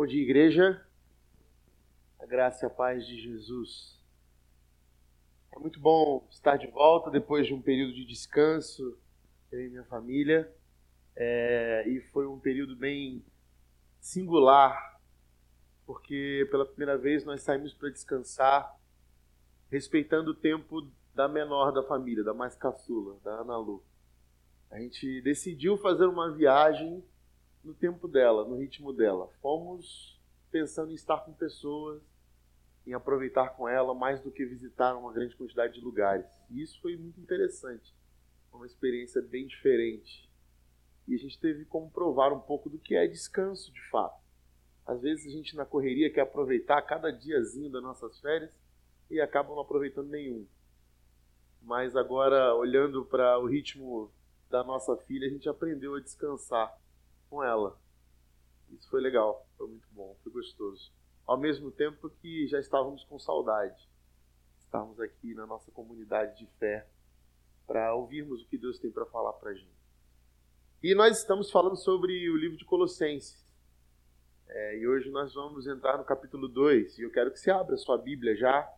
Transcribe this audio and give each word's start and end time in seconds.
Bom 0.00 0.06
dia, 0.06 0.22
igreja. 0.22 0.82
A 2.18 2.24
graça 2.24 2.64
e 2.64 2.66
a 2.66 2.70
paz 2.70 3.06
de 3.06 3.20
Jesus. 3.20 4.02
É 5.52 5.58
muito 5.58 5.78
bom 5.78 6.26
estar 6.30 6.56
de 6.56 6.66
volta 6.68 7.10
depois 7.10 7.46
de 7.46 7.52
um 7.52 7.60
período 7.60 7.92
de 7.92 8.06
descanso, 8.06 8.98
eu 9.52 9.60
e 9.60 9.68
minha 9.68 9.84
família. 9.84 10.50
É, 11.14 11.86
e 11.86 12.00
foi 12.12 12.26
um 12.26 12.40
período 12.40 12.74
bem 12.74 13.22
singular, 14.00 14.98
porque 15.84 16.48
pela 16.50 16.64
primeira 16.64 16.96
vez 16.96 17.22
nós 17.26 17.42
saímos 17.42 17.74
para 17.74 17.90
descansar, 17.90 18.74
respeitando 19.70 20.30
o 20.30 20.34
tempo 20.34 20.90
da 21.14 21.28
menor 21.28 21.72
da 21.72 21.82
família, 21.82 22.24
da 22.24 22.32
mais 22.32 22.56
caçula, 22.56 23.20
da 23.22 23.32
Ana 23.42 23.58
Lu. 23.58 23.84
A 24.70 24.80
gente 24.80 25.20
decidiu 25.20 25.76
fazer 25.76 26.06
uma 26.06 26.32
viagem 26.32 27.04
no 27.62 27.74
tempo 27.74 28.08
dela, 28.08 28.44
no 28.44 28.56
ritmo 28.56 28.92
dela. 28.92 29.28
Fomos 29.40 30.18
pensando 30.50 30.90
em 30.90 30.94
estar 30.94 31.18
com 31.18 31.32
pessoas, 31.32 32.02
em 32.86 32.92
aproveitar 32.92 33.50
com 33.50 33.68
ela 33.68 33.94
mais 33.94 34.20
do 34.20 34.30
que 34.30 34.44
visitar 34.44 34.96
uma 34.96 35.12
grande 35.12 35.36
quantidade 35.36 35.74
de 35.74 35.80
lugares. 35.80 36.26
E 36.50 36.62
isso 36.62 36.80
foi 36.80 36.96
muito 36.96 37.20
interessante. 37.20 37.94
Uma 38.52 38.66
experiência 38.66 39.22
bem 39.22 39.46
diferente. 39.46 40.28
E 41.06 41.14
a 41.14 41.18
gente 41.18 41.38
teve 41.38 41.64
como 41.64 41.90
provar 41.90 42.32
um 42.32 42.40
pouco 42.40 42.68
do 42.68 42.78
que 42.78 42.94
é 42.94 43.06
descanso 43.06 43.72
de 43.72 43.82
fato. 43.90 44.20
Às 44.86 45.02
vezes 45.02 45.26
a 45.26 45.30
gente 45.30 45.54
na 45.54 45.64
correria 45.64 46.12
quer 46.12 46.22
aproveitar 46.22 46.82
cada 46.82 47.10
diazinho 47.10 47.70
das 47.70 47.82
nossas 47.82 48.18
férias 48.20 48.52
e 49.10 49.20
acaba 49.20 49.50
não 49.50 49.60
aproveitando 49.60 50.08
nenhum. 50.08 50.46
Mas 51.62 51.94
agora, 51.94 52.54
olhando 52.54 53.04
para 53.04 53.38
o 53.38 53.46
ritmo 53.46 54.10
da 54.48 54.64
nossa 54.64 54.96
filha, 54.96 55.26
a 55.26 55.30
gente 55.30 55.48
aprendeu 55.48 55.94
a 55.94 56.00
descansar 56.00 56.79
com 57.30 57.42
ela. 57.42 57.78
Isso 58.70 58.90
foi 58.90 59.00
legal, 59.00 59.48
foi 59.56 59.68
muito 59.68 59.88
bom, 59.92 60.16
foi 60.22 60.32
gostoso. 60.32 60.92
Ao 61.24 61.38
mesmo 61.38 61.70
tempo 61.70 62.10
que 62.10 62.48
já 62.48 62.58
estávamos 62.58 63.04
com 63.04 63.18
saudade. 63.18 63.88
Estávamos 64.58 65.00
aqui 65.00 65.34
na 65.34 65.46
nossa 65.46 65.70
comunidade 65.70 66.38
de 66.38 66.46
fé 66.58 66.86
para 67.66 67.94
ouvirmos 67.94 68.42
o 68.42 68.48
que 68.48 68.58
Deus 68.58 68.78
tem 68.78 68.90
para 68.90 69.06
falar 69.06 69.32
para 69.34 69.50
a 69.50 69.54
gente. 69.54 69.80
E 70.82 70.94
nós 70.94 71.18
estamos 71.18 71.50
falando 71.50 71.76
sobre 71.76 72.28
o 72.30 72.36
livro 72.36 72.56
de 72.56 72.64
Colossenses. 72.64 73.48
É, 74.48 74.78
e 74.78 74.88
hoje 74.88 75.10
nós 75.10 75.34
vamos 75.34 75.66
entrar 75.66 75.96
no 75.96 76.04
capítulo 76.04 76.48
2. 76.48 76.98
E 76.98 77.02
eu 77.02 77.10
quero 77.10 77.30
que 77.30 77.38
você 77.38 77.50
abra 77.50 77.76
sua 77.76 77.96
Bíblia 77.96 78.34
já 78.34 78.68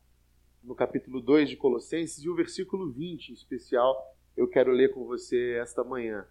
no 0.62 0.74
capítulo 0.74 1.20
2 1.20 1.50
de 1.50 1.56
Colossenses 1.56 2.22
e 2.22 2.28
o 2.28 2.34
versículo 2.34 2.90
20 2.90 3.30
em 3.30 3.32
especial. 3.32 3.96
Eu 4.36 4.48
quero 4.48 4.72
ler 4.72 4.92
com 4.92 5.04
você 5.04 5.58
esta 5.60 5.82
manhã. 5.82 6.26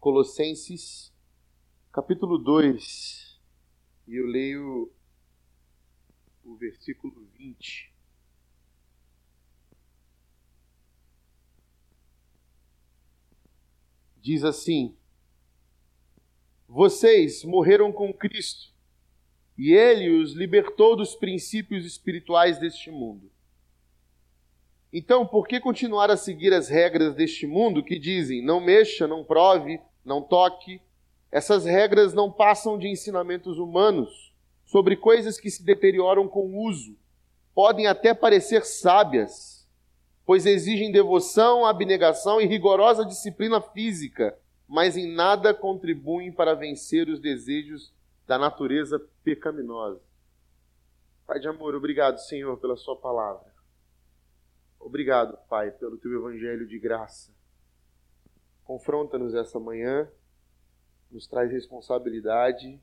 Colossenses, 0.00 1.12
capítulo 1.92 2.38
2, 2.38 3.38
e 4.08 4.16
eu 4.16 4.24
leio 4.24 4.90
o 6.42 6.56
versículo 6.56 7.28
20. 7.36 7.92
Diz 14.16 14.42
assim: 14.42 14.96
Vocês 16.66 17.44
morreram 17.44 17.92
com 17.92 18.10
Cristo, 18.10 18.72
e 19.58 19.74
Ele 19.74 20.08
os 20.22 20.32
libertou 20.32 20.96
dos 20.96 21.14
princípios 21.14 21.84
espirituais 21.84 22.58
deste 22.58 22.90
mundo 22.90 23.30
então, 24.92 25.24
por 25.24 25.46
que 25.46 25.60
continuar 25.60 26.10
a 26.10 26.16
seguir 26.16 26.52
as 26.52 26.68
regras 26.68 27.14
deste 27.14 27.46
mundo 27.46 27.82
que 27.82 27.98
dizem 27.98 28.42
não 28.42 28.60
mexa, 28.60 29.06
não 29.06 29.22
prove, 29.22 29.80
não 30.04 30.22
toque. 30.22 30.80
Essas 31.30 31.64
regras 31.64 32.12
não 32.12 32.30
passam 32.30 32.78
de 32.78 32.88
ensinamentos 32.88 33.58
humanos 33.58 34.34
sobre 34.64 34.96
coisas 34.96 35.38
que 35.38 35.50
se 35.50 35.64
deterioram 35.64 36.28
com 36.28 36.46
o 36.46 36.64
uso. 36.64 36.96
Podem 37.54 37.86
até 37.86 38.14
parecer 38.14 38.64
sábias, 38.64 39.68
pois 40.24 40.46
exigem 40.46 40.92
devoção, 40.92 41.66
abnegação 41.66 42.40
e 42.40 42.46
rigorosa 42.46 43.04
disciplina 43.04 43.60
física, 43.60 44.38
mas 44.68 44.96
em 44.96 45.12
nada 45.12 45.52
contribuem 45.52 46.30
para 46.30 46.54
vencer 46.54 47.08
os 47.08 47.18
desejos 47.18 47.92
da 48.26 48.38
natureza 48.38 49.04
pecaminosa. 49.24 50.00
Pai 51.26 51.40
de 51.40 51.48
amor, 51.48 51.74
obrigado, 51.74 52.18
Senhor, 52.18 52.56
pela 52.58 52.76
Sua 52.76 52.96
palavra. 52.96 53.52
Obrigado, 54.78 55.36
Pai, 55.48 55.72
pelo 55.72 55.98
Teu 55.98 56.12
evangelho 56.12 56.66
de 56.66 56.78
graça. 56.78 57.32
Confronta-nos 58.70 59.34
essa 59.34 59.58
manhã 59.58 60.08
nos 61.10 61.26
traz 61.26 61.50
responsabilidade 61.50 62.80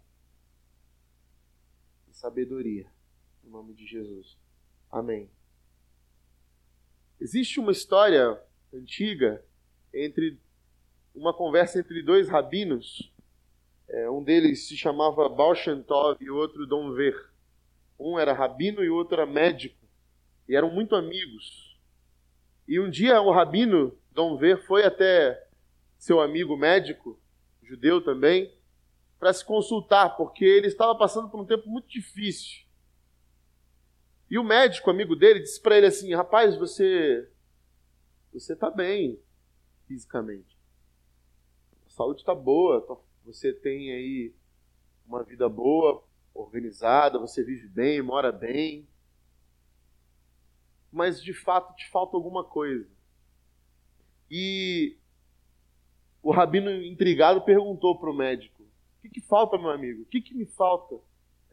e 2.10 2.14
sabedoria. 2.14 2.92
Em 3.42 3.50
nome 3.50 3.74
de 3.74 3.88
Jesus. 3.88 4.38
Amém. 4.92 5.32
Existe 7.22 7.62
uma 7.62 7.72
história 7.72 8.38
antiga 8.74 9.42
entre 9.94 10.38
uma 11.16 11.34
conversa 11.34 11.80
entre 11.80 12.04
dois 12.04 12.28
rabinos. 12.28 13.10
É, 13.88 14.10
um 14.10 14.22
deles 14.22 14.68
se 14.68 14.76
chamava 14.76 15.30
Baal 15.30 15.56
Shem 15.56 15.82
Tov 15.84 16.22
e 16.22 16.30
outro 16.30 16.68
Dom 16.68 16.92
Ver. 16.92 17.32
Um 17.98 18.20
era 18.20 18.34
rabino 18.34 18.84
e 18.84 18.90
o 18.90 18.96
outro 18.96 19.22
era 19.22 19.26
médico. 19.26 19.88
E 20.50 20.54
eram 20.54 20.70
muito 20.70 20.98
amigos. 20.98 21.80
E 22.68 22.78
um 22.78 22.90
dia 22.90 23.22
o 23.22 23.32
rabino 23.32 23.98
Dom 24.12 24.36
Ver 24.36 24.58
foi 24.68 24.84
até 24.84 25.47
seu 25.98 26.20
amigo 26.22 26.56
médico 26.56 27.20
judeu 27.62 28.02
também, 28.02 28.54
para 29.20 29.34
se 29.34 29.44
consultar, 29.44 30.16
porque 30.16 30.46
ele 30.46 30.68
estava 30.68 30.96
passando 30.96 31.30
por 31.30 31.40
um 31.40 31.46
tempo 31.46 31.68
muito 31.68 31.88
difícil. 31.90 32.66
E 34.30 34.38
o 34.38 34.44
médico, 34.44 34.90
amigo 34.90 35.16
dele, 35.16 35.40
disse 35.40 35.62
para 35.62 35.78
ele 35.78 35.88
assim: 35.88 36.14
Rapaz, 36.14 36.56
você 36.56 37.30
você 38.32 38.54
está 38.54 38.70
bem 38.70 39.20
fisicamente. 39.88 40.58
A 41.86 41.90
saúde 41.90 42.20
está 42.20 42.36
boa, 42.36 43.02
você 43.26 43.52
tem 43.52 43.92
aí 43.92 44.34
uma 45.08 45.24
vida 45.24 45.48
boa, 45.50 46.04
organizada, 46.34 47.18
você 47.18 47.44
vive 47.44 47.68
bem, 47.68 48.02
mora 48.02 48.32
bem. 48.32 48.88
Mas 50.92 51.22
de 51.22 51.34
fato 51.34 51.76
te 51.76 51.90
falta 51.90 52.16
alguma 52.16 52.44
coisa. 52.44 52.88
E 54.30 54.98
o 56.28 56.32
rabino, 56.34 56.70
intrigado, 56.70 57.40
perguntou 57.40 57.98
para 57.98 58.12
o 58.12 58.14
médico: 58.14 58.62
O 58.62 59.02
que, 59.02 59.08
que, 59.08 59.22
falta, 59.22 59.58
meu 59.58 59.70
amigo? 59.70 60.02
O 60.02 60.06
que, 60.06 60.20
que 60.20 60.34
me 60.34 60.46
falta? 60.46 61.00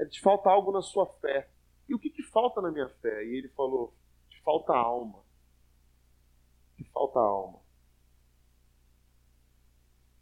É, 0.01 0.05
te 0.05 0.21
falta 0.21 0.51
algo 0.51 0.73
na 0.73 0.83
sua 0.83 1.07
fé. 1.21 1.49
E 1.89 1.95
o 1.95 1.99
que, 1.99 2.11
que 2.11 2.25
falta 2.25 2.61
na 2.61 2.73
minha 2.73 2.89
fé? 3.01 3.25
E 3.25 3.37
ele 3.37 3.49
falou: 3.51 3.95
Te 4.29 4.43
falta 4.43 4.73
alma. 4.73 5.23
Te 6.77 6.83
falta 6.93 7.21
alma. 7.21 7.61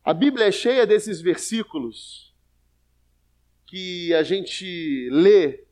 A 0.04 0.12
Bíblia 0.12 0.48
é 0.48 0.52
cheia 0.52 0.86
desses 0.86 1.22
versículos 1.22 2.36
que 3.64 4.12
a 4.12 4.22
gente 4.22 5.08
lê 5.10 5.64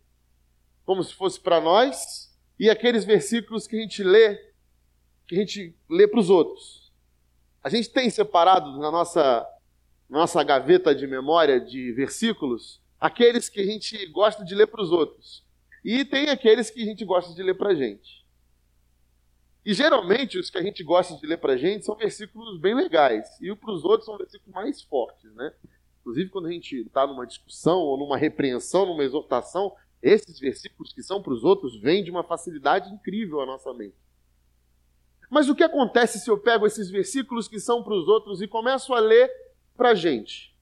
como 0.87 1.05
se 1.05 1.13
fosse 1.13 1.39
para 1.39 1.61
nós, 1.61 2.35
e 2.59 2.71
aqueles 2.71 3.05
versículos 3.05 3.67
que 3.67 3.77
a 3.77 3.81
gente 3.81 4.03
lê, 4.03 4.37
que 5.29 5.35
a 5.35 5.39
gente 5.39 5.77
lê 5.87 6.09
para 6.09 6.19
os 6.19 6.31
outros. 6.31 6.80
A 7.63 7.69
gente 7.69 7.91
tem 7.91 8.09
separado 8.09 8.79
na 8.79 8.91
nossa, 8.91 9.47
nossa 10.09 10.43
gaveta 10.43 10.95
de 10.95 11.07
memória 11.07 11.61
de 11.61 11.93
versículos 11.93 12.81
aqueles 12.99 13.49
que 13.49 13.61
a 13.61 13.65
gente 13.65 14.07
gosta 14.07 14.45
de 14.45 14.55
ler 14.55 14.67
para 14.67 14.83
os 14.83 14.91
outros. 14.91 15.45
E 15.85 16.05
tem 16.05 16.29
aqueles 16.29 16.71
que 16.71 16.83
a 16.83 16.85
gente 16.85 17.05
gosta 17.05 17.35
de 17.35 17.43
ler 17.43 17.55
para 17.55 17.71
a 17.71 17.75
gente. 17.75 18.21
E 19.65 19.75
geralmente 19.75 20.39
os 20.39 20.51
que 20.51 20.59
a 20.59 20.63
gente 20.63 20.83
gosta 20.83 21.17
de 21.17 21.27
ler 21.27 21.39
para 21.39 21.55
a 21.55 21.57
gente 21.57 21.85
são 21.85 21.95
versículos 21.97 22.59
bem 22.59 22.75
legais. 22.75 23.29
E 23.41 23.55
para 23.55 23.73
os 23.73 23.85
outros 23.85 24.07
são 24.07 24.17
versículos 24.19 24.55
mais 24.55 24.83
fortes. 24.83 25.33
Né? 25.35 25.53
Inclusive, 26.01 26.31
quando 26.31 26.47
a 26.47 26.53
gente 26.53 26.77
está 26.77 27.07
numa 27.07 27.27
discussão 27.27 27.79
ou 27.79 27.99
numa 27.99 28.17
repreensão, 28.17 28.87
numa 28.87 29.05
exortação, 29.05 29.75
esses 30.03 30.39
versículos 30.39 30.93
que 30.93 31.03
são 31.03 31.23
para 31.23 31.33
os 31.33 31.45
outros 31.45 31.79
vêm 31.81 32.03
de 32.03 32.11
uma 32.11 32.25
facilidade 32.25 32.93
incrível 32.93 33.41
à 33.41 33.47
nossa 33.47 33.73
mente. 33.75 33.97
Mas 35.31 35.49
o 35.49 35.55
que 35.55 35.63
acontece 35.63 36.19
se 36.19 36.29
eu 36.29 36.37
pego 36.37 36.67
esses 36.67 36.91
versículos 36.91 37.47
que 37.47 37.61
são 37.61 37.85
para 37.85 37.95
os 37.95 38.09
outros 38.09 38.43
e 38.43 38.49
começo 38.49 38.93
a 38.93 38.99
ler 38.99 39.31
para 39.77 39.91
a 39.91 39.95
gente? 39.95 40.53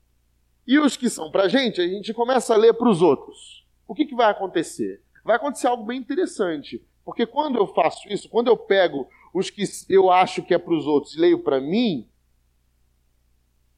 E 0.66 0.78
os 0.78 0.94
que 0.94 1.08
são 1.08 1.30
para 1.30 1.44
a 1.44 1.48
gente, 1.48 1.80
a 1.80 1.88
gente 1.88 2.12
começa 2.12 2.52
a 2.52 2.56
ler 2.56 2.74
para 2.74 2.90
os 2.90 3.00
outros. 3.00 3.66
O 3.86 3.94
que, 3.94 4.04
que 4.04 4.14
vai 4.14 4.30
acontecer? 4.30 5.02
Vai 5.24 5.36
acontecer 5.36 5.66
algo 5.66 5.84
bem 5.84 5.98
interessante. 5.98 6.86
Porque 7.02 7.24
quando 7.24 7.56
eu 7.56 7.66
faço 7.66 8.06
isso, 8.12 8.28
quando 8.28 8.48
eu 8.48 8.56
pego 8.58 9.08
os 9.32 9.48
que 9.48 9.64
eu 9.88 10.10
acho 10.10 10.42
que 10.42 10.52
é 10.52 10.58
para 10.58 10.74
os 10.74 10.86
outros 10.86 11.14
e 11.14 11.18
leio 11.18 11.38
para 11.38 11.58
mim, 11.58 12.06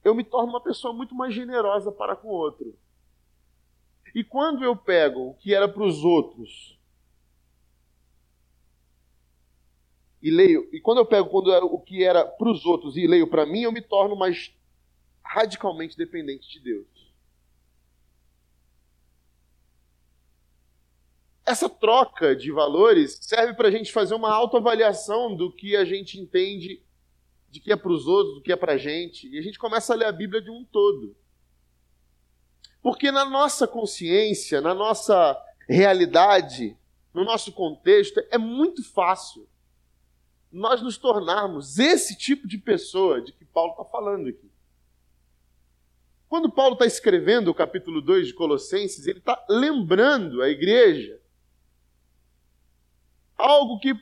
eu 0.02 0.12
me 0.16 0.24
torno 0.24 0.48
uma 0.50 0.60
pessoa 0.60 0.92
muito 0.92 1.14
mais 1.14 1.32
generosa 1.32 1.92
para 1.92 2.16
com 2.16 2.26
o 2.26 2.32
outro. 2.32 2.76
E 4.12 4.24
quando 4.24 4.64
eu 4.64 4.74
pego 4.74 5.28
o 5.28 5.34
que 5.34 5.54
era 5.54 5.68
para 5.68 5.84
os 5.84 6.02
outros 6.02 6.79
e 10.22 10.30
leio, 10.30 10.68
e 10.72 10.80
quando 10.80 10.98
eu 10.98 11.06
pego 11.06 11.30
quando 11.30 11.52
era 11.52 11.64
o 11.64 11.80
que 11.80 12.04
era 12.04 12.24
para 12.24 12.50
os 12.50 12.66
outros 12.66 12.96
e 12.96 13.06
leio 13.06 13.26
para 13.26 13.46
mim, 13.46 13.62
eu 13.62 13.72
me 13.72 13.80
torno 13.80 14.14
mais 14.14 14.54
radicalmente 15.24 15.96
dependente 15.96 16.50
de 16.50 16.60
Deus. 16.60 16.86
Essa 21.46 21.68
troca 21.68 22.36
de 22.36 22.52
valores 22.52 23.18
serve 23.22 23.54
para 23.54 23.68
a 23.68 23.70
gente 23.70 23.90
fazer 23.90 24.14
uma 24.14 24.30
autoavaliação 24.30 25.34
do 25.34 25.50
que 25.50 25.74
a 25.74 25.84
gente 25.84 26.20
entende 26.20 26.82
de 27.48 27.58
que 27.58 27.72
é 27.72 27.76
para 27.76 27.90
os 27.90 28.06
outros, 28.06 28.36
do 28.36 28.42
que 28.42 28.52
é 28.52 28.56
para 28.56 28.74
a 28.74 28.76
gente, 28.76 29.28
e 29.28 29.38
a 29.38 29.42
gente 29.42 29.58
começa 29.58 29.92
a 29.92 29.96
ler 29.96 30.06
a 30.06 30.12
Bíblia 30.12 30.40
de 30.40 30.50
um 30.50 30.64
todo. 30.64 31.16
Porque 32.82 33.10
na 33.10 33.24
nossa 33.24 33.66
consciência, 33.66 34.60
na 34.60 34.74
nossa 34.74 35.36
realidade, 35.68 36.76
no 37.12 37.24
nosso 37.24 37.52
contexto, 37.52 38.22
é 38.30 38.38
muito 38.38 38.84
fácil 38.84 39.48
nós 40.50 40.82
nos 40.82 40.98
tornarmos 40.98 41.78
esse 41.78 42.16
tipo 42.16 42.48
de 42.48 42.58
pessoa 42.58 43.20
de 43.20 43.32
que 43.32 43.44
Paulo 43.44 43.72
está 43.72 43.84
falando 43.84 44.28
aqui. 44.28 44.50
Quando 46.28 46.50
Paulo 46.50 46.74
está 46.74 46.86
escrevendo 46.86 47.48
o 47.48 47.54
capítulo 47.54 48.00
2 48.00 48.28
de 48.28 48.34
Colossenses, 48.34 49.06
ele 49.06 49.18
está 49.18 49.44
lembrando 49.48 50.42
a 50.42 50.48
igreja 50.48 51.20
algo 53.36 53.78
que 53.78 53.94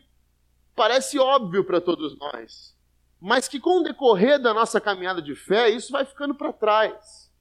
parece 0.74 1.18
óbvio 1.18 1.64
para 1.64 1.80
todos 1.80 2.18
nós, 2.18 2.76
mas 3.20 3.48
que 3.48 3.58
com 3.60 3.80
o 3.80 3.82
decorrer 3.82 4.40
da 4.40 4.52
nossa 4.52 4.80
caminhada 4.80 5.22
de 5.22 5.34
fé, 5.34 5.70
isso 5.70 5.92
vai 5.92 6.04
ficando 6.04 6.34
para 6.34 6.52
trás. 6.52 7.32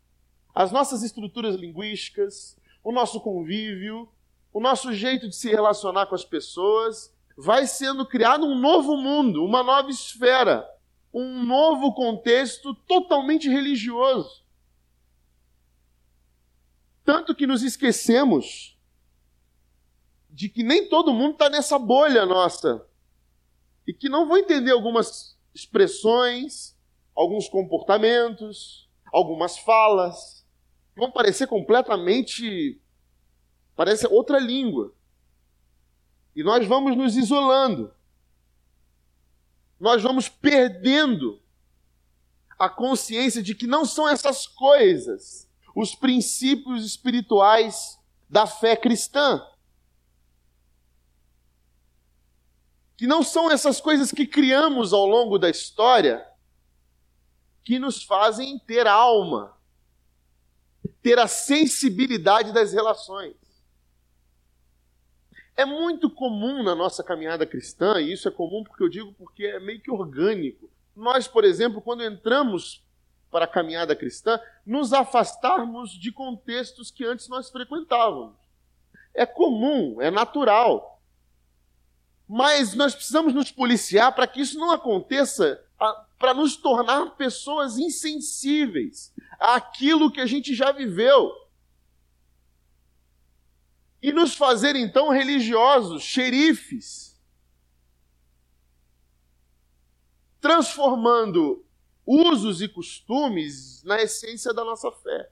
As 0.54 0.72
nossas 0.72 1.04
estruturas 1.04 1.56
linguísticas, 1.56 2.58
o 2.84 2.92
nosso 2.92 3.20
convívio, 3.20 4.10
o 4.54 4.60
nosso 4.60 4.94
jeito 4.94 5.28
de 5.28 5.36
se 5.36 5.50
relacionar 5.50 6.08
com 6.08 6.16
as 6.16 6.26
pessoas, 6.26 7.14
vai 7.38 7.68
sendo 7.68 8.06
criado 8.06 8.48
um 8.48 8.58
novo 8.58 8.98
mundo, 8.98 9.46
uma 9.46 9.62
nova 9.62 9.92
esfera, 9.92 10.68
um 11.14 11.44
novo 11.44 11.94
contexto 11.94 12.74
totalmente 12.74 13.48
religioso. 13.48 14.44
Tanto 17.06 17.36
que 17.36 17.46
nos 17.46 17.62
esquecemos 17.62 18.78
de 20.30 20.50
que 20.50 20.64
nem 20.64 20.90
todo 20.90 21.14
mundo 21.14 21.34
está 21.34 21.50
nessa 21.50 21.80
bolha 21.80 22.26
nossa. 22.26 22.86
E 23.88 23.94
que 23.94 24.10
não 24.10 24.28
vão 24.28 24.38
entender 24.38 24.72
algumas 24.72 25.38
expressões, 25.54 26.78
alguns 27.16 27.48
comportamentos, 27.48 28.90
algumas 29.14 29.58
falas. 29.58 30.46
Vão 30.96 31.10
parecer 31.12 31.48
completamente. 31.48 32.82
Parece 33.76 34.06
outra 34.08 34.38
língua. 34.40 34.94
E 36.38 36.44
nós 36.44 36.68
vamos 36.68 36.96
nos 36.96 37.18
isolando. 37.18 37.92
Nós 39.80 40.04
vamos 40.04 40.30
perdendo 40.30 41.42
a 42.60 42.70
consciência 42.70 43.42
de 43.42 43.56
que 43.56 43.66
não 43.66 43.84
são 43.86 44.08
essas 44.08 44.46
coisas 44.46 45.50
os 45.76 45.96
princípios 45.96 46.86
espirituais 46.86 48.00
da 48.30 48.46
fé 48.46 48.76
cristã. 48.76 49.44
Que 52.96 53.08
não 53.08 53.24
são 53.24 53.50
essas 53.50 53.82
coisas 53.82 54.12
que 54.12 54.28
criamos 54.28 54.94
ao 54.94 55.08
longo 55.08 55.40
da 55.40 55.50
história 55.50 56.24
que 57.64 57.80
nos 57.80 58.04
fazem 58.04 58.60
ter 58.60 58.86
alma, 58.86 59.58
ter 61.02 61.18
a 61.18 61.28
sensibilidade 61.28 62.54
das 62.54 62.74
relações. 62.74 63.47
É 65.58 65.66
muito 65.66 66.08
comum 66.08 66.62
na 66.62 66.76
nossa 66.76 67.04
caminhada 67.04 67.44
cristã, 67.44 68.00
e 68.00 68.14
isso 68.14 68.28
é 68.28 68.32
comum 68.32 68.64
porque 68.64 68.84
eu 68.84 68.88
digo 68.88 69.12
porque 69.14 69.44
é 69.44 69.60
meio 69.60 69.82
que 69.82 69.90
orgânico. 69.90 70.70
Nós, 70.96 71.28
por 71.28 71.44
exemplo, 71.44 71.82
quando 71.82 72.04
entramos 72.04 72.86
para 73.32 73.46
a 73.46 73.48
caminhada 73.48 73.96
cristã, 73.96 74.40
nos 74.64 74.94
afastarmos 74.94 75.92
de 75.92 76.12
contextos 76.12 76.92
que 76.92 77.04
antes 77.04 77.28
nós 77.28 77.50
frequentávamos. 77.50 78.36
É 79.16 79.26
comum, 79.26 80.00
é 80.00 80.12
natural. 80.12 81.02
Mas 82.28 82.76
nós 82.76 82.94
precisamos 82.94 83.34
nos 83.34 83.52
policiar 83.52 84.14
para 84.14 84.28
que 84.28 84.42
isso 84.42 84.60
não 84.60 84.70
aconteça, 84.70 85.60
para 86.20 86.36
nos 86.36 86.56
tornar 86.56 87.16
pessoas 87.16 87.80
insensíveis 87.80 89.12
àquilo 89.40 90.12
que 90.12 90.22
a 90.22 90.26
gente 90.28 90.54
já 90.54 90.72
viveu 90.72 91.34
e 94.02 94.12
nos 94.12 94.36
fazer 94.36 94.76
então 94.76 95.10
religiosos, 95.10 96.04
xerifes, 96.04 97.20
transformando 100.40 101.66
usos 102.06 102.62
e 102.62 102.68
costumes 102.68 103.84
na 103.84 104.02
essência 104.02 104.54
da 104.54 104.64
nossa 104.64 104.92
fé. 104.92 105.30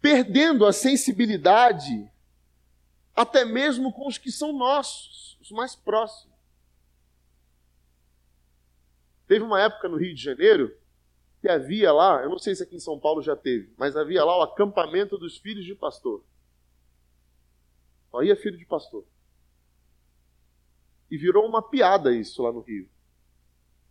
Perdendo 0.00 0.64
a 0.64 0.72
sensibilidade, 0.72 2.10
até 3.14 3.44
mesmo 3.44 3.92
com 3.92 4.08
os 4.08 4.16
que 4.16 4.32
são 4.32 4.52
nossos, 4.52 5.36
os 5.42 5.50
mais 5.50 5.74
próximos. 5.74 6.30
Teve 9.26 9.44
uma 9.44 9.60
época 9.60 9.88
no 9.88 9.98
Rio 9.98 10.14
de 10.14 10.22
Janeiro 10.22 10.79
que 11.40 11.48
havia 11.48 11.92
lá, 11.92 12.22
eu 12.22 12.28
não 12.28 12.38
sei 12.38 12.54
se 12.54 12.62
aqui 12.62 12.76
em 12.76 12.80
São 12.80 12.98
Paulo 12.98 13.22
já 13.22 13.34
teve, 13.34 13.72
mas 13.78 13.96
havia 13.96 14.24
lá 14.24 14.38
o 14.38 14.42
acampamento 14.42 15.16
dos 15.16 15.38
filhos 15.38 15.64
de 15.64 15.74
pastor. 15.74 16.22
Só 18.10 18.22
ia 18.22 18.36
filho 18.36 18.58
de 18.58 18.66
pastor. 18.66 19.04
E 21.10 21.16
virou 21.16 21.46
uma 21.46 21.62
piada 21.62 22.14
isso 22.14 22.42
lá 22.42 22.52
no 22.52 22.60
Rio. 22.60 22.88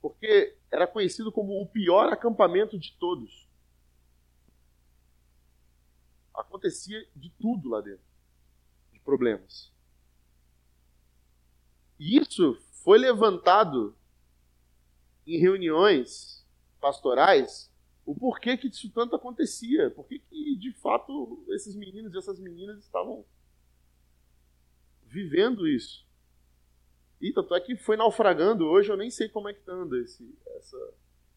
Porque 0.01 0.55
era 0.71 0.85
conhecido 0.85 1.31
como 1.31 1.59
o 1.61 1.67
pior 1.67 2.13
acampamento 2.13 2.77
de 2.77 2.95
todos. 2.97 3.47
Acontecia 6.33 7.05
de 7.15 7.29
tudo 7.31 7.69
lá 7.69 7.81
dentro, 7.81 8.05
de 8.93 8.99
problemas. 8.99 9.73
E 11.99 12.17
isso 12.17 12.55
foi 12.83 12.97
levantado 12.97 13.95
em 15.25 15.37
reuniões 15.37 16.38
pastorais 16.79 17.69
o 18.09 18.15
porquê 18.15 18.57
que 18.57 18.67
isso 18.67 18.89
tanto 18.91 19.15
acontecia, 19.15 19.91
por 19.91 20.07
que 20.07 20.19
de 20.57 20.73
fato 20.73 21.45
esses 21.49 21.75
meninos 21.75 22.11
e 22.13 22.17
essas 22.17 22.39
meninas 22.39 22.79
estavam 22.79 23.23
vivendo 25.03 25.67
isso. 25.67 26.07
E 27.21 27.31
tanto 27.31 27.53
é 27.53 27.61
que 27.61 27.75
foi 27.75 27.97
naufragando 27.97 28.65
hoje, 28.65 28.91
eu 28.91 28.97
nem 28.97 29.11
sei 29.11 29.29
como 29.29 29.47
é 29.47 29.53
que 29.53 29.69
anda 29.69 29.95
esse, 29.99 30.35
essa 30.57 30.93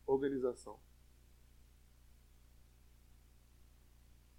organização. 0.06 0.78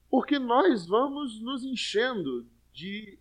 Porque 0.10 0.40
nós 0.40 0.88
vamos 0.88 1.40
nos 1.40 1.64
enchendo 1.64 2.48
de 2.72 3.20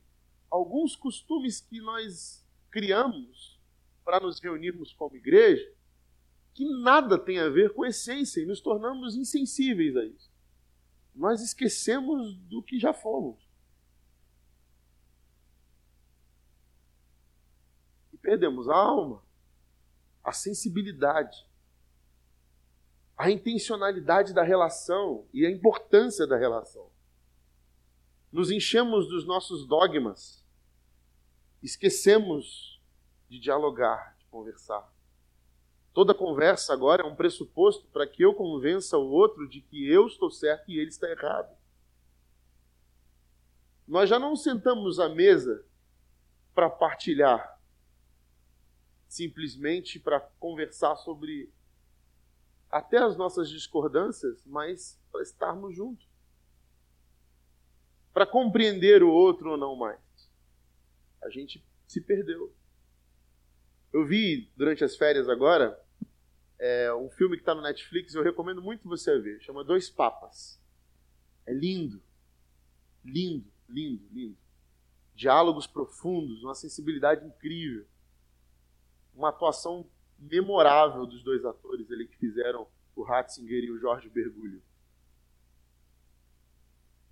alguns 0.51 0.97
costumes 0.97 1.61
que 1.61 1.81
nós 1.81 2.47
criamos 2.71 3.61
para 4.05 4.21
nos 4.21 4.41
reunirmos 4.41 4.93
como 4.93 5.17
igreja, 5.17 5.71
que 6.55 6.65
nada 6.83 7.19
tem 7.19 7.39
a 7.39 7.49
ver 7.49 7.73
com 7.73 7.85
essência 7.85 8.41
e 8.41 8.47
nos 8.47 8.61
tornamos 8.61 9.17
insensíveis 9.17 9.97
a 9.97 10.05
isso. 10.05 10.31
Nós 11.15 11.41
esquecemos 11.41 12.35
do 12.35 12.63
que 12.63 12.79
já 12.79 12.93
fomos. 12.93 13.39
E 18.13 18.19
perdemos 18.19 18.69
a 18.69 18.77
alma, 18.77 19.23
a 20.23 20.33
sensibilidade, 20.33 21.47
a 23.17 23.31
intencionalidade 23.31 24.35
da 24.35 24.43
relação 24.43 25.27
e 25.33 25.47
a 25.47 25.51
importância 25.51 26.27
da 26.27 26.37
relação. 26.37 26.91
Nos 28.31 28.51
enchemos 28.51 29.09
dos 29.09 29.27
nossos 29.27 29.67
dogmas, 29.67 30.45
esquecemos 31.63 32.81
de 33.29 33.39
dialogar, 33.39 34.17
de 34.19 34.27
conversar. 34.27 34.91
Toda 35.93 36.15
conversa 36.15 36.73
agora 36.73 37.03
é 37.03 37.07
um 37.07 37.15
pressuposto 37.15 37.87
para 37.89 38.07
que 38.07 38.25
eu 38.25 38.35
convença 38.35 38.97
o 38.97 39.11
outro 39.11 39.47
de 39.47 39.61
que 39.61 39.87
eu 39.87 40.07
estou 40.07 40.31
certo 40.31 40.71
e 40.71 40.79
ele 40.79 40.89
está 40.89 41.09
errado. 41.09 41.55
Nós 43.87 44.09
já 44.09 44.19
não 44.19 44.35
sentamos 44.35 44.99
à 44.99 45.09
mesa 45.09 45.67
para 46.55 46.71
partilhar, 46.71 47.61
simplesmente 49.07 50.01
para 50.01 50.21
conversar 50.21 50.97
sobre 50.97 51.53
até 52.71 52.97
as 52.97 53.15
nossas 53.19 53.51
discordâncias, 53.51 54.43
mas 54.47 54.99
para 55.11 55.21
estarmos 55.21 55.77
juntos. 55.77 56.09
Para 58.15 58.27
compreender 58.27 59.03
o 59.03 59.11
outro 59.11 59.51
ou 59.51 59.57
não 59.59 59.77
mais. 59.77 60.01
A 61.23 61.29
gente 61.29 61.63
se 61.87 62.01
perdeu. 62.01 62.55
Eu 63.93 64.07
vi 64.07 64.51
durante 64.57 64.83
as 64.83 64.97
férias 64.97 65.29
agora 65.29 65.79
é, 66.59 66.95
um 66.95 67.11
filme 67.11 67.37
que 67.37 67.43
está 67.43 67.55
no 67.55 67.61
Netflix, 67.61 68.15
eu 68.15 68.23
recomendo 68.23 68.63
muito 68.63 68.89
você 68.89 69.19
ver. 69.19 69.41
Chama 69.43 69.65
Dois 69.65 69.91
Papas. 69.91 70.61
É 71.45 71.53
lindo. 71.53 72.01
Lindo, 73.05 73.53
lindo, 73.69 74.09
lindo. 74.13 74.39
Diálogos 75.15 75.67
profundos, 75.67 76.43
uma 76.43 76.55
sensibilidade 76.55 77.27
incrível. 77.27 77.85
Uma 79.13 79.29
atuação 79.29 79.85
memorável 80.19 81.05
dos 81.05 81.23
dois 81.23 81.45
atores 81.45 81.91
ali 81.91 82.07
que 82.07 82.17
fizeram 82.17 82.67
o 82.95 83.03
Ratzinger 83.03 83.65
e 83.65 83.71
o 83.71 83.79
Jorge 83.79 84.09
Bergoglio. 84.09 84.63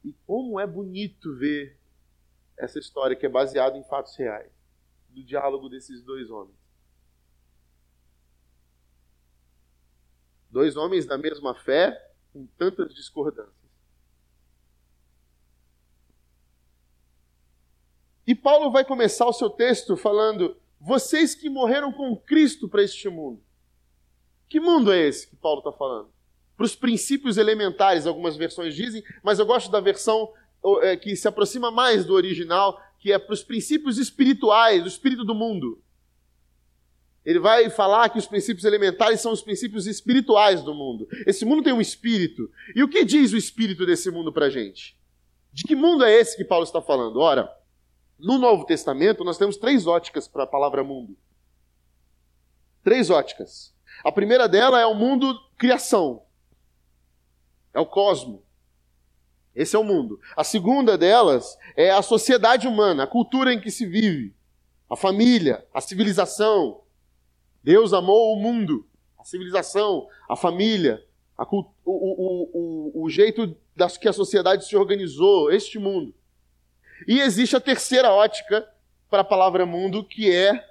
E 0.04 0.12
como 0.26 0.58
é 0.60 0.66
bonito 0.66 1.34
ver 1.36 1.78
essa 2.56 2.78
história 2.78 3.16
que 3.16 3.26
é 3.26 3.28
baseada 3.28 3.76
em 3.76 3.84
fatos 3.84 4.16
reais, 4.16 4.52
do 5.08 5.24
diálogo 5.24 5.68
desses 5.68 6.02
dois 6.02 6.30
homens. 6.30 6.59
Dois 10.50 10.76
homens 10.76 11.06
da 11.06 11.16
mesma 11.16 11.54
fé, 11.54 11.96
com 12.32 12.46
tantas 12.58 12.94
discordâncias. 12.94 13.54
E 18.26 18.34
Paulo 18.34 18.70
vai 18.70 18.84
começar 18.84 19.26
o 19.26 19.32
seu 19.32 19.50
texto 19.50 19.96
falando: 19.96 20.56
vocês 20.80 21.34
que 21.34 21.50
morreram 21.50 21.92
com 21.92 22.16
Cristo 22.16 22.68
para 22.68 22.82
este 22.82 23.08
mundo. 23.08 23.42
Que 24.48 24.58
mundo 24.58 24.92
é 24.92 24.98
esse 24.98 25.28
que 25.28 25.36
Paulo 25.36 25.58
está 25.58 25.72
falando? 25.72 26.10
Para 26.56 26.66
os 26.66 26.74
princípios 26.74 27.36
elementares, 27.38 28.06
algumas 28.06 28.36
versões 28.36 28.74
dizem, 28.74 29.02
mas 29.22 29.38
eu 29.38 29.46
gosto 29.46 29.70
da 29.70 29.80
versão 29.80 30.32
é, 30.82 30.96
que 30.96 31.16
se 31.16 31.26
aproxima 31.26 31.70
mais 31.70 32.04
do 32.04 32.14
original, 32.14 32.80
que 32.98 33.12
é 33.12 33.18
para 33.18 33.32
os 33.32 33.42
princípios 33.42 33.98
espirituais, 33.98 34.82
do 34.82 34.88
espírito 34.88 35.24
do 35.24 35.34
mundo. 35.34 35.82
Ele 37.24 37.38
vai 37.38 37.68
falar 37.68 38.08
que 38.08 38.18
os 38.18 38.26
princípios 38.26 38.64
elementares 38.64 39.20
são 39.20 39.32
os 39.32 39.42
princípios 39.42 39.86
espirituais 39.86 40.62
do 40.62 40.74
mundo. 40.74 41.06
Esse 41.26 41.44
mundo 41.44 41.62
tem 41.62 41.72
um 41.72 41.80
espírito. 41.80 42.50
E 42.74 42.82
o 42.82 42.88
que 42.88 43.04
diz 43.04 43.32
o 43.32 43.36
espírito 43.36 43.84
desse 43.84 44.10
mundo 44.10 44.32
para 44.32 44.46
a 44.46 44.50
gente? 44.50 44.98
De 45.52 45.64
que 45.64 45.74
mundo 45.74 46.04
é 46.04 46.12
esse 46.12 46.36
que 46.36 46.44
Paulo 46.44 46.64
está 46.64 46.80
falando? 46.80 47.18
Ora, 47.18 47.50
no 48.18 48.38
Novo 48.38 48.64
Testamento, 48.64 49.24
nós 49.24 49.36
temos 49.36 49.56
três 49.56 49.86
óticas 49.86 50.28
para 50.28 50.44
a 50.44 50.46
palavra 50.46 50.82
mundo. 50.82 51.16
Três 52.82 53.10
óticas. 53.10 53.74
A 54.04 54.10
primeira 54.10 54.48
dela 54.48 54.80
é 54.80 54.86
o 54.86 54.94
mundo 54.94 55.38
criação. 55.58 56.22
É 57.74 57.80
o 57.80 57.86
cosmo. 57.86 58.42
Esse 59.54 59.76
é 59.76 59.78
o 59.78 59.84
mundo. 59.84 60.18
A 60.36 60.44
segunda 60.44 60.96
delas 60.96 61.58
é 61.76 61.90
a 61.90 62.02
sociedade 62.02 62.66
humana, 62.66 63.02
a 63.02 63.06
cultura 63.06 63.52
em 63.52 63.60
que 63.60 63.70
se 63.70 63.84
vive, 63.84 64.34
a 64.88 64.96
família, 64.96 65.66
a 65.74 65.80
civilização. 65.80 66.80
Deus 67.62 67.92
amou 67.92 68.34
o 68.34 68.40
mundo, 68.40 68.86
a 69.18 69.24
civilização, 69.24 70.06
a 70.28 70.36
família, 70.36 71.04
a, 71.36 71.44
o, 71.44 71.64
o, 71.84 72.92
o, 72.94 73.04
o 73.04 73.10
jeito 73.10 73.56
das 73.76 73.96
que 73.96 74.08
a 74.08 74.12
sociedade 74.12 74.66
se 74.66 74.76
organizou, 74.76 75.50
este 75.50 75.78
mundo. 75.78 76.14
E 77.06 77.20
existe 77.20 77.56
a 77.56 77.60
terceira 77.60 78.12
ótica 78.12 78.66
para 79.08 79.22
a 79.22 79.24
palavra 79.24 79.66
mundo, 79.66 80.04
que 80.04 80.30
é 80.30 80.64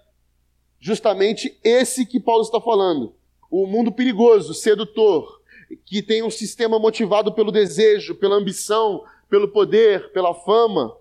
justamente 0.80 1.60
esse 1.64 2.06
que 2.06 2.20
Paulo 2.20 2.44
está 2.44 2.62
falando. 2.62 3.16
O 3.50 3.66
mundo 3.66 3.92
perigoso, 3.92 4.54
sedutor, 4.54 5.42
que 5.86 6.02
tem 6.02 6.24
um 6.24 6.30
sistema 6.30 6.80
motivado 6.80 7.34
pelo 7.34 7.52
desejo, 7.52 8.16
pela 8.16 8.36
ambição, 8.36 9.04
pelo 9.30 9.50
poder, 9.50 10.12
pela 10.12 10.34
fama, 10.34 10.96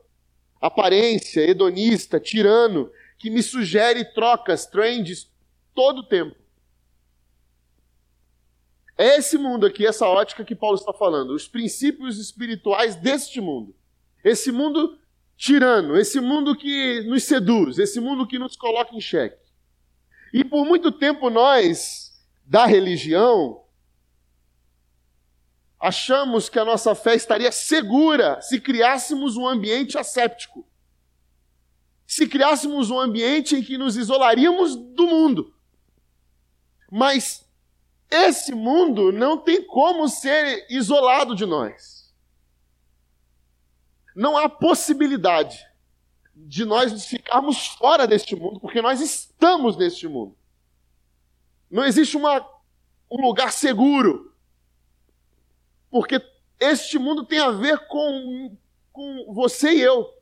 aparência, 0.60 1.48
hedonista, 1.48 2.18
tirano, 2.18 2.90
que 3.18 3.30
me 3.30 3.42
sugere 3.42 4.04
trocas, 4.04 4.66
trends, 4.66 5.30
todo 5.78 6.00
o 6.00 6.02
tempo. 6.02 6.34
É 8.96 9.16
esse 9.18 9.38
mundo 9.38 9.64
aqui, 9.64 9.86
essa 9.86 10.08
ótica 10.08 10.44
que 10.44 10.56
Paulo 10.56 10.74
está 10.74 10.92
falando, 10.92 11.30
os 11.30 11.46
princípios 11.46 12.18
espirituais 12.18 12.96
deste 12.96 13.40
mundo. 13.40 13.76
Esse 14.24 14.50
mundo 14.50 14.98
tirano, 15.36 15.96
esse 15.96 16.20
mundo 16.20 16.56
que 16.56 17.02
nos 17.02 17.22
seduz, 17.22 17.78
esse 17.78 18.00
mundo 18.00 18.26
que 18.26 18.40
nos 18.40 18.56
coloca 18.56 18.92
em 18.92 19.00
xeque. 19.00 19.38
E 20.34 20.44
por 20.44 20.66
muito 20.66 20.90
tempo 20.90 21.30
nós, 21.30 22.26
da 22.44 22.66
religião, 22.66 23.62
achamos 25.78 26.48
que 26.48 26.58
a 26.58 26.64
nossa 26.64 26.92
fé 26.92 27.14
estaria 27.14 27.52
segura 27.52 28.40
se 28.40 28.60
criássemos 28.60 29.36
um 29.36 29.46
ambiente 29.46 29.96
asséptico. 29.96 30.68
Se 32.04 32.26
criássemos 32.26 32.90
um 32.90 32.98
ambiente 32.98 33.54
em 33.54 33.62
que 33.62 33.78
nos 33.78 33.96
isolaríamos 33.96 34.74
do 34.74 35.06
mundo. 35.06 35.54
Mas 36.90 37.46
esse 38.10 38.54
mundo 38.54 39.12
não 39.12 39.38
tem 39.38 39.62
como 39.64 40.08
ser 40.08 40.66
isolado 40.70 41.34
de 41.34 41.44
nós 41.44 41.98
não 44.18 44.36
há 44.36 44.48
possibilidade 44.48 45.64
de 46.34 46.64
nós 46.64 47.06
ficarmos 47.06 47.68
fora 47.68 48.04
deste 48.04 48.34
mundo, 48.34 48.58
porque 48.58 48.82
nós 48.82 49.00
estamos 49.00 49.76
neste 49.76 50.08
mundo. 50.08 50.36
Não 51.70 51.84
existe 51.84 52.16
uma, 52.16 52.40
um 53.08 53.20
lugar 53.24 53.52
seguro, 53.52 54.34
porque 55.88 56.20
este 56.58 56.98
mundo 56.98 57.24
tem 57.24 57.38
a 57.38 57.52
ver 57.52 57.86
com, 57.86 58.56
com 58.92 59.32
você 59.32 59.70
e 59.72 59.80
eu. 59.82 60.12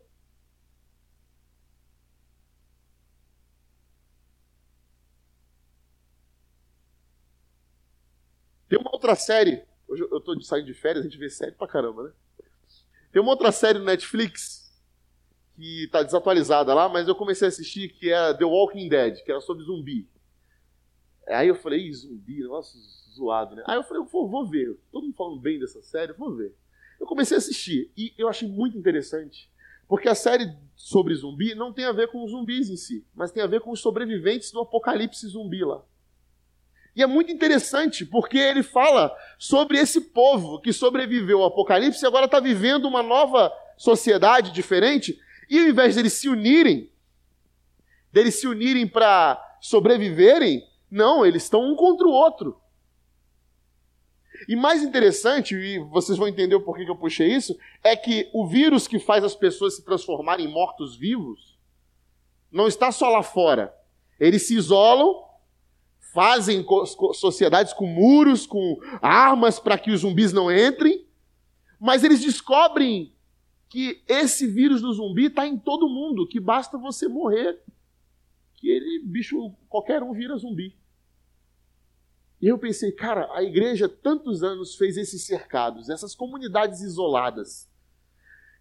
Tem 8.68 8.78
uma 8.78 8.85
outra 8.96 9.14
série. 9.14 9.62
Hoje 9.86 10.02
eu 10.10 10.18
estou 10.18 10.40
saindo 10.42 10.66
de 10.66 10.74
férias, 10.74 11.04
a 11.04 11.08
gente 11.08 11.18
vê 11.18 11.30
série 11.30 11.52
pra 11.52 11.68
caramba, 11.68 12.04
né? 12.04 12.12
Tem 13.12 13.22
uma 13.22 13.30
outra 13.30 13.52
série 13.52 13.78
no 13.78 13.84
Netflix 13.84 14.66
que 15.54 15.84
está 15.84 16.02
desatualizada 16.02 16.74
lá, 16.74 16.88
mas 16.88 17.06
eu 17.06 17.14
comecei 17.14 17.46
a 17.46 17.48
assistir 17.48 17.90
que 17.90 18.10
é 18.10 18.34
The 18.34 18.44
Walking 18.44 18.88
Dead, 18.88 19.22
que 19.22 19.30
era 19.30 19.40
sobre 19.40 19.64
zumbi. 19.64 20.08
Aí 21.28 21.48
eu 21.48 21.54
falei, 21.54 21.90
zumbi, 21.92 22.42
nossa, 22.42 22.76
zoado, 23.14 23.56
né? 23.56 23.62
Aí 23.66 23.76
eu 23.76 23.82
falei, 23.82 24.02
vou, 24.04 24.28
vou 24.28 24.46
ver. 24.46 24.76
Todo 24.92 25.04
mundo 25.04 25.16
falando 25.16 25.40
bem 25.40 25.58
dessa 25.58 25.80
série, 25.82 26.12
vou 26.12 26.34
ver. 26.34 26.54
Eu 27.00 27.06
comecei 27.06 27.36
a 27.36 27.38
assistir 27.38 27.90
e 27.96 28.12
eu 28.18 28.28
achei 28.28 28.48
muito 28.48 28.76
interessante, 28.76 29.50
porque 29.88 30.08
a 30.08 30.14
série 30.14 30.54
sobre 30.74 31.14
zumbi 31.14 31.54
não 31.54 31.72
tem 31.72 31.84
a 31.84 31.92
ver 31.92 32.08
com 32.08 32.24
os 32.24 32.30
zumbis 32.30 32.70
em 32.70 32.76
si, 32.76 33.06
mas 33.14 33.32
tem 33.32 33.42
a 33.42 33.46
ver 33.46 33.60
com 33.60 33.70
os 33.70 33.80
sobreviventes 33.80 34.50
do 34.50 34.60
apocalipse 34.60 35.26
zumbi 35.28 35.64
lá. 35.64 35.82
E 36.96 37.02
é 37.02 37.06
muito 37.06 37.30
interessante, 37.30 38.06
porque 38.06 38.38
ele 38.38 38.62
fala 38.62 39.14
sobre 39.38 39.78
esse 39.78 40.00
povo 40.00 40.58
que 40.58 40.72
sobreviveu 40.72 41.42
ao 41.42 41.48
Apocalipse 41.48 42.02
e 42.02 42.06
agora 42.08 42.24
está 42.24 42.40
vivendo 42.40 42.86
uma 42.86 43.02
nova 43.02 43.52
sociedade 43.76 44.50
diferente. 44.50 45.20
E 45.50 45.58
ao 45.58 45.68
invés 45.68 45.94
deles 45.94 46.14
se 46.14 46.26
unirem, 46.26 46.90
deles 48.10 48.36
se 48.36 48.46
unirem 48.48 48.88
para 48.88 49.38
sobreviverem, 49.60 50.66
não, 50.90 51.26
eles 51.26 51.42
estão 51.42 51.70
um 51.70 51.76
contra 51.76 52.06
o 52.06 52.12
outro. 52.12 52.58
E 54.48 54.56
mais 54.56 54.82
interessante, 54.82 55.54
e 55.54 55.78
vocês 55.78 56.16
vão 56.16 56.28
entender 56.28 56.54
o 56.54 56.62
porquê 56.62 56.86
que 56.86 56.90
eu 56.90 56.96
puxei 56.96 57.28
isso, 57.28 57.58
é 57.84 57.94
que 57.94 58.30
o 58.32 58.46
vírus 58.46 58.88
que 58.88 58.98
faz 58.98 59.22
as 59.22 59.34
pessoas 59.34 59.76
se 59.76 59.84
transformarem 59.84 60.46
em 60.46 60.50
mortos-vivos 60.50 61.58
não 62.50 62.66
está 62.66 62.90
só 62.90 63.10
lá 63.10 63.22
fora. 63.22 63.74
Eles 64.18 64.46
se 64.46 64.54
isolam 64.54 65.25
fazem 66.16 66.64
sociedades 67.12 67.74
com 67.74 67.86
muros, 67.86 68.46
com 68.46 68.80
armas 69.02 69.60
para 69.60 69.76
que 69.76 69.90
os 69.90 70.00
zumbis 70.00 70.32
não 70.32 70.50
entrem, 70.50 71.04
mas 71.78 72.02
eles 72.02 72.22
descobrem 72.22 73.12
que 73.68 74.02
esse 74.08 74.46
vírus 74.46 74.80
do 74.80 74.94
zumbi 74.94 75.26
está 75.26 75.46
em 75.46 75.58
todo 75.58 75.90
mundo, 75.90 76.26
que 76.26 76.40
basta 76.40 76.78
você 76.78 77.06
morrer, 77.06 77.62
que 78.54 78.66
ele, 78.66 79.04
bicho, 79.04 79.52
qualquer 79.68 80.02
um 80.02 80.14
vira 80.14 80.34
zumbi. 80.38 80.74
E 82.40 82.46
eu 82.48 82.56
pensei, 82.56 82.92
cara, 82.92 83.28
a 83.34 83.42
igreja 83.42 83.86
tantos 83.86 84.42
anos 84.42 84.74
fez 84.74 84.96
esses 84.96 85.26
cercados, 85.26 85.90
essas 85.90 86.14
comunidades 86.14 86.80
isoladas. 86.80 87.70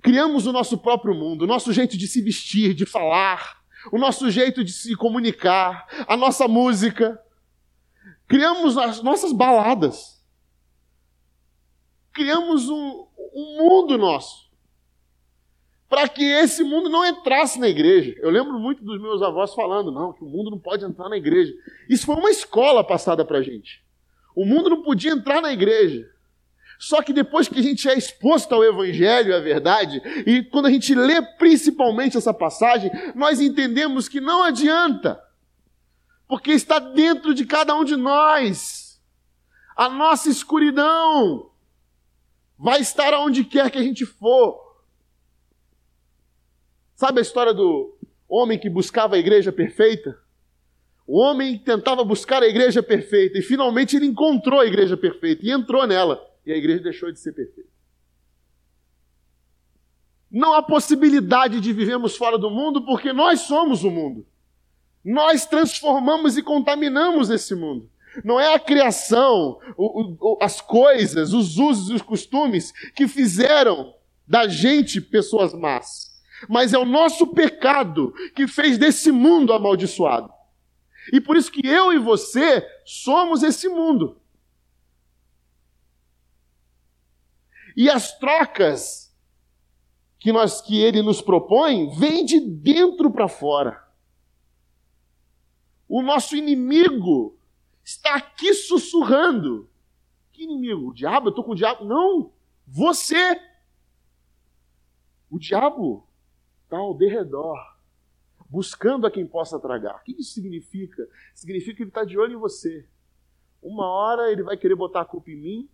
Criamos 0.02 0.46
o 0.46 0.52
nosso 0.52 0.78
próprio 0.78 1.16
mundo, 1.16 1.44
o 1.44 1.48
nosso 1.48 1.72
jeito 1.72 1.98
de 1.98 2.06
se 2.06 2.22
vestir, 2.22 2.74
de 2.74 2.86
falar, 2.86 3.64
o 3.94 3.98
nosso 3.98 4.30
jeito 4.30 4.62
de 4.62 4.74
se 4.74 4.94
comunicar, 4.94 5.88
a 6.06 6.18
nossa 6.18 6.50
música. 6.50 7.22
Criamos 8.28 8.78
as 8.78 9.02
nossas 9.02 9.32
baladas. 9.32 10.24
Criamos 12.14 12.70
um, 12.70 13.08
um 13.34 13.58
mundo 13.58 13.98
nosso. 13.98 14.46
Para 15.88 16.10
que 16.10 16.24
esse 16.24 16.64
mundo 16.64 16.90
não 16.90 17.06
entrasse 17.06 17.60
na 17.60 17.68
igreja. 17.68 18.16
Eu 18.18 18.30
lembro 18.30 18.60
muito 18.60 18.84
dos 18.84 19.00
meus 19.00 19.22
avós 19.22 19.54
falando, 19.54 19.92
não, 19.92 20.14
que 20.14 20.24
o 20.24 20.28
mundo 20.28 20.50
não 20.50 20.60
pode 20.60 20.84
entrar 20.84 21.08
na 21.10 21.18
igreja. 21.18 21.54
Isso 21.88 22.06
foi 22.06 22.16
uma 22.16 22.32
escola 22.32 22.84
passada 22.84 23.24
para 23.24 23.38
a 23.38 23.44
gente. 23.44 23.84
O 24.36 24.46
mundo 24.46 24.70
não 24.70 24.82
podia 24.82 25.12
entrar 25.12 25.42
na 25.42 25.54
igreja. 25.54 26.10
Só 26.80 27.02
que 27.02 27.14
depois 27.14 27.48
que 27.48 27.60
a 27.60 27.64
gente 27.64 27.88
é 27.88 27.98
exposto 27.98 28.54
ao 28.54 28.64
Evangelho, 28.64 29.36
à 29.36 29.40
verdade, 29.40 30.02
e 30.26 30.44
quando 30.44 30.66
a 30.66 30.72
gente 30.72 30.94
lê 30.94 31.22
principalmente 31.38 32.18
essa 32.18 32.34
passagem, 32.34 32.92
nós 33.16 33.40
entendemos 33.40 34.10
que 34.10 34.20
não 34.20 34.44
adianta 34.44 35.22
porque 36.28 36.52
está 36.52 36.80
dentro 36.80 37.34
de 37.34 37.46
cada 37.46 37.76
um 37.76 37.84
de 37.84 37.96
nós. 37.96 39.02
A 39.76 39.90
nossa 39.90 40.30
escuridão 40.30 41.52
vai 42.58 42.80
estar 42.80 43.14
aonde 43.14 43.44
quer 43.44 43.70
que 43.70 43.78
a 43.78 43.84
gente 43.84 44.06
for. 44.06 44.64
Sabe 46.96 47.20
a 47.20 47.22
história 47.22 47.54
do 47.54 47.98
homem 48.28 48.58
que 48.58 48.70
buscava 48.70 49.16
a 49.16 49.20
igreja 49.20 49.52
perfeita? 49.52 50.18
O 51.06 51.20
homem 51.20 51.60
tentava 51.60 52.04
buscar 52.04 52.42
a 52.42 52.48
igreja 52.48 52.82
perfeita 52.82 53.38
e 53.38 53.42
finalmente 53.42 53.96
ele 53.96 54.08
encontrou 54.08 54.60
a 54.60 54.66
igreja 54.66 54.98
perfeita 54.98 55.46
e 55.46 55.52
entrou 55.52 55.86
nela. 55.86 56.26
E 56.46 56.52
a 56.52 56.58
igreja 56.58 56.82
deixou 56.82 57.12
de 57.12 57.20
ser 57.20 57.34
perfeita. 57.34 57.70
Não 60.32 60.54
há 60.54 60.64
possibilidade 60.64 61.62
de 61.62 61.72
vivermos 61.72 62.18
fora 62.18 62.38
do 62.38 62.50
mundo 62.50 62.84
porque 62.86 63.14
nós 63.14 63.42
somos 63.42 63.84
o 63.84 63.92
mundo. 63.92 64.26
Nós 65.06 65.46
transformamos 65.46 66.36
e 66.36 66.42
contaminamos 66.42 67.30
esse 67.30 67.54
mundo. 67.54 67.88
Não 68.24 68.40
é 68.40 68.56
a 68.56 68.60
criação, 68.60 69.60
o, 69.78 70.16
o, 70.20 70.38
as 70.42 70.60
coisas, 70.60 71.32
os 71.32 71.58
usos 71.58 71.90
e 71.90 71.94
os 71.94 72.02
costumes 72.02 72.72
que 72.96 73.08
fizeram 73.08 73.94
da 74.28 74.48
gente 74.48 75.00
pessoas 75.00 75.54
más. 75.54 76.12
Mas 76.50 76.74
é 76.74 76.78
o 76.80 76.86
nosso 76.86 77.28
pecado 77.28 78.14
que 78.36 78.48
fez 78.48 78.80
desse 78.80 79.12
mundo 79.12 79.54
amaldiçoado. 79.54 80.34
E 81.14 81.22
por 81.22 81.38
isso 81.38 81.52
que 81.52 81.68
eu 81.68 81.94
e 81.94 82.00
você 82.00 82.66
somos 82.84 83.44
esse 83.44 83.70
mundo. 83.70 84.20
E 87.78 87.90
as 87.90 88.18
trocas 88.18 89.14
que 90.18 90.32
nós 90.32 90.62
que 90.62 90.82
ele 90.82 91.04
nos 91.04 91.22
propõe 91.22 91.90
vêm 91.96 92.26
de 92.26 92.40
dentro 92.40 93.12
para 93.12 93.28
fora. 93.28 93.85
O 95.88 96.02
nosso 96.02 96.36
inimigo 96.36 97.38
está 97.84 98.16
aqui 98.16 98.54
sussurrando. 98.54 99.70
Que 100.32 100.44
inimigo? 100.44 100.90
O 100.90 100.94
diabo? 100.94 101.28
Eu 101.28 101.30
estou 101.30 101.44
com 101.44 101.52
o 101.52 101.56
diabo? 101.56 101.86
Não! 101.86 102.34
Você! 102.68 103.40
O 105.30 105.40
diabo 105.40 106.08
está 106.64 106.78
ao 106.78 106.96
derredor, 106.96 107.58
buscando 108.50 109.06
a 109.06 109.12
quem 109.12 109.26
possa 109.26 109.60
tragar. 109.60 109.98
O 109.98 110.04
que 110.04 110.14
isso 110.14 110.34
significa? 110.34 111.08
Significa 111.34 111.78
que 111.78 111.84
ele 111.84 111.90
está 111.90 112.04
de 112.04 112.18
olho 112.18 112.34
em 112.34 112.40
você. 112.40 112.88
Uma 113.62 113.88
hora 113.88 114.32
ele 114.32 114.44
vai 114.44 114.58
querer 114.58 114.76
botar 114.76 115.02
a 115.02 115.06
culpa 115.06 115.32
em 115.32 115.36
mim, 115.36 115.70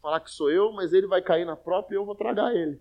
falar 0.00 0.20
que 0.20 0.30
sou 0.30 0.50
eu, 0.50 0.72
mas 0.72 0.92
ele 0.92 1.06
vai 1.06 1.22
cair 1.22 1.44
na 1.44 1.56
própria 1.56 1.96
e 1.96 1.98
eu 1.98 2.04
vou 2.04 2.14
tragar 2.14 2.54
ele. 2.54 2.80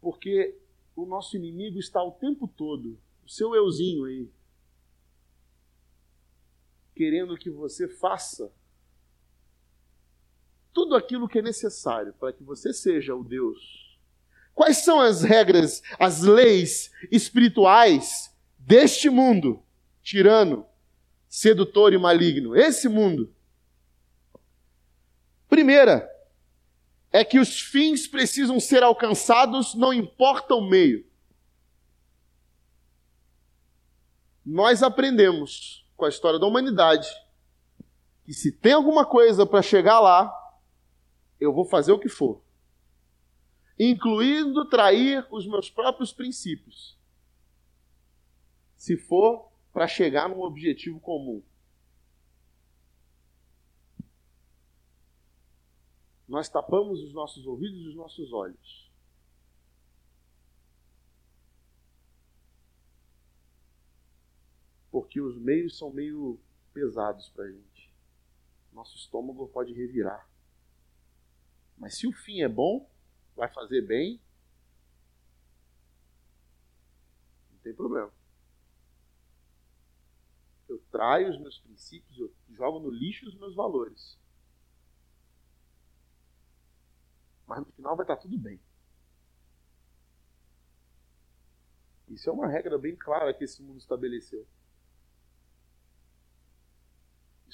Porque 0.00 0.58
o 0.94 1.06
nosso 1.06 1.36
inimigo 1.36 1.78
está 1.78 2.02
o 2.02 2.12
tempo 2.12 2.46
todo, 2.46 2.98
o 3.24 3.28
seu 3.28 3.54
euzinho 3.54 4.04
aí, 4.04 4.28
querendo 6.94 7.36
que 7.36 7.50
você 7.50 7.88
faça 7.88 8.52
tudo 10.72 10.94
aquilo 10.94 11.28
que 11.28 11.38
é 11.38 11.42
necessário 11.42 12.12
para 12.14 12.32
que 12.32 12.42
você 12.42 12.72
seja 12.72 13.14
o 13.14 13.24
Deus. 13.24 13.98
Quais 14.52 14.78
são 14.78 15.00
as 15.00 15.22
regras, 15.22 15.82
as 15.98 16.22
leis 16.22 16.92
espirituais 17.10 18.32
deste 18.58 19.08
mundo 19.08 19.62
tirano, 20.02 20.66
sedutor 21.28 21.92
e 21.92 21.98
maligno? 21.98 22.54
Esse 22.54 22.88
mundo. 22.88 23.34
Primeira, 25.48 26.08
é 27.10 27.24
que 27.24 27.38
os 27.38 27.60
fins 27.60 28.06
precisam 28.06 28.58
ser 28.58 28.82
alcançados, 28.82 29.74
não 29.74 29.92
importa 29.92 30.54
o 30.54 30.68
meio. 30.68 31.06
Nós 34.44 34.82
aprendemos 34.82 35.86
com 35.96 36.04
a 36.04 36.08
história 36.08 36.38
da 36.38 36.46
humanidade 36.46 37.08
que 38.24 38.32
se 38.32 38.52
tem 38.52 38.72
alguma 38.72 39.06
coisa 39.06 39.46
para 39.46 39.62
chegar 39.62 40.00
lá, 40.00 40.32
eu 41.40 41.52
vou 41.52 41.64
fazer 41.64 41.92
o 41.92 41.98
que 41.98 42.08
for, 42.08 42.42
incluindo 43.78 44.68
trair 44.68 45.26
os 45.30 45.46
meus 45.46 45.70
próprios 45.70 46.12
princípios, 46.12 46.98
se 48.76 48.96
for 48.96 49.50
para 49.72 49.86
chegar 49.86 50.28
num 50.28 50.40
objetivo 50.40 51.00
comum. 51.00 51.42
Nós 56.26 56.48
tapamos 56.48 57.02
os 57.02 57.12
nossos 57.12 57.46
ouvidos 57.46 57.80
e 57.82 57.88
os 57.88 57.94
nossos 57.94 58.32
olhos 58.32 58.83
porque 64.94 65.20
os 65.20 65.36
meios 65.36 65.76
são 65.76 65.92
meio 65.92 66.38
pesados 66.72 67.28
para 67.30 67.46
a 67.46 67.50
gente. 67.50 67.92
Nosso 68.72 68.94
estômago 68.96 69.48
pode 69.48 69.72
revirar. 69.72 70.30
Mas 71.76 71.98
se 71.98 72.06
o 72.06 72.12
fim 72.12 72.42
é 72.42 72.48
bom, 72.48 72.88
vai 73.34 73.52
fazer 73.52 73.82
bem, 73.82 74.20
não 77.50 77.58
tem 77.58 77.74
problema. 77.74 78.12
Eu 80.68 80.78
traio 80.92 81.28
os 81.28 81.40
meus 81.40 81.58
princípios, 81.58 82.16
eu 82.16 82.32
jogo 82.50 82.78
no 82.78 82.90
lixo 82.90 83.26
os 83.26 83.34
meus 83.34 83.52
valores. 83.52 84.16
Mas 87.48 87.58
no 87.58 87.72
final 87.72 87.96
vai 87.96 88.04
estar 88.04 88.16
tudo 88.18 88.38
bem. 88.38 88.60
Isso 92.06 92.30
é 92.30 92.32
uma 92.32 92.46
regra 92.46 92.78
bem 92.78 92.94
clara 92.94 93.34
que 93.34 93.42
esse 93.42 93.60
mundo 93.60 93.80
estabeleceu. 93.80 94.46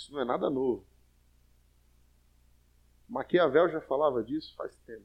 Isso 0.01 0.15
não 0.15 0.23
é 0.23 0.25
nada 0.25 0.49
novo. 0.49 0.83
Maquiavel 3.07 3.69
já 3.69 3.83
falava 3.83 4.25
disso 4.25 4.55
faz 4.57 4.75
tempo. 4.87 5.05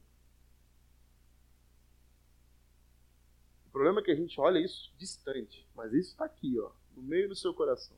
O 3.66 3.70
problema 3.70 4.00
é 4.00 4.02
que 4.02 4.10
a 4.10 4.16
gente 4.16 4.40
olha 4.40 4.58
isso 4.58 4.90
distante, 4.96 5.68
mas 5.74 5.92
isso 5.92 6.12
está 6.12 6.24
aqui, 6.24 6.58
ó, 6.58 6.72
no 6.96 7.02
meio 7.02 7.28
do 7.28 7.36
seu 7.36 7.52
coração. 7.52 7.94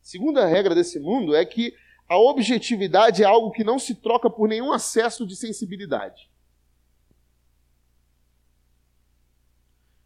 Segunda 0.00 0.46
regra 0.46 0.74
desse 0.74 0.98
mundo 0.98 1.36
é 1.36 1.44
que 1.44 1.76
a 2.08 2.16
objetividade 2.16 3.22
é 3.22 3.26
algo 3.26 3.52
que 3.52 3.62
não 3.62 3.78
se 3.78 3.94
troca 3.96 4.30
por 4.30 4.48
nenhum 4.48 4.72
acesso 4.72 5.26
de 5.26 5.36
sensibilidade. 5.36 6.30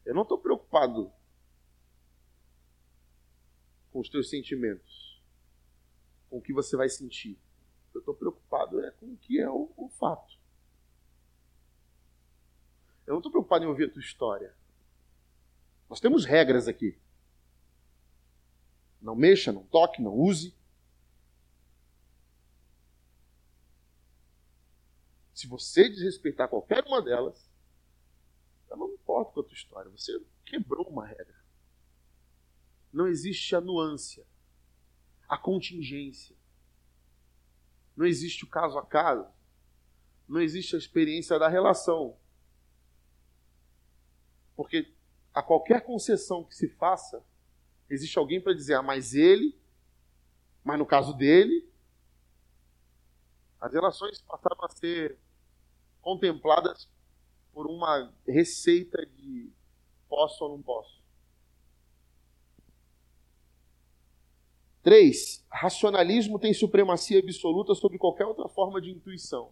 Eu 0.04 0.12
não 0.12 0.22
estou 0.22 0.38
preocupado 0.38 1.12
com 3.94 4.00
os 4.00 4.08
teus 4.08 4.28
sentimentos, 4.28 5.22
com 6.28 6.38
o 6.38 6.42
que 6.42 6.52
você 6.52 6.76
vai 6.76 6.88
sentir. 6.88 7.38
Eu 7.94 8.00
estou 8.00 8.12
preocupado 8.12 8.84
é 8.84 8.90
com 8.90 9.12
o 9.12 9.16
que 9.16 9.38
é 9.38 9.48
o, 9.48 9.72
o 9.76 9.88
fato. 9.88 10.36
Eu 13.06 13.12
não 13.12 13.20
estou 13.20 13.30
preocupado 13.30 13.64
em 13.64 13.68
ouvir 13.68 13.84
a 13.84 13.92
tua 13.92 14.02
história. 14.02 14.52
Nós 15.88 16.00
temos 16.00 16.24
regras 16.24 16.66
aqui. 16.66 16.98
Não 19.00 19.14
mexa, 19.14 19.52
não 19.52 19.64
toque, 19.64 20.02
não 20.02 20.12
use. 20.12 20.52
Se 25.32 25.46
você 25.46 25.88
desrespeitar 25.88 26.48
qualquer 26.48 26.82
uma 26.82 27.00
delas, 27.00 27.48
eu 28.68 28.76
não 28.76 28.92
importa 28.92 29.34
com 29.34 29.40
a 29.40 29.44
tua 29.44 29.54
história. 29.54 29.88
Você 29.92 30.20
quebrou 30.44 30.88
uma 30.88 31.06
regra 31.06 31.43
não 32.94 33.08
existe 33.08 33.56
a 33.56 33.60
nuance, 33.60 34.24
a 35.28 35.36
contingência. 35.36 36.36
Não 37.96 38.06
existe 38.06 38.44
o 38.44 38.48
caso 38.48 38.78
a 38.78 38.86
caso. 38.86 39.28
Não 40.28 40.40
existe 40.40 40.76
a 40.76 40.78
experiência 40.78 41.36
da 41.36 41.48
relação. 41.48 42.16
Porque 44.54 44.94
a 45.34 45.42
qualquer 45.42 45.84
concessão 45.84 46.44
que 46.44 46.54
se 46.54 46.68
faça, 46.68 47.24
existe 47.90 48.16
alguém 48.16 48.40
para 48.40 48.54
dizer, 48.54 48.74
ah, 48.74 48.82
mas 48.82 49.12
ele, 49.12 49.58
mas 50.62 50.78
no 50.78 50.86
caso 50.86 51.12
dele, 51.14 51.68
as 53.60 53.72
relações 53.72 54.22
passaram 54.22 54.64
a 54.64 54.68
ser 54.68 55.18
contempladas 56.00 56.88
por 57.52 57.66
uma 57.66 58.14
receita 58.24 59.04
de 59.04 59.52
posso 60.08 60.44
ou 60.44 60.50
não 60.50 60.62
posso. 60.62 61.03
Três, 64.84 65.42
racionalismo 65.50 66.38
tem 66.38 66.52
supremacia 66.52 67.18
absoluta 67.18 67.74
sobre 67.74 67.96
qualquer 67.96 68.26
outra 68.26 68.46
forma 68.50 68.82
de 68.82 68.90
intuição. 68.90 69.50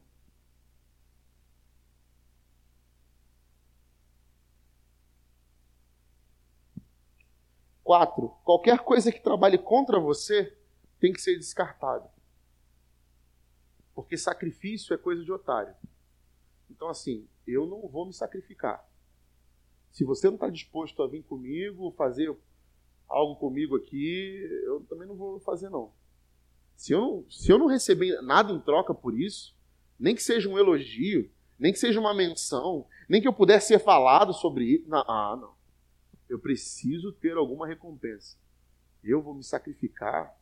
Quatro, 7.82 8.28
qualquer 8.44 8.80
coisa 8.80 9.10
que 9.10 9.22
trabalhe 9.22 9.56
contra 9.56 9.98
você 9.98 10.54
tem 11.00 11.14
que 11.14 11.20
ser 11.22 11.38
descartada. 11.38 12.12
Porque 13.94 14.18
sacrifício 14.18 14.92
é 14.92 14.98
coisa 14.98 15.24
de 15.24 15.32
otário. 15.32 15.74
Então, 16.70 16.88
assim, 16.88 17.26
eu 17.46 17.66
não 17.66 17.88
vou 17.88 18.04
me 18.04 18.12
sacrificar. 18.12 18.86
Se 19.90 20.04
você 20.04 20.26
não 20.26 20.34
está 20.34 20.50
disposto 20.50 21.02
a 21.02 21.08
vir 21.08 21.22
comigo, 21.22 21.90
fazer 21.92 22.28
algo 23.12 23.36
comigo 23.36 23.76
aqui, 23.76 24.48
eu 24.64 24.80
também 24.88 25.06
não 25.06 25.14
vou 25.14 25.38
fazer, 25.40 25.68
não. 25.68 25.92
Se 26.74 26.92
eu 26.92 27.00
não, 27.00 27.30
se 27.30 27.52
eu 27.52 27.58
não 27.58 27.66
receber 27.66 28.20
nada 28.22 28.52
em 28.52 28.60
troca 28.60 28.94
por 28.94 29.18
isso, 29.18 29.54
nem 29.98 30.14
que 30.14 30.22
seja 30.22 30.48
um 30.48 30.58
elogio, 30.58 31.30
nem 31.58 31.72
que 31.72 31.78
seja 31.78 32.00
uma 32.00 32.14
menção, 32.14 32.86
nem 33.08 33.20
que 33.20 33.28
eu 33.28 33.32
pudesse 33.32 33.68
ser 33.68 33.78
falado 33.78 34.32
sobre 34.32 34.64
isso, 34.64 34.88
não, 34.88 35.04
ah, 35.06 35.38
não. 35.40 35.54
eu 36.28 36.38
preciso 36.38 37.12
ter 37.12 37.36
alguma 37.36 37.66
recompensa. 37.66 38.36
Eu 39.04 39.22
vou 39.22 39.34
me 39.34 39.44
sacrificar, 39.44 40.34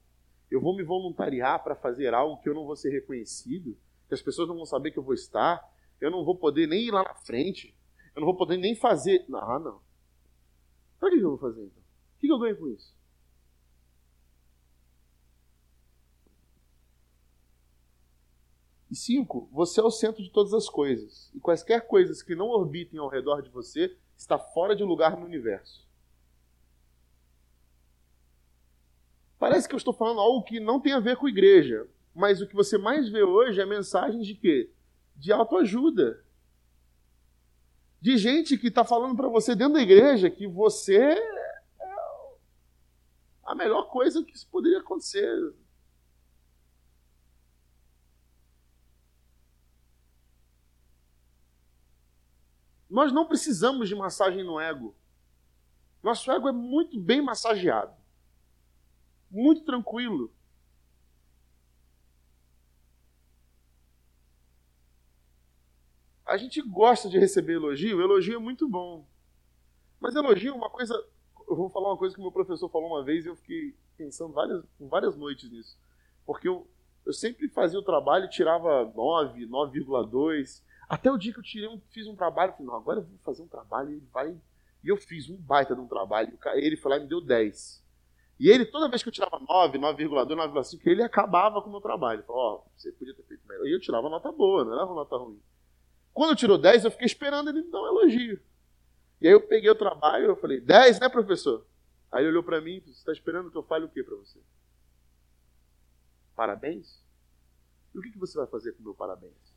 eu 0.50 0.61
vou 0.61 0.74
me 0.74 0.83
voluntariar 0.83 1.62
para 1.62 1.74
fazer 1.74 2.14
algo 2.14 2.40
que 2.40 2.48
eu 2.48 2.54
não 2.54 2.64
vou 2.64 2.76
ser 2.76 2.90
reconhecido, 2.90 3.76
que 4.09 4.14
as 4.14 4.22
pessoas 4.22 4.48
não 4.48 4.56
vão 4.56 4.66
saber 4.66 4.92
que 4.92 4.98
eu 4.98 5.02
vou 5.02 5.14
estar, 5.14 5.62
eu 6.00 6.11
não 6.11 6.24
vou 6.24 6.37
poder 6.37 6.66
nem 6.66 6.87
ir 6.87 6.90
lá 6.90 7.02
na 7.02 7.14
frente, 7.14 7.76
eu 8.14 8.20
não 8.20 8.26
vou 8.26 8.37
poder 8.37 8.56
nem 8.56 8.74
fazer. 8.74 9.26
Ah, 9.35 9.59
não. 9.59 9.80
Para 10.98 11.11
que 11.11 11.18
eu 11.18 11.30
vou 11.30 11.38
fazer 11.38 11.64
então? 11.64 11.79
O 12.20 12.26
que 12.28 12.30
eu 12.30 12.38
ganho 12.38 12.56
com 12.59 12.68
isso? 12.68 12.94
E 18.90 18.94
cinco, 18.94 19.48
você 19.50 19.80
é 19.80 19.83
o 19.83 19.90
centro 19.90 20.22
de 20.22 20.28
todas 20.30 20.52
as 20.52 20.68
coisas. 20.68 21.30
E 21.35 21.40
quaisquer 21.40 21.87
coisas 21.87 22.22
que 22.22 22.35
não 22.35 22.48
orbitem 22.48 23.00
ao 23.00 23.09
redor 23.09 23.40
de 23.40 23.48
você 23.48 23.96
está 24.18 24.38
fora 24.38 24.76
de 24.76 24.85
lugar 24.85 25.16
no 25.16 25.24
universo. 25.24 25.88
Parece 29.38 29.66
que 29.66 29.74
eu 29.74 29.78
estou 29.78 29.94
falando 29.94 30.20
algo 30.20 30.44
que 30.44 30.61
não 30.61 30.78
tem 30.78 30.92
a 30.92 31.00
ver 31.00 31.16
com 31.16 31.26
igreja, 31.26 31.88
mas 32.14 32.42
o 32.42 32.46
que 32.46 32.54
você 32.54 32.76
mais 32.76 33.09
vê 33.09 33.22
hoje 33.22 33.62
é 33.62 33.64
mensagens 33.64 34.26
de 34.26 34.35
quê? 34.35 34.70
De 35.16 35.33
autoajuda. 35.33 36.22
De 37.98 38.18
gente 38.18 38.59
que 38.59 38.66
está 38.66 38.85
falando 38.85 39.16
para 39.16 39.28
você 39.28 39.54
dentro 39.54 39.74
da 39.74 39.83
igreja 39.83 40.28
que 40.28 40.46
você 40.46 41.16
a 43.50 43.54
melhor 43.54 43.88
coisa 43.88 44.24
que 44.24 44.32
poderia 44.46 44.78
acontecer. 44.78 45.52
Nós 52.88 53.12
não 53.12 53.26
precisamos 53.26 53.88
de 53.88 53.96
massagem 53.96 54.44
no 54.44 54.60
ego. 54.60 54.96
Nosso 56.00 56.30
ego 56.30 56.48
é 56.48 56.52
muito 56.52 56.98
bem 57.00 57.20
massageado. 57.20 57.92
Muito 59.28 59.64
tranquilo. 59.64 60.32
A 66.24 66.36
gente 66.36 66.62
gosta 66.62 67.08
de 67.08 67.18
receber 67.18 67.54
elogio, 67.54 68.00
elogio 68.00 68.36
é 68.36 68.38
muito 68.38 68.68
bom. 68.68 69.04
Mas 69.98 70.14
elogio 70.14 70.52
é 70.52 70.56
uma 70.56 70.70
coisa. 70.70 70.94
Eu 71.50 71.56
vou 71.56 71.68
falar 71.68 71.88
uma 71.88 71.96
coisa 71.96 72.14
que 72.14 72.20
meu 72.20 72.30
professor 72.30 72.68
falou 72.68 72.90
uma 72.90 73.02
vez 73.02 73.26
e 73.26 73.28
eu 73.28 73.34
fiquei 73.34 73.74
pensando 73.98 74.32
várias, 74.32 74.64
várias 74.78 75.16
noites 75.16 75.50
nisso. 75.50 75.76
Porque 76.24 76.46
eu, 76.46 76.64
eu 77.04 77.12
sempre 77.12 77.48
fazia 77.48 77.76
o 77.76 77.82
trabalho 77.82 78.26
e 78.26 78.30
tirava 78.30 78.84
9, 78.94 79.48
9,2. 79.48 80.62
Até 80.88 81.10
o 81.10 81.18
dia 81.18 81.32
que 81.32 81.40
eu 81.40 81.42
tirei 81.42 81.68
fiz 81.90 82.06
um 82.06 82.14
trabalho, 82.14 82.52
falei, 82.52 82.66
não, 82.68 82.76
agora 82.76 83.00
eu 83.00 83.02
vou 83.02 83.18
fazer 83.24 83.42
um 83.42 83.48
trabalho, 83.48 83.90
e 83.90 83.98
vai. 84.12 84.30
E 84.84 84.88
eu 84.88 84.96
fiz 84.96 85.28
um 85.28 85.36
baita 85.36 85.74
de 85.74 85.80
um 85.80 85.88
trabalho. 85.88 86.38
Ele 86.54 86.76
foi 86.76 86.92
lá 86.92 86.98
e 86.98 87.00
me 87.00 87.08
deu 87.08 87.20
10. 87.20 87.84
E 88.38 88.48
ele, 88.48 88.64
toda 88.64 88.88
vez 88.88 89.02
que 89.02 89.08
eu 89.08 89.12
tirava 89.12 89.40
9, 89.40 89.76
9,2, 89.76 90.08
9,5, 90.08 90.80
ele 90.86 91.02
acabava 91.02 91.60
com 91.60 91.68
o 91.68 91.72
meu 91.72 91.80
trabalho. 91.80 92.20
Ele 92.20 92.26
falou, 92.28 92.42
ó, 92.42 92.54
oh, 92.54 92.70
você 92.76 92.92
podia 92.92 93.12
ter 93.12 93.24
feito 93.24 93.42
melhor. 93.48 93.66
E 93.66 93.72
eu 93.72 93.80
tirava 93.80 94.08
nota 94.08 94.30
boa, 94.30 94.64
não 94.64 94.72
era 94.72 94.86
uma 94.86 94.94
nota 94.94 95.16
ruim. 95.16 95.42
Quando 96.14 96.30
eu 96.30 96.36
tirou 96.36 96.56
10, 96.56 96.84
eu 96.84 96.92
fiquei 96.92 97.06
esperando 97.06 97.50
ele 97.50 97.62
me 97.62 97.70
dar 97.72 97.82
um 97.82 97.86
elogio. 97.88 98.40
E 99.20 99.26
aí 99.26 99.33
eu 99.33 99.46
peguei 99.46 99.70
o 99.70 99.74
trabalho, 99.74 100.26
eu 100.26 100.37
falei, 100.37 100.61
10, 100.61 101.00
né, 101.00 101.09
professor? 101.09 101.66
Aí 102.11 102.22
ele 102.22 102.30
olhou 102.30 102.42
para 102.42 102.61
mim, 102.61 102.80
você 102.80 102.90
está 102.90 103.12
esperando 103.12 103.50
que 103.50 103.56
eu 103.56 103.62
fale 103.62 103.85
o 103.85 103.88
que 103.88 104.02
para 104.02 104.16
você? 104.16 104.40
Parabéns? 106.35 107.04
E 107.94 107.98
o 107.98 108.02
que, 108.02 108.11
que 108.11 108.18
você 108.18 108.37
vai 108.38 108.46
fazer 108.46 108.72
com 108.72 108.80
o 108.80 108.85
meu 108.85 108.94
parabéns? 108.94 109.54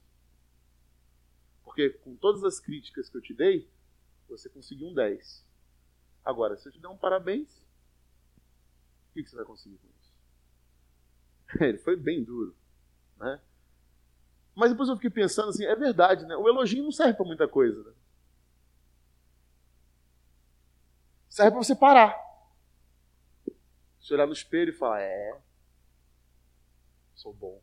Porque 1.64 1.90
com 1.90 2.16
todas 2.16 2.44
as 2.44 2.60
críticas 2.60 3.10
que 3.10 3.18
eu 3.18 3.22
te 3.22 3.34
dei, 3.34 3.70
você 4.28 4.50
conseguiu 4.50 4.88
um 4.88 4.94
10. 4.94 5.46
Agora, 6.26 6.58
se 6.58 6.68
eu 6.68 6.72
te 6.72 6.80
der 6.80 6.88
um 6.88 6.98
parabéns, 6.98 7.64
o 9.10 9.14
que, 9.14 9.26
você 9.26 9.36
vai 9.36 9.46
conseguir 9.46 9.78
com 9.78 9.88
isso? 9.88 10.14
Ele 11.64 11.78
foi 11.78 11.96
bem 11.96 12.24
duro. 12.24 12.56
Né? 13.18 13.40
Mas 14.56 14.72
depois 14.72 14.90
eu 14.90 14.96
fiquei 14.96 15.10
pensando 15.10 15.50
assim, 15.50 15.66
é 15.66 15.76
verdade, 15.76 16.26
né? 16.26 16.36
O 16.36 16.48
elogio 16.48 16.84
não 16.84 16.92
serve 16.92 17.14
para 17.14 17.26
muita 17.26 17.48
coisa. 17.48 17.84
Né? 17.84 17.94
Serve 21.34 21.50
para 21.50 21.64
você 21.64 21.76
parar. 21.76 22.16
Você 24.00 24.14
olhar 24.14 24.28
no 24.28 24.34
espelho 24.34 24.70
e 24.70 24.78
falar, 24.78 25.02
é, 25.02 25.42
sou 27.16 27.34
bom. 27.34 27.60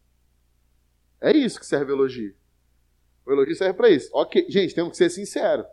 É 1.21 1.31
isso 1.31 1.61
que 1.61 1.65
serve 1.65 1.93
o 1.93 1.95
elogio. 1.95 2.35
O 3.25 3.31
elogio 3.31 3.55
serve 3.55 3.75
para 3.75 3.89
isso. 3.89 4.11
Ok, 4.13 4.45
gente, 4.51 4.75
temos 4.75 4.91
que 4.91 4.97
ser 4.97 5.09
sinceros. 5.09 5.65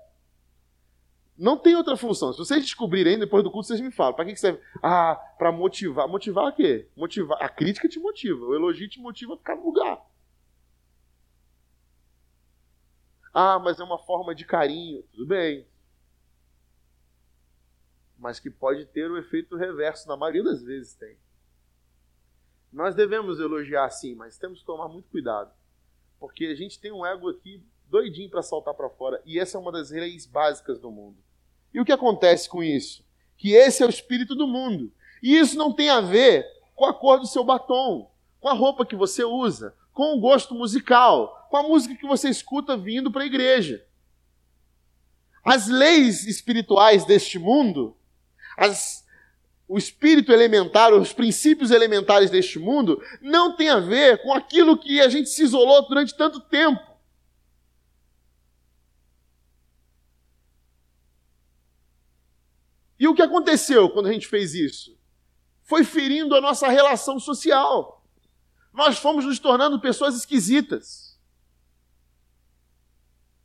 Não 1.35 1.57
tem 1.57 1.75
outra 1.75 1.97
função. 1.97 2.31
Se 2.31 2.37
vocês 2.37 2.61
descobrirem 2.61 3.17
depois 3.17 3.43
do 3.43 3.49
culto, 3.49 3.67
vocês 3.67 3.81
me 3.81 3.91
falam. 3.91 4.13
Para 4.13 4.25
que 4.25 4.35
serve? 4.35 4.61
Ah, 4.83 5.15
para 5.39 5.51
motivar. 5.51 6.07
Motivar 6.07 6.51
o 6.51 6.55
quê? 6.55 6.87
Motivar. 6.95 7.41
A 7.41 7.49
crítica 7.49 7.89
te 7.89 7.99
motiva. 7.99 8.45
O 8.45 8.53
elogio 8.53 8.87
te 8.87 8.99
motiva 8.99 9.33
a 9.33 9.37
ficar 9.37 9.55
no 9.55 9.65
lugar. 9.65 10.05
Ah, 13.33 13.57
mas 13.57 13.79
é 13.79 13.83
uma 13.83 13.97
forma 13.97 14.35
de 14.35 14.45
carinho. 14.45 15.01
Tudo 15.11 15.25
bem. 15.25 15.65
Mas 18.17 18.39
que 18.39 18.49
pode 18.49 18.85
ter 18.85 19.09
o 19.09 19.17
efeito 19.17 19.55
reverso. 19.55 20.07
Na 20.07 20.17
maioria 20.17 20.43
das 20.43 20.63
vezes 20.63 20.93
tem. 20.93 21.17
Nós 22.71 22.95
devemos 22.95 23.39
elogiar 23.39 23.89
sim, 23.89 24.15
mas 24.15 24.37
temos 24.37 24.59
que 24.59 24.65
tomar 24.65 24.87
muito 24.87 25.09
cuidado. 25.09 25.51
Porque 26.19 26.45
a 26.45 26.55
gente 26.55 26.79
tem 26.79 26.91
um 26.91 27.05
ego 27.05 27.29
aqui 27.29 27.63
doidinho 27.89 28.29
para 28.29 28.41
saltar 28.41 28.73
para 28.73 28.89
fora. 28.89 29.21
E 29.25 29.39
essa 29.39 29.57
é 29.57 29.59
uma 29.61 29.71
das 29.71 29.91
leis 29.91 30.25
básicas 30.25 30.79
do 30.79 30.91
mundo. 30.91 31.17
E 31.73 31.79
o 31.79 31.85
que 31.85 31.91
acontece 31.91 32.49
com 32.49 32.63
isso? 32.63 33.05
Que 33.37 33.53
esse 33.53 33.83
é 33.83 33.85
o 33.85 33.89
espírito 33.89 34.35
do 34.35 34.47
mundo. 34.47 34.91
E 35.21 35.37
isso 35.37 35.57
não 35.57 35.73
tem 35.73 35.89
a 35.89 36.01
ver 36.01 36.45
com 36.75 36.85
a 36.85 36.93
cor 36.93 37.19
do 37.19 37.27
seu 37.27 37.43
batom, 37.43 38.11
com 38.39 38.47
a 38.47 38.53
roupa 38.53 38.85
que 38.85 38.95
você 38.95 39.23
usa, 39.23 39.75
com 39.93 40.15
o 40.15 40.19
gosto 40.19 40.53
musical, 40.53 41.47
com 41.49 41.57
a 41.57 41.63
música 41.63 41.95
que 41.95 42.07
você 42.07 42.29
escuta 42.29 42.77
vindo 42.77 43.11
para 43.11 43.23
a 43.23 43.25
igreja. 43.25 43.83
As 45.43 45.67
leis 45.67 46.27
espirituais 46.27 47.05
deste 47.05 47.39
mundo, 47.39 47.96
as 48.57 49.05
o 49.67 49.77
espírito 49.77 50.31
elementar, 50.31 50.93
os 50.93 51.11
princípios 51.11 51.71
elementares 51.71 52.29
deste 52.29 52.57
mundo, 52.57 53.01
não 53.21 53.55
tem 53.55 53.69
a 53.69 53.79
ver 53.79 54.21
com 54.23 54.33
aquilo 54.33 54.77
que 54.77 55.01
a 55.01 55.09
gente 55.09 55.29
se 55.29 55.43
isolou 55.43 55.85
durante 55.89 56.15
tanto 56.15 56.39
tempo. 56.39 56.81
E 62.97 63.07
o 63.07 63.13
que 63.13 63.21
aconteceu 63.21 63.89
quando 63.89 64.07
a 64.07 64.13
gente 64.13 64.27
fez 64.27 64.53
isso? 64.55 64.97
Foi 65.63 65.83
ferindo 65.83 66.33
a 66.33 66.41
nossa 66.41 66.69
relação 66.69 67.19
social. 67.19 68.03
Nós 68.73 68.97
fomos 68.97 69.25
nos 69.25 69.37
tornando 69.37 69.81
pessoas 69.81 70.15
esquisitas, 70.15 71.19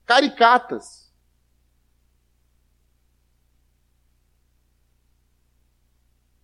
caricatas. 0.06 1.01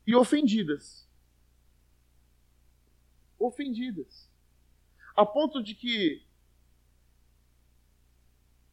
E 0.09 0.16
ofendidas. 0.16 1.07
Ofendidas. 3.38 4.27
A 5.14 5.27
ponto 5.27 5.62
de 5.62 5.75
que, 5.75 6.25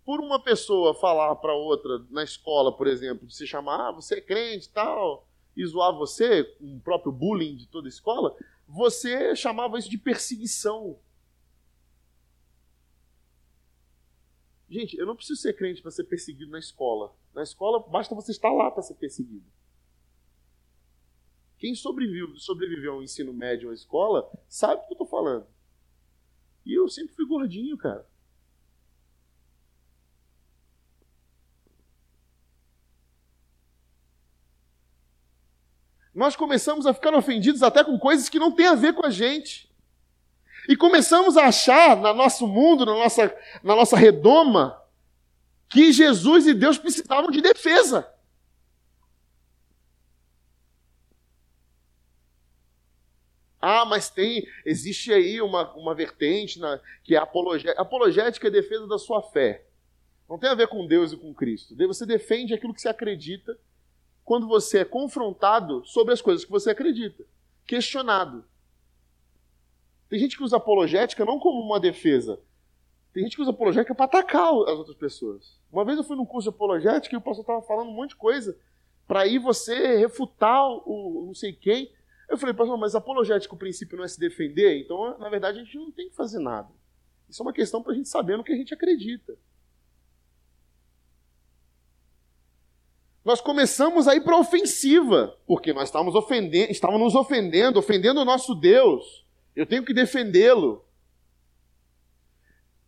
por 0.06 0.21
uma 0.21 0.41
pessoa 0.41 0.95
falar 0.95 1.36
para 1.36 1.54
outra 1.54 2.00
na 2.10 2.24
escola, 2.24 2.71
por 2.71 2.88
exemplo, 2.88 3.28
de 3.28 3.36
se 3.36 3.45
chamar, 3.45 3.89
ah, 3.89 3.91
você 3.91 4.15
é 4.15 4.21
crente 4.21 4.69
tal, 4.69 5.28
e 5.58 5.65
zoar 5.65 5.93
você, 5.93 6.56
um 6.62 6.80
próprio 6.80 7.12
bullying 7.12 7.58
de 7.58 7.67
toda 7.67 7.86
a 7.86 7.89
escola, 7.89 8.34
você 8.65 9.36
chamava 9.36 9.78
isso 9.78 9.89
de 9.89 9.98
perseguição. 9.98 10.98
Gente, 14.69 14.98
eu 14.98 15.06
não 15.06 15.17
preciso 15.17 15.41
ser 15.41 15.54
crente 15.54 15.82
para 15.82 15.91
ser 15.91 16.06
perseguido 16.06 16.50
na 16.50 16.60
escola. 16.60 17.13
Na 17.34 17.43
escola, 17.43 17.86
basta 17.89 18.15
você 18.15 18.32
estar 18.32 18.54
lá 18.54 18.71
para 18.71 18.84
ser 18.84 18.95
perseguido. 18.95 19.45
Quem 21.65 21.73
sobreviveu, 21.73 22.38
sobreviveu 22.38 22.93
ao 22.93 23.01
ensino 23.01 23.34
médio 23.34 23.71
à 23.71 23.73
escola 23.73 24.32
sabe 24.47 24.75
o 24.75 24.86
que 24.86 24.91
eu 24.91 24.93
estou 24.93 25.08
falando. 25.08 25.47
E 26.63 26.78
eu 26.78 26.88
sempre 26.88 27.15
fui 27.15 27.25
gordinho, 27.25 27.75
cara. 27.75 28.08
Nós 36.13 36.36
começamos 36.36 36.86
a 36.86 36.93
ficar 36.93 37.15
ofendidos 37.15 37.63
até 37.63 37.84
com 37.84 37.97
coisas 37.97 38.30
que 38.30 38.38
não 38.38 38.51
têm 38.51 38.67
a 38.67 38.75
ver 38.75 38.93
com 38.93 39.04
a 39.04 39.10
gente. 39.10 39.67
E 40.69 40.75
começamos 40.75 41.36
a 41.36 41.47
achar 41.47 41.97
no 41.97 42.13
nosso 42.13 42.45
mundo, 42.47 42.86
na 42.86 42.93
nossa, 42.93 43.36
na 43.63 43.75
nossa 43.75 43.97
redoma, 43.97 44.80
que 45.67 45.91
Jesus 45.91 46.45
e 46.45 46.54
Deus 46.54 46.78
precisavam 46.78 47.32
de 47.32 47.41
defesa. 47.41 48.14
Ah, 53.67 53.84
mas 53.84 54.12
tem, 54.12 54.47
existe 54.63 55.12
aí 55.12 55.41
uma, 55.41 55.73
uma 55.73 55.95
vertente 55.95 56.60
na, 56.60 56.80
que 57.04 57.15
é 57.15 57.17
apologética. 57.17 57.82
Apologética 57.82 58.47
é 58.47 58.51
defesa 58.51 58.86
da 58.86 58.99
sua 58.99 59.23
fé. 59.23 59.65
Não 60.30 60.38
tem 60.38 60.51
a 60.51 60.54
ver 60.54 60.67
com 60.67 60.86
Deus 60.86 61.12
e 61.12 61.17
com 61.17 61.34
Cristo. 61.34 61.75
Você 61.75 62.06
defende 62.06 62.54
aquilo 62.54 62.75
que 62.75 62.82
você 62.82 62.89
acredita 62.89 63.58
quando 64.23 64.47
você 64.47 64.82
é 64.82 64.86
confrontado 64.86 65.84
sobre 65.84 66.13
as 66.13 66.21
coisas 66.21 66.45
que 66.45 66.51
você 66.51 66.69
acredita, 66.69 67.25
questionado. 67.65 68.45
Tem 70.10 70.19
gente 70.19 70.38
que 70.38 70.43
usa 70.43 70.58
apologética 70.58 71.25
não 71.25 71.39
como 71.39 71.60
uma 71.60 71.80
defesa. 71.80 72.39
Tem 73.12 73.23
gente 73.23 73.36
que 73.36 73.41
usa 73.41 73.49
apologética 73.49 73.95
para 73.95 74.06
atacar 74.06 74.49
as 74.49 74.78
outras 74.78 74.95
pessoas. 74.95 75.60
Uma 75.71 75.84
vez 75.84 75.97
eu 75.97 76.04
fui 76.04 76.15
num 76.15 76.25
curso 76.25 76.51
de 76.51 76.56
apologética 76.56 77.15
e 77.15 77.17
o 77.17 77.21
pastor 77.21 77.41
estava 77.41 77.63
falando 77.63 77.89
um 77.89 77.95
monte 77.95 78.12
de 78.12 78.17
coisa 78.17 78.56
para 79.08 79.21
aí 79.21 79.39
você 79.39 79.97
refutar 79.97 80.63
o 80.88 81.23
não 81.25 81.34
sei 81.34 81.51
quem. 81.51 81.91
Eu 82.29 82.38
falei, 82.38 82.55
pastor, 82.55 82.77
mas 82.77 82.95
apologética, 82.95 83.53
o 83.53 83.57
princípio 83.57 83.97
não 83.97 84.03
é 84.03 84.07
se 84.07 84.19
defender, 84.19 84.79
então, 84.79 85.17
na 85.17 85.29
verdade, 85.29 85.59
a 85.59 85.63
gente 85.63 85.77
não 85.77 85.91
tem 85.91 86.09
que 86.09 86.15
fazer 86.15 86.39
nada. 86.39 86.69
Isso 87.29 87.41
é 87.41 87.45
uma 87.45 87.53
questão 87.53 87.81
para 87.81 87.91
a 87.91 87.95
gente 87.95 88.09
saber 88.09 88.38
no 88.38 88.43
que 88.43 88.51
a 88.51 88.55
gente 88.55 88.73
acredita. 88.73 89.38
Nós 93.23 93.41
começamos 93.41 94.07
a 94.07 94.15
ir 94.15 94.23
para 94.23 94.35
a 94.35 94.39
ofensiva, 94.39 95.35
porque 95.47 95.73
nós 95.73 95.89
estávamos, 95.89 96.13
ofendendo, 96.13 96.71
estávamos 96.71 97.01
nos 97.01 97.15
ofendendo, 97.15 97.79
ofendendo 97.79 98.21
o 98.21 98.25
nosso 98.25 98.53
Deus. 98.53 99.25
Eu 99.55 99.65
tenho 99.65 99.83
que 99.83 99.93
defendê-lo. 99.93 100.85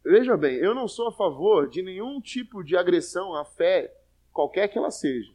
Veja 0.04 0.38
bem, 0.38 0.56
eu 0.58 0.76
não 0.76 0.88
sou 0.88 1.08
a 1.08 1.12
favor 1.12 1.68
de 1.68 1.82
nenhum 1.82 2.22
tipo 2.22 2.64
de 2.64 2.78
agressão 2.78 3.36
à 3.36 3.44
fé, 3.44 3.94
qualquer 4.32 4.68
que 4.68 4.78
ela 4.78 4.92
seja. 4.92 5.34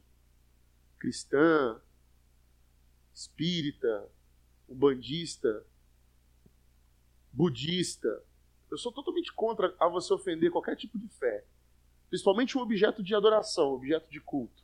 Cristã, 0.99 1.81
espírita, 3.15 4.09
umbandista, 4.69 5.65
budista. 7.33 8.23
Eu 8.71 8.79
sou 8.79 8.93
totalmente 8.93 9.33
contra 9.33 9.75
a 9.79 9.89
você 9.89 10.13
ofender 10.13 10.51
qualquer 10.51 10.77
tipo 10.77 10.99
de 10.99 11.09
fé, 11.09 11.45
principalmente 12.09 12.57
um 12.57 12.61
objeto 12.61 13.03
de 13.03 13.15
adoração, 13.15 13.71
um 13.71 13.75
objeto 13.75 14.11
de 14.11 14.21
culto. 14.21 14.63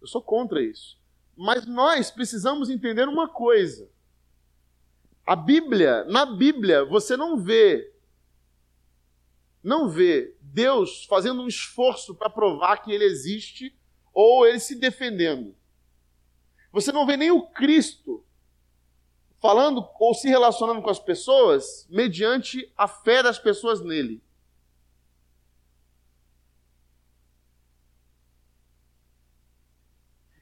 Eu 0.00 0.06
sou 0.06 0.22
contra 0.22 0.62
isso. 0.62 0.98
Mas 1.36 1.66
nós 1.66 2.10
precisamos 2.10 2.70
entender 2.70 3.08
uma 3.08 3.28
coisa. 3.28 3.90
A 5.26 5.36
Bíblia, 5.36 6.04
na 6.04 6.26
Bíblia, 6.26 6.84
você 6.84 7.16
não 7.16 7.38
vê 7.38 7.90
não 9.62 9.90
vê 9.90 10.34
Deus 10.40 11.04
fazendo 11.04 11.42
um 11.42 11.46
esforço 11.46 12.14
para 12.14 12.30
provar 12.30 12.78
que 12.78 12.90
ele 12.90 13.04
existe 13.04 13.76
ou 14.12 14.46
ele 14.46 14.58
se 14.58 14.74
defendendo. 14.74 15.54
Você 16.72 16.92
não 16.92 17.06
vê 17.06 17.16
nem 17.16 17.30
o 17.30 17.42
Cristo 17.42 18.24
falando 19.40 19.88
ou 19.98 20.14
se 20.14 20.28
relacionando 20.28 20.82
com 20.82 20.90
as 20.90 20.98
pessoas 20.98 21.86
mediante 21.88 22.70
a 22.76 22.86
fé 22.86 23.22
das 23.22 23.38
pessoas 23.38 23.80
nele. 23.80 24.22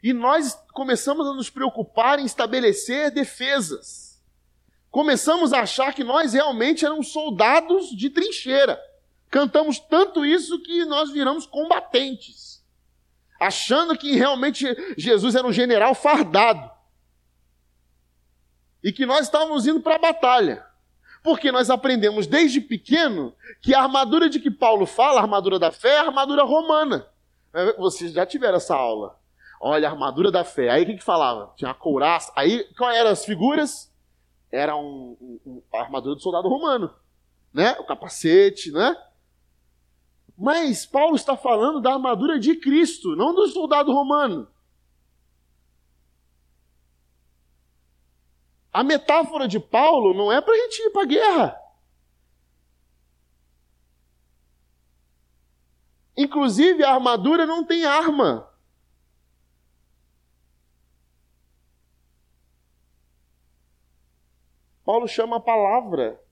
E 0.02 0.12
nós 0.12 0.54
começamos 0.72 1.26
a 1.26 1.32
nos 1.32 1.50
preocupar 1.50 2.18
em 2.18 2.24
estabelecer 2.24 3.10
defesas. 3.10 4.22
Começamos 4.90 5.52
a 5.52 5.60
achar 5.60 5.92
que 5.92 6.04
nós 6.04 6.32
realmente 6.32 6.84
éramos 6.84 7.08
soldados 7.08 7.90
de 7.90 8.08
trincheira. 8.08 8.80
Cantamos 9.28 9.78
tanto 9.78 10.24
isso 10.24 10.62
que 10.62 10.84
nós 10.84 11.10
viramos 11.10 11.46
combatentes, 11.46 12.47
achando 13.38 13.96
que 13.96 14.16
realmente 14.16 14.66
Jesus 14.96 15.34
era 15.34 15.46
um 15.46 15.52
general 15.52 15.94
fardado 15.94 16.70
e 18.82 18.92
que 18.92 19.06
nós 19.06 19.22
estávamos 19.22 19.66
indo 19.66 19.80
para 19.80 19.96
a 19.96 19.98
batalha. 19.98 20.64
Porque 21.22 21.50
nós 21.50 21.68
aprendemos 21.68 22.26
desde 22.26 22.60
pequeno 22.60 23.34
que 23.60 23.74
a 23.74 23.82
armadura 23.82 24.30
de 24.30 24.38
que 24.38 24.50
Paulo 24.50 24.86
fala, 24.86 25.20
a 25.20 25.22
armadura 25.22 25.58
da 25.58 25.72
fé, 25.72 25.90
é 25.90 25.98
a 25.98 26.06
armadura 26.06 26.44
romana. 26.44 27.06
Vocês 27.76 28.12
já 28.12 28.24
tiveram 28.24 28.56
essa 28.56 28.74
aula. 28.74 29.18
Olha, 29.60 29.88
a 29.88 29.90
armadura 29.90 30.30
da 30.30 30.44
fé. 30.44 30.70
Aí 30.70 30.84
o 30.84 30.86
que, 30.86 30.96
que 30.96 31.04
falava? 31.04 31.52
Tinha 31.56 31.72
a 31.72 31.74
couraça. 31.74 32.32
Aí, 32.36 32.64
qual 32.76 32.90
eram 32.90 33.10
as 33.10 33.24
figuras? 33.24 33.92
Era 34.50 34.76
um, 34.76 35.40
um, 35.44 35.62
a 35.74 35.80
armadura 35.80 36.14
do 36.14 36.22
soldado 36.22 36.48
romano. 36.48 36.94
Né? 37.52 37.72
O 37.80 37.84
capacete, 37.84 38.70
né? 38.70 38.96
Mas 40.38 40.86
Paulo 40.86 41.16
está 41.16 41.36
falando 41.36 41.80
da 41.80 41.94
armadura 41.94 42.38
de 42.38 42.54
Cristo, 42.54 43.16
não 43.16 43.34
do 43.34 43.48
soldado 43.48 43.92
romano. 43.92 44.48
A 48.72 48.84
metáfora 48.84 49.48
de 49.48 49.58
Paulo 49.58 50.14
não 50.14 50.30
é 50.30 50.40
para 50.40 50.54
a 50.54 50.56
gente 50.56 50.78
ir 50.80 50.90
para 50.90 51.02
a 51.02 51.06
guerra. 51.06 51.60
Inclusive, 56.16 56.84
a 56.84 56.94
armadura 56.94 57.44
não 57.44 57.64
tem 57.64 57.84
arma. 57.84 58.48
Paulo 64.84 65.08
chama 65.08 65.38
a 65.38 65.40
palavra 65.40 66.24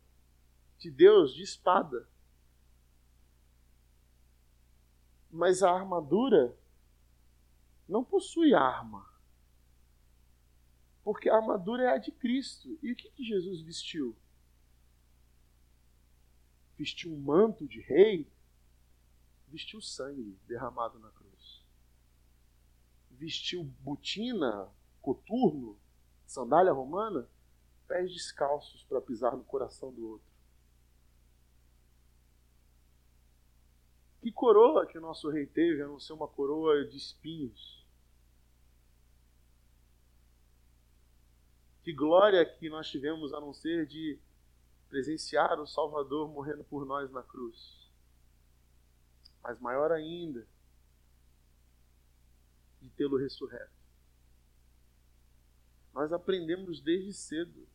de 0.79 0.93
Deus 0.93 1.35
de 1.35 1.43
espada. 1.43 2.09
Mas 5.37 5.63
a 5.63 5.71
armadura 5.71 6.57
não 7.87 8.03
possui 8.03 8.55
arma. 8.55 9.07
Porque 11.05 11.29
a 11.29 11.37
armadura 11.37 11.85
é 11.85 11.89
a 11.89 11.99
de 11.99 12.11
Cristo. 12.11 12.79
E 12.83 12.91
o 12.91 12.97
que, 12.97 13.11
que 13.11 13.23
Jesus 13.23 13.61
vestiu? 13.61 14.17
Vestiu 16.79 17.13
um 17.13 17.21
manto 17.21 17.69
de 17.69 17.81
rei? 17.83 18.27
Vestiu 19.49 19.81
sangue 19.83 20.39
derramado 20.49 20.99
na 20.99 21.11
cruz. 21.11 21.63
Vestiu 23.11 23.63
botina, 23.63 24.73
coturno, 25.03 25.79
sandália 26.27 26.73
romana? 26.73 27.29
Pés 27.87 28.11
descalços 28.11 28.83
para 28.85 29.03
pisar 29.03 29.37
no 29.37 29.45
coração 29.45 29.93
do 29.93 30.09
outro. 30.09 30.36
Que 34.27 34.33
coroa 34.33 34.85
que 34.85 34.99
o 34.99 35.01
nosso 35.01 35.31
rei 35.31 35.47
teve, 35.47 35.81
a 35.81 35.87
não 35.87 36.01
ser 36.01 36.13
uma 36.13 36.27
coroa 36.27 36.85
de 36.85 36.97
espinhos? 36.97 37.87
Que 41.85 41.93
glória 41.93 42.45
que 42.45 42.69
nós 42.69 42.91
tivemos 42.91 43.33
a 43.33 43.41
não 43.41 43.55
ser 43.55 43.87
de 43.87 44.19
presenciar 44.89 45.61
o 45.61 45.67
Salvador 45.69 46.29
morrendo 46.29 46.65
por 46.65 46.85
nós 46.85 47.09
na 47.13 47.23
cruz. 47.23 47.89
Mas 49.45 49.61
maior 49.61 49.93
ainda, 49.93 50.45
de 52.81 52.91
tê-lo 52.91 53.19
ressurreto. 53.19 53.79
Nós 55.95 56.13
aprendemos 56.13 56.81
desde 56.81 57.13
cedo, 57.13 57.69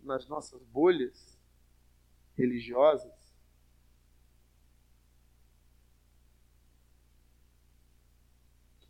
nas 0.00 0.26
nossas 0.26 0.60
bolhas 0.64 1.38
religiosas, 2.34 3.21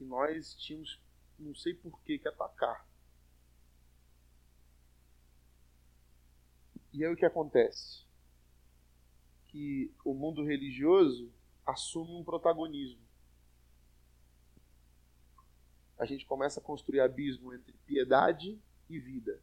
que 0.02 0.08
nós 0.08 0.54
tínhamos, 0.56 1.00
não 1.38 1.54
sei 1.54 1.74
por 1.74 2.00
que, 2.02 2.18
que 2.18 2.28
atacar. 2.28 2.86
E 6.92 7.04
aí 7.04 7.12
o 7.12 7.16
que 7.16 7.24
acontece? 7.24 8.04
Que 9.46 9.94
o 10.04 10.12
mundo 10.12 10.44
religioso 10.44 11.32
assume 11.64 12.12
um 12.12 12.24
protagonismo. 12.24 13.00
A 15.98 16.04
gente 16.04 16.26
começa 16.26 16.58
a 16.58 16.62
construir 16.62 17.00
abismo 17.00 17.54
entre 17.54 17.72
piedade 17.86 18.60
e 18.90 18.98
vida. 18.98 19.40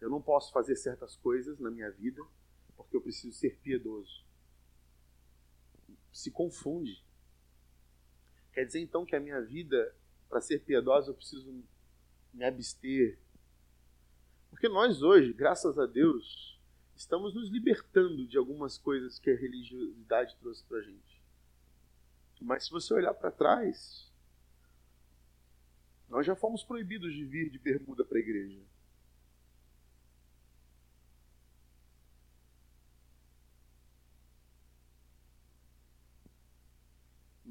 Eu 0.00 0.08
não 0.08 0.22
posso 0.22 0.52
fazer 0.52 0.76
certas 0.76 1.16
coisas 1.16 1.58
na 1.58 1.68
minha 1.68 1.90
vida 1.90 2.22
porque 2.76 2.96
eu 2.96 3.00
preciso 3.00 3.32
ser 3.32 3.58
piedoso. 3.58 4.24
Se 6.12 6.30
confunde. 6.30 7.04
Quer 8.52 8.64
dizer 8.64 8.80
então 8.80 9.04
que 9.04 9.14
a 9.14 9.20
minha 9.20 9.40
vida, 9.40 9.94
para 10.28 10.40
ser 10.40 10.60
piedosa, 10.60 11.10
eu 11.10 11.14
preciso 11.14 11.52
me 12.32 12.44
abster. 12.44 13.18
Porque 14.50 14.68
nós 14.68 15.02
hoje, 15.02 15.32
graças 15.32 15.78
a 15.78 15.86
Deus, 15.86 16.58
estamos 16.94 17.34
nos 17.34 17.50
libertando 17.50 18.26
de 18.26 18.38
algumas 18.38 18.78
coisas 18.78 19.18
que 19.18 19.30
a 19.30 19.36
religiosidade 19.36 20.36
trouxe 20.36 20.64
para 20.64 20.78
a 20.78 20.82
gente. 20.82 21.22
Mas 22.40 22.64
se 22.64 22.70
você 22.70 22.94
olhar 22.94 23.14
para 23.14 23.30
trás, 23.30 24.10
nós 26.08 26.24
já 26.24 26.36
fomos 26.36 26.62
proibidos 26.62 27.12
de 27.12 27.24
vir 27.24 27.50
de 27.50 27.58
bermuda 27.58 28.04
para 28.04 28.18
a 28.18 28.20
igreja. 28.20 28.60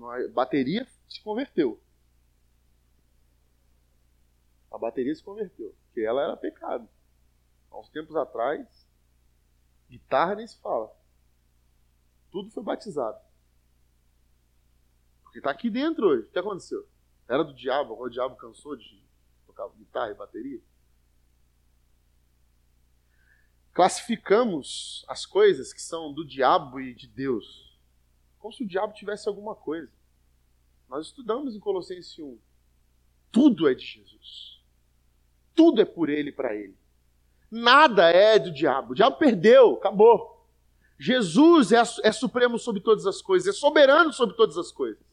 A 0.09 0.27
bateria 0.29 0.87
se 1.07 1.21
converteu. 1.21 1.81
A 4.71 4.77
bateria 4.77 5.15
se 5.15 5.23
converteu. 5.23 5.75
Porque 5.85 6.01
ela 6.01 6.21
era 6.21 6.37
pecado. 6.37 6.87
Há 7.71 7.79
uns 7.79 7.89
tempos 7.89 8.15
atrás, 8.15 8.87
guitarra 9.89 10.35
nem 10.35 10.47
se 10.47 10.57
fala. 10.59 10.93
tudo 12.31 12.51
foi 12.51 12.63
batizado. 12.63 13.19
Porque 15.23 15.39
está 15.39 15.51
aqui 15.51 15.69
dentro 15.69 16.07
hoje. 16.07 16.27
O 16.27 16.31
que 16.31 16.39
aconteceu? 16.39 16.87
Era 17.27 17.43
do 17.43 17.53
diabo, 17.53 17.93
agora 17.93 18.09
o 18.09 18.13
diabo 18.13 18.35
cansou 18.35 18.75
de 18.75 19.03
tocar 19.45 19.67
guitarra 19.69 20.11
e 20.11 20.15
bateria. 20.15 20.61
Classificamos 23.73 25.03
as 25.07 25.25
coisas 25.25 25.73
que 25.73 25.81
são 25.81 26.13
do 26.13 26.25
diabo 26.25 26.79
e 26.79 26.93
de 26.93 27.07
Deus 27.07 27.64
como 28.45 28.53
se 28.53 28.63
o 28.63 28.67
diabo 28.67 28.93
tivesse 28.93 29.27
alguma 29.27 29.55
coisa. 29.55 29.91
Nós 30.87 31.07
estudamos 31.07 31.55
em 31.55 31.59
Colossenses 31.59 32.19
1. 32.19 32.37
Tudo 33.31 33.67
é 33.67 33.73
de 33.73 33.83
Jesus. 33.83 34.61
Tudo 35.55 35.81
é 35.81 35.85
por 35.85 36.09
ele 36.09 36.29
e 36.29 36.31
para 36.31 36.53
ele. 36.53 36.77
Nada 37.49 38.07
é 38.11 38.37
do 38.37 38.53
diabo. 38.53 38.91
O 38.91 38.95
diabo 38.95 39.17
perdeu, 39.17 39.73
acabou. 39.73 40.47
Jesus 40.99 41.71
é, 41.71 41.81
é 42.03 42.11
supremo 42.11 42.59
sobre 42.59 42.81
todas 42.81 43.07
as 43.07 43.19
coisas, 43.19 43.47
é 43.47 43.57
soberano 43.57 44.13
sobre 44.13 44.35
todas 44.35 44.59
as 44.59 44.71
coisas. 44.71 45.03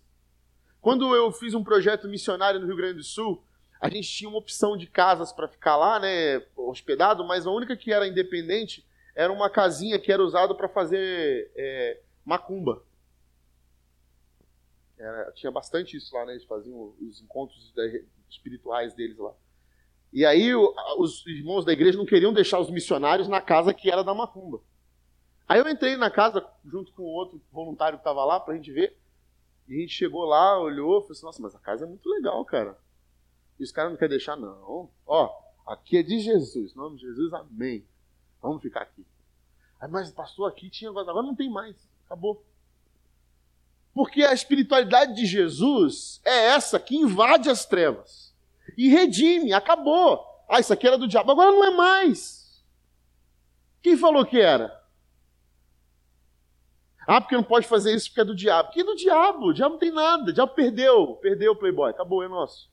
Quando 0.78 1.14
eu 1.16 1.32
fiz 1.32 1.54
um 1.54 1.64
projeto 1.64 2.06
missionário 2.08 2.60
no 2.60 2.66
Rio 2.66 2.76
Grande 2.76 2.98
do 2.98 3.02
Sul, 3.02 3.42
a 3.80 3.88
gente 3.88 4.10
tinha 4.10 4.28
uma 4.28 4.38
opção 4.38 4.76
de 4.76 4.86
casas 4.86 5.32
para 5.32 5.48
ficar 5.48 5.76
lá, 5.76 5.98
né, 5.98 6.44
hospedado, 6.54 7.24
mas 7.24 7.46
a 7.46 7.50
única 7.50 7.78
que 7.78 7.94
era 7.94 8.06
independente 8.06 8.86
era 9.14 9.32
uma 9.32 9.48
casinha 9.48 9.98
que 9.98 10.12
era 10.12 10.22
usada 10.22 10.54
para 10.54 10.68
fazer 10.68 11.50
é, 11.56 11.98
macumba. 12.26 12.82
Era, 15.02 15.32
tinha 15.32 15.50
bastante 15.50 15.96
isso 15.96 16.14
lá, 16.14 16.24
né? 16.24 16.32
Eles 16.32 16.44
faziam 16.44 16.94
os 17.00 17.20
encontros 17.20 17.74
espirituais 18.30 18.94
deles 18.94 19.18
lá. 19.18 19.34
E 20.12 20.24
aí 20.26 20.54
os 20.54 21.26
irmãos 21.26 21.64
da 21.64 21.72
igreja 21.72 21.98
não 21.98 22.06
queriam 22.06 22.32
deixar 22.32 22.60
os 22.60 22.70
missionários 22.70 23.28
na 23.28 23.40
casa 23.40 23.72
que 23.72 23.90
era 23.90 24.04
da 24.04 24.14
macumba. 24.14 24.60
Aí 25.48 25.58
eu 25.58 25.68
entrei 25.68 25.96
na 25.96 26.10
casa 26.10 26.46
junto 26.64 26.92
com 26.92 27.02
outro 27.02 27.42
voluntário 27.50 27.98
que 27.98 28.02
estava 28.02 28.24
lá 28.24 28.38
para 28.38 28.54
a 28.54 28.56
gente 28.56 28.70
ver. 28.70 28.96
E 29.68 29.76
a 29.76 29.80
gente 29.80 29.94
chegou 29.94 30.24
lá, 30.24 30.60
olhou, 30.60 31.00
falou 31.00 31.12
assim, 31.12 31.24
nossa, 31.24 31.42
mas 31.42 31.54
a 31.54 31.58
casa 31.58 31.84
é 31.84 31.88
muito 31.88 32.08
legal, 32.08 32.44
cara. 32.44 32.78
E 33.58 33.64
os 33.64 33.72
caras 33.72 33.90
não 33.90 33.98
querem 33.98 34.16
deixar, 34.16 34.36
não. 34.36 34.90
Ó, 35.06 35.30
aqui 35.66 35.96
é 35.96 36.02
de 36.02 36.18
Jesus, 36.20 36.72
em 36.72 36.76
nome 36.76 36.96
de 36.96 37.02
Jesus, 37.02 37.32
amém. 37.32 37.86
Vamos 38.40 38.62
ficar 38.62 38.82
aqui. 38.82 39.06
Aí, 39.80 39.90
mas 39.90 40.10
pastor, 40.12 40.48
aqui 40.48 40.68
tinha, 40.70 40.90
agora 40.90 41.22
não 41.22 41.34
tem 41.34 41.50
mais, 41.50 41.76
acabou. 42.04 42.44
Porque 43.94 44.24
a 44.24 44.32
espiritualidade 44.32 45.14
de 45.14 45.26
Jesus 45.26 46.20
é 46.24 46.46
essa 46.48 46.80
que 46.80 46.96
invade 46.96 47.50
as 47.50 47.64
trevas 47.64 48.34
e 48.76 48.88
redime, 48.88 49.52
acabou. 49.52 50.24
Ah, 50.48 50.60
isso 50.60 50.72
aqui 50.72 50.86
era 50.86 50.96
do 50.96 51.08
diabo, 51.08 51.32
agora 51.32 51.50
não 51.50 51.64
é 51.64 51.70
mais. 51.70 52.62
Quem 53.82 53.96
falou 53.96 54.24
que 54.24 54.40
era? 54.40 54.80
Ah, 57.06 57.20
porque 57.20 57.34
não 57.34 57.42
pode 57.42 57.66
fazer 57.66 57.94
isso 57.94 58.08
porque 58.08 58.20
é 58.20 58.24
do 58.24 58.34
diabo. 58.34 58.70
Que 58.70 58.80
é 58.80 58.84
do 58.84 58.94
diabo? 58.94 59.46
O 59.46 59.52
diabo 59.52 59.72
não 59.72 59.78
tem 59.78 59.90
nada. 59.90 60.30
O 60.30 60.32
diabo 60.32 60.54
perdeu. 60.54 61.16
Perdeu 61.16 61.52
o 61.52 61.56
Playboy. 61.56 61.90
Acabou, 61.90 62.22
é 62.22 62.28
nosso. 62.28 62.70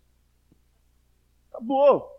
Acabou. 1.52 2.19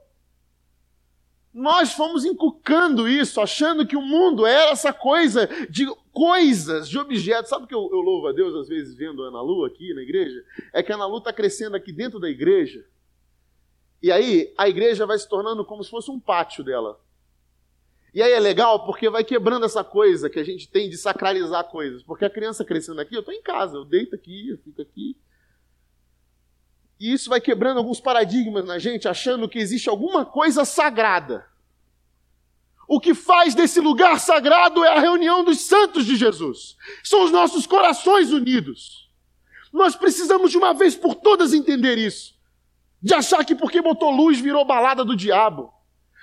Nós 1.53 1.93
fomos 1.93 2.25
encucando 2.25 3.09
isso, 3.09 3.41
achando 3.41 3.87
que 3.87 3.97
o 3.97 4.03
mundo 4.03 4.47
era 4.47 4.71
essa 4.71 4.93
coisa 4.93 5.49
de 5.69 5.85
coisas, 6.13 6.89
de 6.89 6.97
objetos. 6.97 7.51
Sabe 7.51 7.65
o 7.65 7.67
que 7.67 7.75
eu, 7.75 7.89
eu 7.91 7.99
louvo 7.99 8.29
a 8.29 8.33
Deus 8.33 8.55
às 8.55 8.69
vezes 8.69 8.95
vendo 8.95 9.25
a 9.25 9.29
Ana 9.29 9.43
Lu 9.43 9.65
aqui 9.65 9.93
na 9.93 10.03
igreja? 10.03 10.45
É 10.73 10.83
que 10.83 10.93
a 10.93 10.95
Ana 10.95 11.07
Lu 11.07 11.19
está 11.19 11.33
crescendo 11.33 11.75
aqui 11.75 11.93
dentro 11.93 12.21
da 12.21 12.31
igreja. 12.31 12.85
E 14.01 14.13
aí 14.13 14.55
a 14.57 14.69
igreja 14.69 15.05
vai 15.05 15.19
se 15.19 15.29
tornando 15.29 15.65
como 15.65 15.83
se 15.83 15.91
fosse 15.91 16.11
um 16.11 16.21
pátio 16.21 16.63
dela. 16.63 17.01
E 18.15 18.23
aí 18.23 18.33
é 18.33 18.41
legal 18.41 18.85
porque 18.85 19.09
vai 19.11 19.25
quebrando 19.25 19.67
essa 19.67 19.85
coisa 19.85 20.31
que 20.31 20.39
a 20.39 20.45
gente 20.45 20.69
tem 20.69 20.89
de 20.89 20.97
sacralizar 20.97 21.65
coisas. 21.65 22.03
Porque 22.03 22.25
a 22.25 22.31
criança 22.31 22.65
crescendo 22.65 23.01
aqui, 23.01 23.15
eu 23.15 23.21
estou 23.21 23.35
em 23.35 23.43
casa, 23.43 23.77
eu 23.77 23.85
deito 23.85 24.15
aqui, 24.15 24.51
eu 24.51 24.59
fico 24.59 24.83
aqui. 24.83 25.17
E 27.01 27.15
isso 27.15 27.31
vai 27.31 27.41
quebrando 27.41 27.79
alguns 27.79 27.99
paradigmas 27.99 28.67
na 28.67 28.79
gente, 28.79 29.09
achando 29.09 29.49
que 29.49 29.59
existe 29.59 29.89
alguma 29.89 30.27
coisa 30.27 30.67
sagrada. 30.67 31.47
O 32.87 33.01
que 33.01 33.15
faz 33.15 33.55
desse 33.55 33.81
lugar 33.81 34.21
sagrado 34.21 34.85
é 34.85 34.89
a 34.89 35.01
reunião 35.01 35.43
dos 35.43 35.63
santos 35.63 36.05
de 36.05 36.15
Jesus. 36.15 36.77
São 37.03 37.25
os 37.25 37.31
nossos 37.31 37.67
corações 37.67 38.33
unidos. 38.33 39.09
Nós 39.73 39.97
precisamos 39.97 40.51
de 40.51 40.59
uma 40.59 40.75
vez 40.75 40.95
por 40.95 41.15
todas 41.15 41.55
entender 41.55 41.97
isso. 41.97 42.35
De 43.01 43.15
achar 43.15 43.47
que 43.47 43.55
porque 43.55 43.81
botou 43.81 44.11
luz 44.11 44.39
virou 44.39 44.65
balada 44.67 45.03
do 45.03 45.17
diabo. 45.17 45.73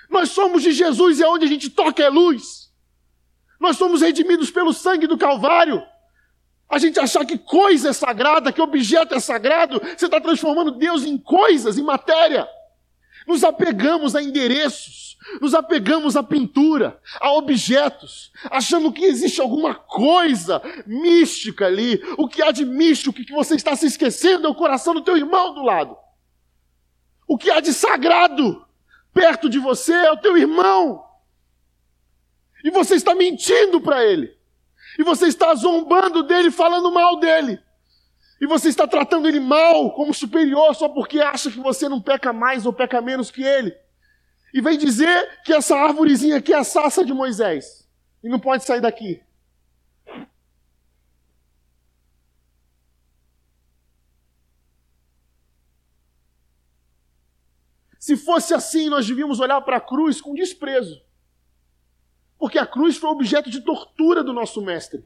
Nós 0.08 0.30
somos 0.30 0.62
de 0.62 0.70
Jesus 0.70 1.18
e 1.18 1.24
aonde 1.24 1.44
a 1.44 1.48
gente 1.48 1.68
toca 1.68 2.04
é 2.04 2.08
luz. 2.08 2.72
Nós 3.58 3.76
somos 3.76 4.00
redimidos 4.00 4.48
pelo 4.48 4.72
sangue 4.72 5.08
do 5.08 5.18
Calvário. 5.18 5.82
A 6.68 6.78
gente 6.78 7.00
achar 7.00 7.24
que 7.24 7.38
coisa 7.38 7.88
é 7.88 7.92
sagrada, 7.92 8.52
que 8.52 8.60
objeto 8.60 9.14
é 9.14 9.20
sagrado, 9.20 9.80
você 9.80 10.04
está 10.04 10.20
transformando 10.20 10.72
Deus 10.72 11.04
em 11.04 11.16
coisas, 11.16 11.78
em 11.78 11.82
matéria. 11.82 12.46
Nos 13.26 13.42
apegamos 13.42 14.14
a 14.14 14.22
endereços, 14.22 15.16
nos 15.40 15.54
apegamos 15.54 16.14
à 16.14 16.22
pintura, 16.22 17.00
a 17.20 17.32
objetos, 17.32 18.30
achando 18.50 18.92
que 18.92 19.04
existe 19.04 19.40
alguma 19.40 19.74
coisa 19.74 20.60
mística 20.86 21.66
ali. 21.66 22.02
O 22.18 22.28
que 22.28 22.42
há 22.42 22.50
de 22.50 22.66
místico 22.66 23.14
que 23.14 23.32
você 23.32 23.54
está 23.54 23.74
se 23.74 23.86
esquecendo 23.86 24.46
é 24.46 24.50
o 24.50 24.54
coração 24.54 24.92
do 24.92 25.00
teu 25.00 25.16
irmão 25.16 25.54
do 25.54 25.62
lado. 25.62 25.96
O 27.26 27.38
que 27.38 27.50
há 27.50 27.60
de 27.60 27.72
sagrado 27.72 28.66
perto 29.12 29.48
de 29.48 29.58
você 29.58 29.92
é 29.92 30.12
o 30.12 30.18
teu 30.18 30.36
irmão. 30.36 31.02
E 32.62 32.70
você 32.70 32.94
está 32.94 33.14
mentindo 33.14 33.80
para 33.80 34.04
ele 34.04 34.37
e 34.98 35.04
você 35.04 35.28
está 35.28 35.54
zombando 35.54 36.24
dele, 36.24 36.50
falando 36.50 36.90
mal 36.90 37.20
dele. 37.20 37.62
E 38.40 38.46
você 38.46 38.68
está 38.68 38.86
tratando 38.86 39.28
ele 39.28 39.38
mal, 39.38 39.94
como 39.94 40.12
superior, 40.12 40.74
só 40.74 40.88
porque 40.88 41.20
acha 41.20 41.50
que 41.50 41.60
você 41.60 41.88
não 41.88 42.00
peca 42.00 42.32
mais 42.32 42.66
ou 42.66 42.72
peca 42.72 43.00
menos 43.00 43.30
que 43.30 43.42
ele. 43.42 43.74
E 44.52 44.60
vem 44.60 44.76
dizer 44.76 45.40
que 45.44 45.52
essa 45.52 45.76
árvorezinha 45.76 46.36
aqui 46.36 46.52
é 46.52 46.58
a 46.58 46.64
saça 46.64 47.04
de 47.04 47.12
Moisés. 47.12 47.88
E 48.24 48.28
não 48.28 48.40
pode 48.40 48.64
sair 48.64 48.80
daqui. 48.80 49.22
Se 58.00 58.16
fosse 58.16 58.54
assim, 58.54 58.88
nós 58.88 59.06
devíamos 59.06 59.38
olhar 59.38 59.60
para 59.60 59.76
a 59.76 59.80
cruz 59.80 60.20
com 60.20 60.34
desprezo. 60.34 61.00
Porque 62.38 62.58
a 62.58 62.66
cruz 62.66 62.96
foi 62.96 63.10
objeto 63.10 63.50
de 63.50 63.60
tortura 63.60 64.22
do 64.22 64.32
nosso 64.32 64.62
mestre. 64.62 65.04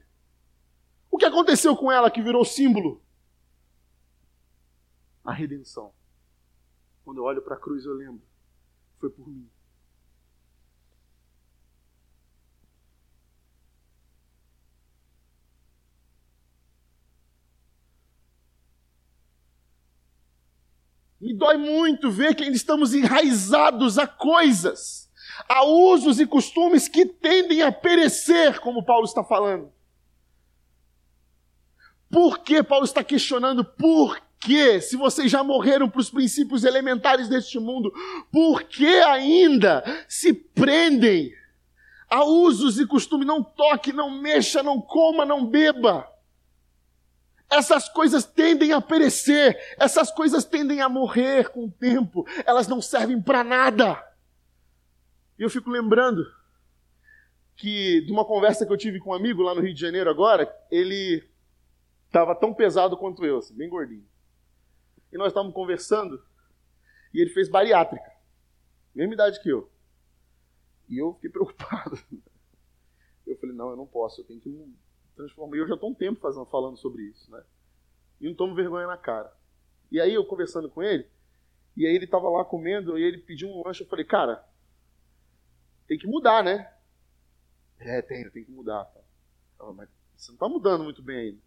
O 1.11 1.17
que 1.17 1.25
aconteceu 1.25 1.75
com 1.75 1.91
ela 1.91 2.11
que 2.11 2.23
virou 2.23 2.45
símbolo? 2.45 3.03
A 5.25 5.33
redenção. 5.33 5.93
Quando 7.05 7.19
eu 7.19 7.25
olho 7.25 7.43
para 7.43 7.55
a 7.55 7.59
cruz, 7.59 7.85
eu 7.85 7.95
lembro. 7.95 8.23
Foi 8.99 9.09
por 9.11 9.27
mim. 9.27 9.49
Me 21.21 21.33
dói 21.33 21.57
muito 21.57 22.11
ver 22.11 22.35
que 22.35 22.43
ainda 22.43 22.57
estamos 22.57 22.93
enraizados 22.93 23.97
a 23.97 24.09
coisas 24.09 25.09
Há 25.49 25.65
usos 25.65 26.21
e 26.21 26.27
costumes 26.27 26.89
que 26.89 27.07
tendem 27.07 27.63
a 27.63 27.73
perecer, 27.73 28.61
como 28.61 28.85
Paulo 28.85 29.05
está 29.05 29.23
falando. 29.23 29.73
Por 32.11 32.41
que 32.41 32.63
Paulo 32.63 32.85
está 32.85 33.03
questionando? 33.03 33.65
Por 33.65 34.21
que, 34.39 34.81
se 34.81 34.97
vocês 34.97 35.31
já 35.31 35.43
morreram 35.43 35.89
para 35.89 36.01
os 36.01 36.11
princípios 36.11 36.65
elementares 36.65 37.29
deste 37.29 37.59
mundo, 37.59 37.93
por 38.31 38.65
que 38.65 38.87
ainda 38.87 39.83
se 40.09 40.33
prendem 40.35 41.33
a 42.11 42.25
usos 42.25 42.79
e 42.79 42.87
costumes? 42.87 43.27
Não 43.27 43.43
toque, 43.43 43.93
não 43.93 44.11
mexa, 44.11 44.63
não 44.63 44.81
coma, 44.81 45.25
não 45.25 45.47
beba. 45.47 46.07
Essas 47.51 47.89
coisas 47.89 48.25
tendem 48.25 48.73
a 48.73 48.81
perecer, 48.81 49.57
essas 49.79 50.11
coisas 50.11 50.45
tendem 50.45 50.81
a 50.81 50.89
morrer 50.89 51.51
com 51.51 51.67
o 51.67 51.71
tempo, 51.71 52.27
elas 52.45 52.67
não 52.67 52.81
servem 52.81 53.21
para 53.21 53.45
nada. 53.45 54.12
E 55.39 55.43
eu 55.43 55.51
fico 55.51 55.71
lembrando 55.71 56.25
que 57.57 58.01
de 58.03 58.13
uma 58.13 58.25
conversa 58.25 58.67
que 58.67 58.73
eu 58.73 58.77
tive 58.77 58.99
com 58.99 59.11
um 59.11 59.15
amigo 59.15 59.43
lá 59.43 59.55
no 59.55 59.61
Rio 59.61 59.75
de 59.75 59.81
Janeiro 59.81 60.11
agora, 60.11 60.53
ele 60.71 61.23
estava 62.07 62.35
tão 62.35 62.53
pesado 62.53 62.97
quanto 62.97 63.25
eu, 63.25 63.39
assim, 63.39 63.55
bem 63.55 63.69
gordinho. 63.69 64.07
E 65.13 65.17
nós 65.17 65.29
estávamos 65.29 65.55
conversando 65.55 66.23
e 67.13 67.21
ele 67.21 67.31
fez 67.31 67.49
bariátrica, 67.49 68.11
mesma 68.95 69.15
idade 69.15 69.41
que 69.43 69.49
eu. 69.49 69.71
E 70.89 70.99
eu 70.99 71.15
fiquei 71.15 71.31
preocupado. 71.33 71.99
Eu 73.27 73.37
falei, 73.39 73.55
não, 73.55 73.71
eu 73.71 73.77
não 73.77 73.87
posso, 73.87 74.21
eu 74.21 74.27
tenho 74.27 74.41
que 74.41 74.75
transformar. 75.15 75.57
E 75.57 75.61
eu 75.61 75.69
já 75.69 75.75
estou 75.75 75.91
um 75.91 75.95
tempo 75.95 76.21
fazendo, 76.21 76.47
falando 76.47 76.77
sobre 76.77 77.03
isso, 77.05 77.31
né? 77.31 77.43
E 78.21 78.29
não 78.29 78.35
tomo 78.35 78.55
vergonha 78.55 78.87
na 78.87 78.97
cara. 78.97 79.33
E 79.91 80.01
aí 80.01 80.15
eu 80.15 80.25
conversando 80.25 80.71
com 80.71 80.83
ele, 80.83 81.07
e 81.77 81.87
aí 81.87 81.95
ele 81.95 82.07
estava 82.07 82.29
lá 82.29 82.45
comendo, 82.45 82.99
e 82.99 83.03
ele 83.03 83.19
pediu 83.19 83.49
um 83.49 83.63
lanche, 83.65 83.83
eu 83.83 83.89
falei, 83.89 84.05
cara, 84.05 84.45
tem 85.93 85.99
que 85.99 86.07
mudar, 86.07 86.43
né? 86.43 86.73
É, 87.79 88.01
tem, 88.01 88.29
tem 88.31 88.45
que 88.45 88.51
mudar. 88.51 88.85
Tá? 88.85 89.73
mas 89.75 89.89
Você 90.17 90.31
não 90.31 90.37
está 90.37 90.49
mudando 90.49 90.85
muito 90.85 91.03
bem 91.03 91.19
ainda. 91.19 91.39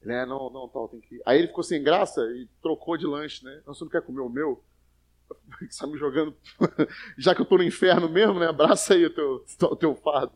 Ele 0.00 0.12
é, 0.14 0.24
não, 0.24 0.48
não, 0.48 0.66
tal, 0.68 0.88
tem 0.88 1.00
que. 1.00 1.20
Aí 1.26 1.38
ele 1.38 1.48
ficou 1.48 1.62
sem 1.62 1.82
graça 1.82 2.22
e 2.32 2.48
trocou 2.62 2.96
de 2.96 3.06
lanche, 3.06 3.44
né? 3.44 3.62
Não, 3.66 3.74
você 3.74 3.84
não 3.84 3.90
quer 3.90 4.00
comer 4.00 4.22
o 4.22 4.30
meu? 4.30 4.64
Você 5.60 5.66
está 5.66 5.86
me 5.86 5.98
jogando. 5.98 6.34
Já 7.18 7.34
que 7.34 7.42
eu 7.42 7.44
estou 7.44 7.58
no 7.58 7.64
inferno 7.64 8.08
mesmo, 8.08 8.40
né? 8.40 8.46
Abraça 8.46 8.94
aí 8.94 9.04
o 9.04 9.14
teu, 9.14 9.44
o 9.62 9.76
teu 9.76 9.94
fardo. 9.94 10.32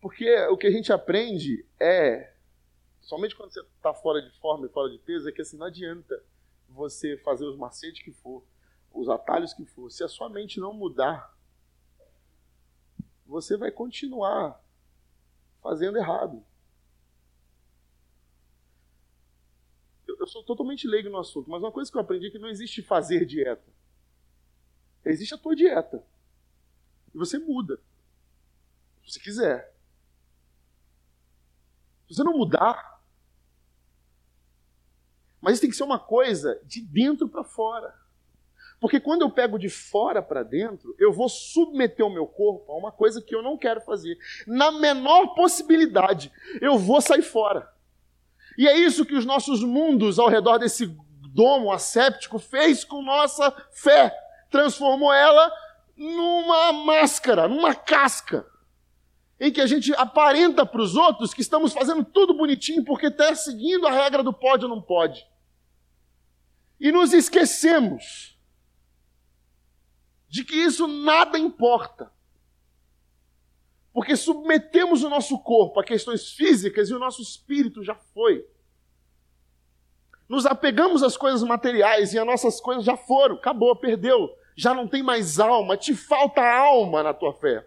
Porque 0.00 0.32
o 0.46 0.56
que 0.56 0.68
a 0.68 0.70
gente 0.70 0.92
aprende 0.92 1.66
é, 1.80 2.32
somente 3.00 3.34
quando 3.34 3.52
você 3.52 3.60
está 3.60 3.92
fora 3.92 4.22
de 4.22 4.30
forma 4.38 4.66
e 4.66 4.70
fora 4.70 4.88
de 4.88 4.98
peso, 4.98 5.28
é 5.28 5.32
que 5.32 5.42
assim, 5.42 5.56
não 5.56 5.66
adianta 5.66 6.22
você 6.72 7.16
fazer 7.18 7.44
os 7.44 7.56
macetes 7.56 8.02
que 8.02 8.12
for, 8.12 8.44
os 8.92 9.08
atalhos 9.08 9.52
que 9.54 9.64
for. 9.64 9.90
Se 9.90 10.02
a 10.02 10.08
sua 10.08 10.28
mente 10.28 10.58
não 10.58 10.72
mudar, 10.72 11.36
você 13.26 13.56
vai 13.56 13.70
continuar 13.70 14.60
fazendo 15.62 15.98
errado. 15.98 16.44
Eu 20.06 20.26
sou 20.26 20.44
totalmente 20.44 20.86
leigo 20.86 21.08
no 21.08 21.18
assunto, 21.18 21.50
mas 21.50 21.62
uma 21.62 21.72
coisa 21.72 21.90
que 21.90 21.96
eu 21.96 22.00
aprendi 22.00 22.26
é 22.28 22.30
que 22.30 22.38
não 22.38 22.48
existe 22.48 22.82
fazer 22.82 23.24
dieta. 23.24 23.72
Existe 25.04 25.34
a 25.34 25.38
tua 25.38 25.56
dieta. 25.56 26.04
E 27.12 27.18
você 27.18 27.38
muda. 27.38 27.76
Se 29.02 29.12
você 29.12 29.20
quiser. 29.20 29.74
Se 32.06 32.14
você 32.14 32.22
não 32.22 32.36
mudar, 32.36 32.91
mas 35.42 35.54
isso 35.54 35.62
tem 35.62 35.70
que 35.70 35.76
ser 35.76 35.82
uma 35.82 35.98
coisa 35.98 36.58
de 36.64 36.80
dentro 36.80 37.28
para 37.28 37.42
fora. 37.42 37.92
Porque 38.80 38.98
quando 38.98 39.22
eu 39.22 39.30
pego 39.30 39.58
de 39.58 39.68
fora 39.68 40.22
para 40.22 40.42
dentro, 40.42 40.94
eu 40.98 41.12
vou 41.12 41.28
submeter 41.28 42.06
o 42.06 42.12
meu 42.12 42.26
corpo 42.26 42.70
a 42.72 42.76
uma 42.76 42.90
coisa 42.90 43.20
que 43.20 43.34
eu 43.34 43.42
não 43.42 43.58
quero 43.58 43.80
fazer. 43.80 44.16
Na 44.46 44.72
menor 44.72 45.34
possibilidade, 45.34 46.32
eu 46.60 46.78
vou 46.78 47.00
sair 47.00 47.22
fora. 47.22 47.70
E 48.56 48.68
é 48.68 48.76
isso 48.76 49.04
que 49.04 49.14
os 49.14 49.24
nossos 49.24 49.62
mundos 49.62 50.18
ao 50.18 50.28
redor 50.28 50.58
desse 50.58 50.86
domo 51.32 51.72
asséptico 51.72 52.38
fez 52.38 52.84
com 52.84 53.02
nossa 53.02 53.50
fé. 53.72 54.12
Transformou 54.50 55.12
ela 55.12 55.52
numa 55.96 56.72
máscara, 56.72 57.48
numa 57.48 57.74
casca 57.74 58.46
em 59.42 59.50
que 59.50 59.60
a 59.60 59.66
gente 59.66 59.92
aparenta 59.96 60.64
para 60.64 60.80
os 60.80 60.94
outros 60.94 61.34
que 61.34 61.40
estamos 61.40 61.72
fazendo 61.72 62.04
tudo 62.04 62.32
bonitinho 62.32 62.84
porque 62.84 63.06
está 63.06 63.34
seguindo 63.34 63.88
a 63.88 63.90
regra 63.90 64.22
do 64.22 64.32
pode 64.32 64.64
ou 64.64 64.70
não 64.70 64.80
pode. 64.80 65.26
E 66.82 66.90
nos 66.90 67.12
esquecemos 67.12 68.36
de 70.28 70.44
que 70.44 70.56
isso 70.56 70.88
nada 70.88 71.38
importa. 71.38 72.12
Porque 73.92 74.16
submetemos 74.16 75.04
o 75.04 75.08
nosso 75.08 75.38
corpo 75.38 75.78
a 75.78 75.84
questões 75.84 76.32
físicas 76.32 76.90
e 76.90 76.94
o 76.94 76.98
nosso 76.98 77.22
espírito 77.22 77.84
já 77.84 77.94
foi. 77.94 78.44
Nos 80.28 80.44
apegamos 80.44 81.04
às 81.04 81.16
coisas 81.16 81.44
materiais 81.44 82.14
e 82.14 82.18
as 82.18 82.26
nossas 82.26 82.60
coisas 82.60 82.84
já 82.84 82.96
foram, 82.96 83.36
acabou, 83.36 83.76
perdeu. 83.76 84.36
Já 84.56 84.74
não 84.74 84.88
tem 84.88 85.04
mais 85.04 85.38
alma, 85.38 85.76
te 85.76 85.94
falta 85.94 86.42
alma 86.42 87.04
na 87.04 87.14
tua 87.14 87.32
fé. 87.32 87.64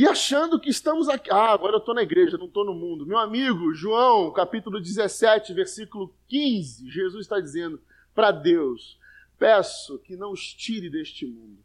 E 0.00 0.08
achando 0.08 0.58
que 0.58 0.70
estamos 0.70 1.10
aqui. 1.10 1.30
Ah, 1.30 1.52
agora 1.52 1.74
eu 1.74 1.78
estou 1.78 1.94
na 1.94 2.00
igreja, 2.02 2.38
não 2.38 2.46
estou 2.46 2.64
no 2.64 2.72
mundo. 2.72 3.04
Meu 3.04 3.18
amigo, 3.18 3.74
João, 3.74 4.32
capítulo 4.32 4.80
17, 4.80 5.52
versículo 5.52 6.16
15, 6.26 6.88
Jesus 6.88 7.26
está 7.26 7.38
dizendo 7.38 7.78
para 8.14 8.30
Deus: 8.30 8.98
Peço 9.38 9.98
que 9.98 10.16
não 10.16 10.32
os 10.32 10.54
tire 10.54 10.88
deste 10.88 11.26
mundo, 11.26 11.62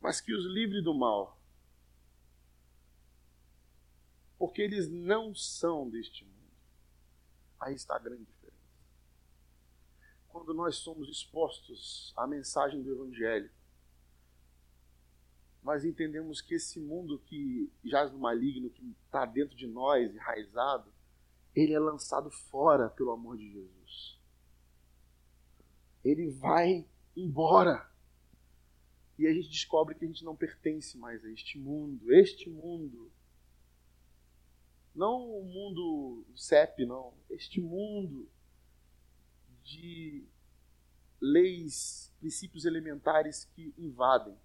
mas 0.00 0.20
que 0.20 0.32
os 0.32 0.44
livre 0.46 0.80
do 0.80 0.94
mal. 0.94 1.36
Porque 4.38 4.62
eles 4.62 4.88
não 4.88 5.34
são 5.34 5.90
deste 5.90 6.24
mundo. 6.24 6.54
Aí 7.58 7.74
está 7.74 7.96
a 7.96 7.98
grande 7.98 8.22
diferença. 8.22 8.56
Quando 10.28 10.54
nós 10.54 10.76
somos 10.76 11.08
expostos 11.08 12.14
à 12.16 12.28
mensagem 12.28 12.80
do 12.80 12.92
Evangelho, 12.92 13.57
nós 15.62 15.84
entendemos 15.84 16.40
que 16.40 16.54
esse 16.54 16.80
mundo 16.80 17.18
que 17.26 17.70
jaz 17.84 18.10
no 18.12 18.18
maligno, 18.18 18.70
que 18.70 18.94
está 19.04 19.26
dentro 19.26 19.56
de 19.56 19.66
nós, 19.66 20.14
enraizado, 20.14 20.92
ele 21.54 21.72
é 21.72 21.78
lançado 21.78 22.30
fora 22.30 22.88
pelo 22.88 23.10
amor 23.10 23.36
de 23.36 23.50
Jesus. 23.50 24.18
Ele 26.04 26.30
vai 26.30 26.86
embora. 27.16 27.90
E 29.18 29.26
a 29.26 29.32
gente 29.34 29.50
descobre 29.50 29.94
que 29.94 30.04
a 30.04 30.08
gente 30.08 30.24
não 30.24 30.36
pertence 30.36 30.96
mais 30.96 31.24
a 31.24 31.30
este 31.30 31.58
mundo. 31.58 32.12
Este 32.12 32.48
mundo. 32.48 33.10
Não 34.94 35.28
o 35.28 35.44
mundo 35.44 36.24
CEP, 36.36 36.86
não. 36.86 37.12
Este 37.28 37.60
mundo 37.60 38.28
de 39.64 40.24
leis, 41.20 42.14
princípios 42.20 42.64
elementares 42.64 43.44
que 43.44 43.74
invadem 43.76 44.36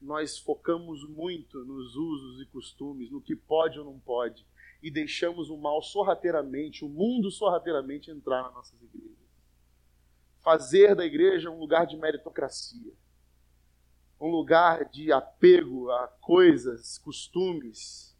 nós 0.00 0.38
focamos 0.38 1.06
muito 1.08 1.64
nos 1.64 1.96
usos 1.96 2.40
e 2.40 2.46
costumes, 2.46 3.10
no 3.10 3.20
que 3.20 3.34
pode 3.34 3.78
ou 3.78 3.84
não 3.84 3.98
pode, 3.98 4.46
e 4.82 4.90
deixamos 4.90 5.50
o 5.50 5.56
mal 5.56 5.82
sorrateiramente, 5.82 6.84
o 6.84 6.88
mundo 6.88 7.30
sorrateiramente 7.30 8.10
entrar 8.10 8.42
nas 8.44 8.54
nossas 8.54 8.82
igrejas. 8.82 9.18
Fazer 10.40 10.94
da 10.94 11.04
igreja 11.04 11.50
um 11.50 11.58
lugar 11.58 11.86
de 11.86 11.96
meritocracia, 11.96 12.92
um 14.20 14.28
lugar 14.28 14.88
de 14.88 15.12
apego 15.12 15.90
a 15.90 16.06
coisas, 16.06 16.98
costumes, 16.98 18.16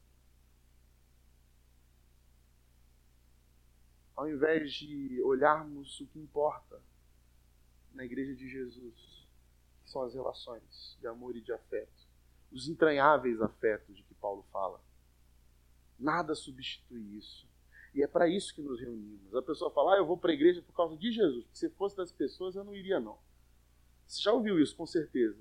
ao 4.17 4.29
invés 4.29 4.73
de 4.73 5.23
olharmos 5.23 6.01
o 6.01 6.07
que 6.09 6.19
importa 6.19 6.83
na 7.95 8.05
igreja 8.05 8.35
de 8.35 8.49
Jesus 8.49 9.18
são 9.89 10.03
as 10.03 10.15
relações 10.15 10.97
de 11.01 11.07
amor 11.07 11.37
e 11.37 11.41
de 11.41 11.53
afeto. 11.53 12.07
Os 12.53 12.69
entranháveis 12.69 13.41
afetos 13.41 13.97
de 13.97 14.03
que 14.03 14.15
Paulo 14.15 14.45
fala. 14.53 14.81
Nada 15.99 16.35
substitui 16.35 17.19
isso. 17.19 17.47
E 17.95 18.03
é 18.03 18.07
para 18.07 18.29
isso 18.29 18.55
que 18.55 18.63
nos 18.63 18.81
reunimos. 18.81 19.35
A 19.35 19.43
pessoa 19.43 19.71
fala, 19.71 19.95
ah, 19.95 19.99
eu 19.99 20.07
vou 20.07 20.17
para 20.17 20.31
a 20.31 20.35
igreja 20.35 20.63
por 20.63 20.73
causa 20.75 20.97
de 20.97 21.11
Jesus. 21.11 21.45
Porque 21.45 21.59
se 21.59 21.71
fosse 21.71 21.97
das 21.97 22.13
pessoas, 22.13 22.55
eu 22.55 22.65
não 22.65 22.75
iria, 22.75 23.01
não. 23.01 23.19
Você 24.07 24.23
já 24.23 24.33
ouviu 24.33 24.61
isso, 24.61 24.77
com 24.77 24.87
certeza. 24.87 25.39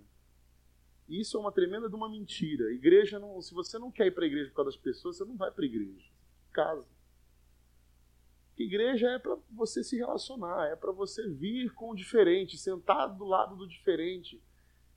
E 1.08 1.22
isso 1.22 1.38
é 1.38 1.40
uma 1.40 1.52
tremenda 1.52 1.88
de 1.88 1.96
uma 1.96 2.10
mentira. 2.10 2.72
Igreja 2.72 3.20
não, 3.20 3.42
se 3.42 3.54
você 3.54 3.78
não 3.78 3.92
quer 3.92 4.08
ir 4.08 4.12
para 4.12 4.26
a 4.26 4.28
igreja 4.28 4.50
por 4.50 4.58
causa 4.58 4.72
das 4.72 4.80
pessoas, 4.80 5.18
você 5.18 5.26
não 5.26 5.38
vai 5.38 5.52
para 5.52 5.64
a 5.64 5.68
igreja. 5.68 6.10
Casa. 6.52 6.97
Igreja 8.58 9.08
é 9.10 9.20
para 9.20 9.38
você 9.52 9.84
se 9.84 9.96
relacionar, 9.96 10.68
é 10.68 10.76
para 10.76 10.92
você 10.92 11.28
vir 11.30 11.74
com 11.74 11.92
o 11.92 11.96
diferente, 11.96 12.58
sentar 12.58 13.08
do 13.16 13.24
lado 13.24 13.56
do 13.56 13.68
diferente. 13.68 14.42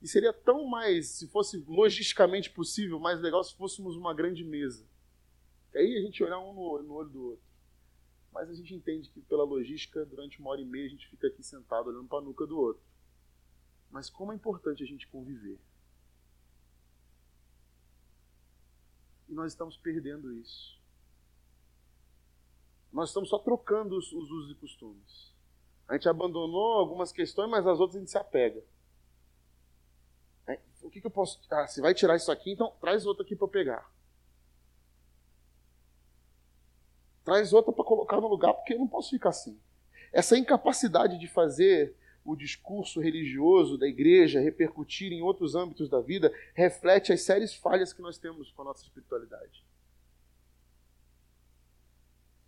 E 0.01 0.07
seria 0.07 0.33
tão 0.33 0.65
mais, 0.65 1.09
se 1.09 1.27
fosse 1.27 1.63
logisticamente 1.67 2.49
possível, 2.49 2.99
mais 2.99 3.21
legal 3.21 3.43
se 3.43 3.55
fôssemos 3.55 3.95
uma 3.95 4.15
grande 4.15 4.43
mesa. 4.43 4.89
E 5.73 5.77
aí 5.77 5.97
a 5.97 6.01
gente 6.01 6.23
olhar 6.23 6.39
um 6.39 6.53
no, 6.53 6.81
no 6.81 6.93
olho 6.95 7.09
do 7.09 7.23
outro. 7.23 7.45
Mas 8.31 8.49
a 8.49 8.53
gente 8.53 8.73
entende 8.73 9.09
que 9.09 9.21
pela 9.21 9.43
logística, 9.43 10.03
durante 10.05 10.39
uma 10.39 10.49
hora 10.49 10.61
e 10.61 10.65
meia 10.65 10.87
a 10.87 10.89
gente 10.89 11.07
fica 11.07 11.27
aqui 11.27 11.43
sentado 11.43 11.89
olhando 11.89 12.07
para 12.07 12.17
a 12.17 12.21
nuca 12.21 12.47
do 12.47 12.57
outro. 12.57 12.83
Mas 13.91 14.09
como 14.09 14.31
é 14.31 14.35
importante 14.35 14.81
a 14.81 14.87
gente 14.87 15.07
conviver. 15.07 15.59
E 19.29 19.33
nós 19.33 19.51
estamos 19.51 19.77
perdendo 19.77 20.33
isso. 20.33 20.80
Nós 22.91 23.09
estamos 23.09 23.29
só 23.29 23.39
trocando 23.39 23.97
os, 23.97 24.11
os 24.11 24.29
usos 24.29 24.51
e 24.51 24.55
costumes. 24.55 25.33
A 25.87 25.93
gente 25.93 26.09
abandonou 26.09 26.73
algumas 26.73 27.11
questões, 27.11 27.49
mas 27.49 27.65
as 27.65 27.79
outras 27.79 27.95
a 27.95 27.99
gente 27.99 28.11
se 28.11 28.17
apega. 28.17 28.61
É, 30.47 30.59
o 30.81 30.89
que, 30.89 30.99
que 30.99 31.07
eu 31.07 31.11
posso. 31.11 31.39
Ah, 31.49 31.67
você 31.67 31.81
vai 31.81 31.93
tirar 31.93 32.15
isso 32.15 32.31
aqui, 32.31 32.51
então 32.51 32.73
traz 32.81 33.05
outra 33.05 33.23
aqui 33.23 33.35
para 33.35 33.45
eu 33.45 33.49
pegar. 33.49 33.91
Traz 37.23 37.53
outra 37.53 37.71
para 37.71 37.85
colocar 37.85 38.19
no 38.19 38.27
lugar, 38.27 38.53
porque 38.53 38.73
eu 38.73 38.79
não 38.79 38.87
posso 38.87 39.11
ficar 39.11 39.29
assim. 39.29 39.59
Essa 40.11 40.37
incapacidade 40.37 41.17
de 41.17 41.27
fazer 41.27 41.95
o 42.25 42.35
discurso 42.35 42.99
religioso 42.99 43.77
da 43.77 43.87
igreja 43.87 44.39
repercutir 44.39 45.11
em 45.11 45.21
outros 45.21 45.55
âmbitos 45.55 45.89
da 45.89 46.01
vida 46.01 46.31
reflete 46.53 47.13
as 47.13 47.21
sérias 47.21 47.55
falhas 47.55 47.93
que 47.93 48.01
nós 48.01 48.17
temos 48.17 48.51
com 48.51 48.61
a 48.61 48.65
nossa 48.65 48.83
espiritualidade 48.83 49.63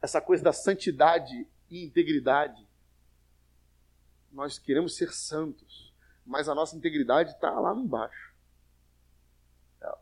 essa 0.04 0.20
coisa 0.20 0.44
da 0.44 0.52
santidade 0.52 1.48
e 1.72 1.86
integridade. 1.86 2.68
Nós 4.30 4.60
queremos 4.60 4.98
ser 4.98 5.14
santos, 5.14 5.94
mas 6.26 6.50
a 6.50 6.54
nossa 6.54 6.76
integridade 6.76 7.32
está 7.32 7.50
lá 7.52 7.74
embaixo. 7.74 8.34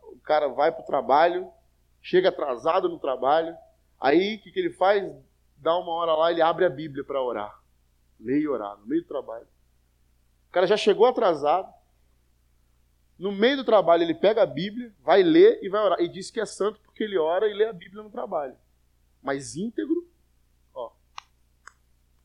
O 0.02 0.18
cara 0.18 0.48
vai 0.48 0.72
para 0.72 0.82
o 0.82 0.86
trabalho, 0.86 1.48
chega 2.00 2.30
atrasado 2.30 2.88
no 2.88 2.98
trabalho, 2.98 3.56
aí 4.00 4.34
o 4.34 4.40
que, 4.40 4.50
que 4.50 4.58
ele 4.58 4.72
faz? 4.72 5.08
Dá 5.56 5.78
uma 5.78 5.92
hora 5.92 6.14
lá, 6.14 6.32
ele 6.32 6.42
abre 6.42 6.64
a 6.64 6.70
Bíblia 6.70 7.04
para 7.04 7.22
orar. 7.22 7.62
ler 8.18 8.40
e 8.40 8.48
orar, 8.48 8.76
no 8.78 8.86
meio 8.86 9.02
do 9.02 9.08
trabalho. 9.08 9.46
O 10.48 10.52
cara 10.52 10.66
já 10.66 10.76
chegou 10.76 11.06
atrasado. 11.06 11.72
No 13.16 13.30
meio 13.30 13.58
do 13.58 13.64
trabalho, 13.64 14.02
ele 14.02 14.14
pega 14.14 14.42
a 14.42 14.46
Bíblia, 14.46 14.92
vai 15.00 15.22
ler 15.22 15.60
e 15.62 15.68
vai 15.68 15.80
orar. 15.80 16.00
E 16.00 16.08
diz 16.08 16.28
que 16.28 16.40
é 16.40 16.46
santo 16.46 16.80
porque 16.80 17.04
ele 17.04 17.16
ora 17.16 17.48
e 17.48 17.54
lê 17.54 17.66
a 17.66 17.72
Bíblia 17.72 18.02
no 18.02 18.10
trabalho. 18.10 18.56
Mas 19.22 19.56
íntegro, 19.56 20.10
ó, 20.74 20.92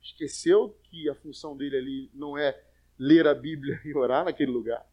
esqueceu 0.02 0.78
que 0.84 1.08
a 1.10 1.16
função 1.16 1.56
dele 1.56 1.78
ali 1.78 2.12
não 2.14 2.38
é 2.38 2.60
ler 2.98 3.28
a 3.28 3.36
Bíblia 3.36 3.80
e 3.86 3.96
orar 3.96 4.26
naquele 4.26 4.52
lugar. 4.52 4.86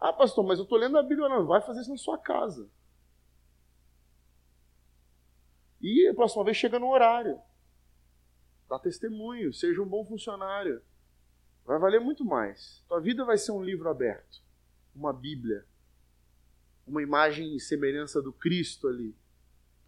Ah, 0.00 0.12
pastor, 0.12 0.44
mas 0.44 0.58
eu 0.58 0.64
estou 0.64 0.78
lendo 0.78 0.98
a 0.98 1.02
Bíblia, 1.02 1.28
não. 1.28 1.46
Vai 1.46 1.60
fazer 1.62 1.80
isso 1.80 1.90
na 1.90 1.96
sua 1.96 2.18
casa. 2.18 2.68
E 5.80 6.08
a 6.08 6.14
próxima 6.14 6.44
vez 6.44 6.56
chega 6.56 6.78
no 6.78 6.88
horário. 6.88 7.40
Dá 8.68 8.78
testemunho, 8.78 9.52
seja 9.52 9.80
um 9.80 9.86
bom 9.86 10.04
funcionário. 10.04 10.82
Vai 11.64 11.78
valer 11.78 12.00
muito 12.00 12.24
mais. 12.24 12.84
Tua 12.88 13.00
vida 13.00 13.24
vai 13.24 13.38
ser 13.38 13.52
um 13.52 13.62
livro 13.62 13.88
aberto, 13.88 14.42
uma 14.94 15.12
Bíblia, 15.12 15.64
uma 16.86 17.02
imagem 17.02 17.54
e 17.54 17.60
semelhança 17.60 18.20
do 18.20 18.32
Cristo 18.32 18.88
ali. 18.88 19.14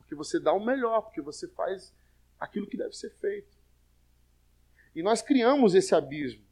Porque 0.09 0.15
você 0.15 0.41
dá 0.41 0.55
o 0.55 0.65
melhor, 0.65 1.03
porque 1.03 1.21
você 1.21 1.47
faz 1.49 1.95
aquilo 2.41 2.67
que 2.67 2.79
deve 2.79 2.95
ser 2.95 3.11
feito. 3.11 3.59
E 4.95 5.03
nós 5.03 5.21
criamos 5.21 5.75
esse 5.75 5.95
abismo. 5.95 6.43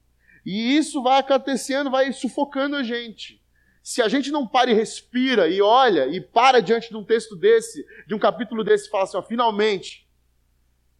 E 0.44 0.76
isso 0.76 1.02
vai 1.02 1.20
acontecendo, 1.20 1.90
vai 1.90 2.12
sufocando 2.12 2.76
a 2.76 2.82
gente. 2.82 3.42
Se 3.82 4.02
a 4.02 4.08
gente 4.08 4.30
não 4.30 4.46
para 4.46 4.70
e 4.70 4.74
respira 4.74 5.48
e 5.48 5.62
olha 5.62 6.06
e 6.06 6.20
para 6.20 6.60
diante 6.60 6.90
de 6.90 6.96
um 6.98 7.04
texto 7.04 7.34
desse, 7.34 7.82
de 8.06 8.14
um 8.14 8.18
capítulo 8.18 8.62
desse, 8.62 8.88
e 8.88 8.90
fala 8.90 9.04
assim: 9.04 9.16
ó, 9.16 9.22
finalmente, 9.22 10.06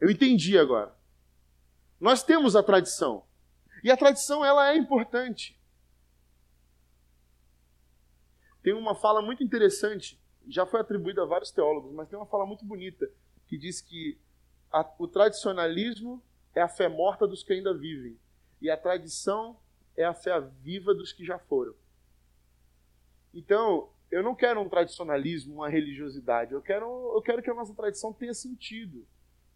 eu 0.01 0.11
entendi 0.11 0.57
agora. 0.57 0.97
Nós 2.01 2.23
temos 2.23 2.57
a 2.57 2.63
tradição. 2.63 3.27
E 3.85 3.91
a 3.91 3.99
tradição 3.99 4.43
ela 4.43 4.71
é 4.73 4.79
importante. 4.79 5.61
Tem 8.63 8.73
uma 8.73 8.95
fala 8.95 9.21
muito 9.21 9.45
interessante, 9.45 10.19
já 10.47 10.65
foi 10.65 10.81
atribuída 10.81 11.23
a 11.23 11.27
vários 11.27 11.51
teólogos, 11.51 11.93
mas 11.93 12.09
tem 12.09 12.19
uma 12.19 12.27
fala 12.27 12.47
muito 12.47 12.65
bonita 12.65 13.11
que 13.47 13.57
diz 13.57 13.81
que 13.81 14.19
a, 14.71 14.89
o 14.99 15.09
tradicionalismo 15.09 16.23
é 16.55 16.61
a 16.61 16.69
fé 16.69 16.89
morta 16.89 17.27
dos 17.27 17.43
que 17.43 17.53
ainda 17.53 17.75
vivem 17.75 18.19
e 18.61 18.71
a 18.71 18.77
tradição 18.77 19.59
é 19.97 20.05
a 20.05 20.15
fé 20.15 20.41
viva 20.63 20.95
dos 20.95 21.13
que 21.13 21.25
já 21.25 21.39
foram. 21.39 21.75
Então, 23.33 23.91
eu 24.11 24.23
não 24.23 24.35
quero 24.35 24.61
um 24.61 24.69
tradicionalismo, 24.69 25.57
uma 25.57 25.69
religiosidade. 25.69 26.53
Eu 26.53 26.63
quero, 26.63 27.13
eu 27.15 27.23
quero 27.23 27.43
que 27.43 27.51
a 27.51 27.55
nossa 27.55 27.75
tradição 27.75 28.13
tenha 28.13 28.35
sentido. 28.35 29.07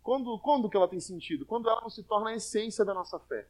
Quando, 0.03 0.39
quando 0.41 0.69
que 0.69 0.77
ela 0.77 0.89
tem 0.89 1.01
sentido? 1.01 1.47
Quando 1.47 1.69
ela 1.69 1.81
não 1.81 1.91
se 1.91 2.03
torna 2.03 2.31
a 2.31 2.35
essência 2.35 2.85
da 2.85 2.95
nossa 2.95 3.19
fé. 3.21 3.49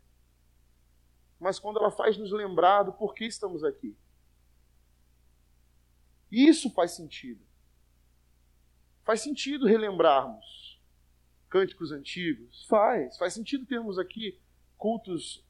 Mas 1.38 1.58
quando 1.58 1.78
ela 1.78 1.90
faz 1.90 2.18
nos 2.18 2.32
lembrar 2.32 2.82
do 2.82 2.92
porquê 2.92 3.24
estamos 3.24 3.64
aqui. 3.64 3.96
Isso 6.30 6.70
faz 6.70 6.92
sentido. 6.92 7.44
Faz 9.04 9.20
sentido 9.20 9.66
relembrarmos 9.66 10.80
cânticos 11.48 11.90
antigos? 11.90 12.64
Faz. 12.66 13.18
Faz 13.18 13.34
sentido 13.34 13.66
termos 13.66 13.98
aqui 13.98 14.40
cultos, 14.78 15.44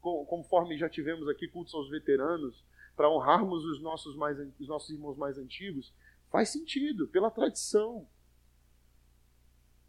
conforme 0.00 0.76
já 0.76 0.88
tivemos 0.88 1.28
aqui, 1.28 1.48
cultos 1.48 1.72
aos 1.74 1.88
veteranos, 1.88 2.64
para 2.94 3.10
honrarmos 3.10 3.64
os 3.64 3.80
nossos, 3.80 4.16
mais, 4.16 4.38
os 4.58 4.68
nossos 4.68 4.90
irmãos 4.90 5.16
mais 5.16 5.38
antigos, 5.38 5.94
faz 6.30 6.50
sentido, 6.50 7.08
pela 7.08 7.30
tradição. 7.30 8.06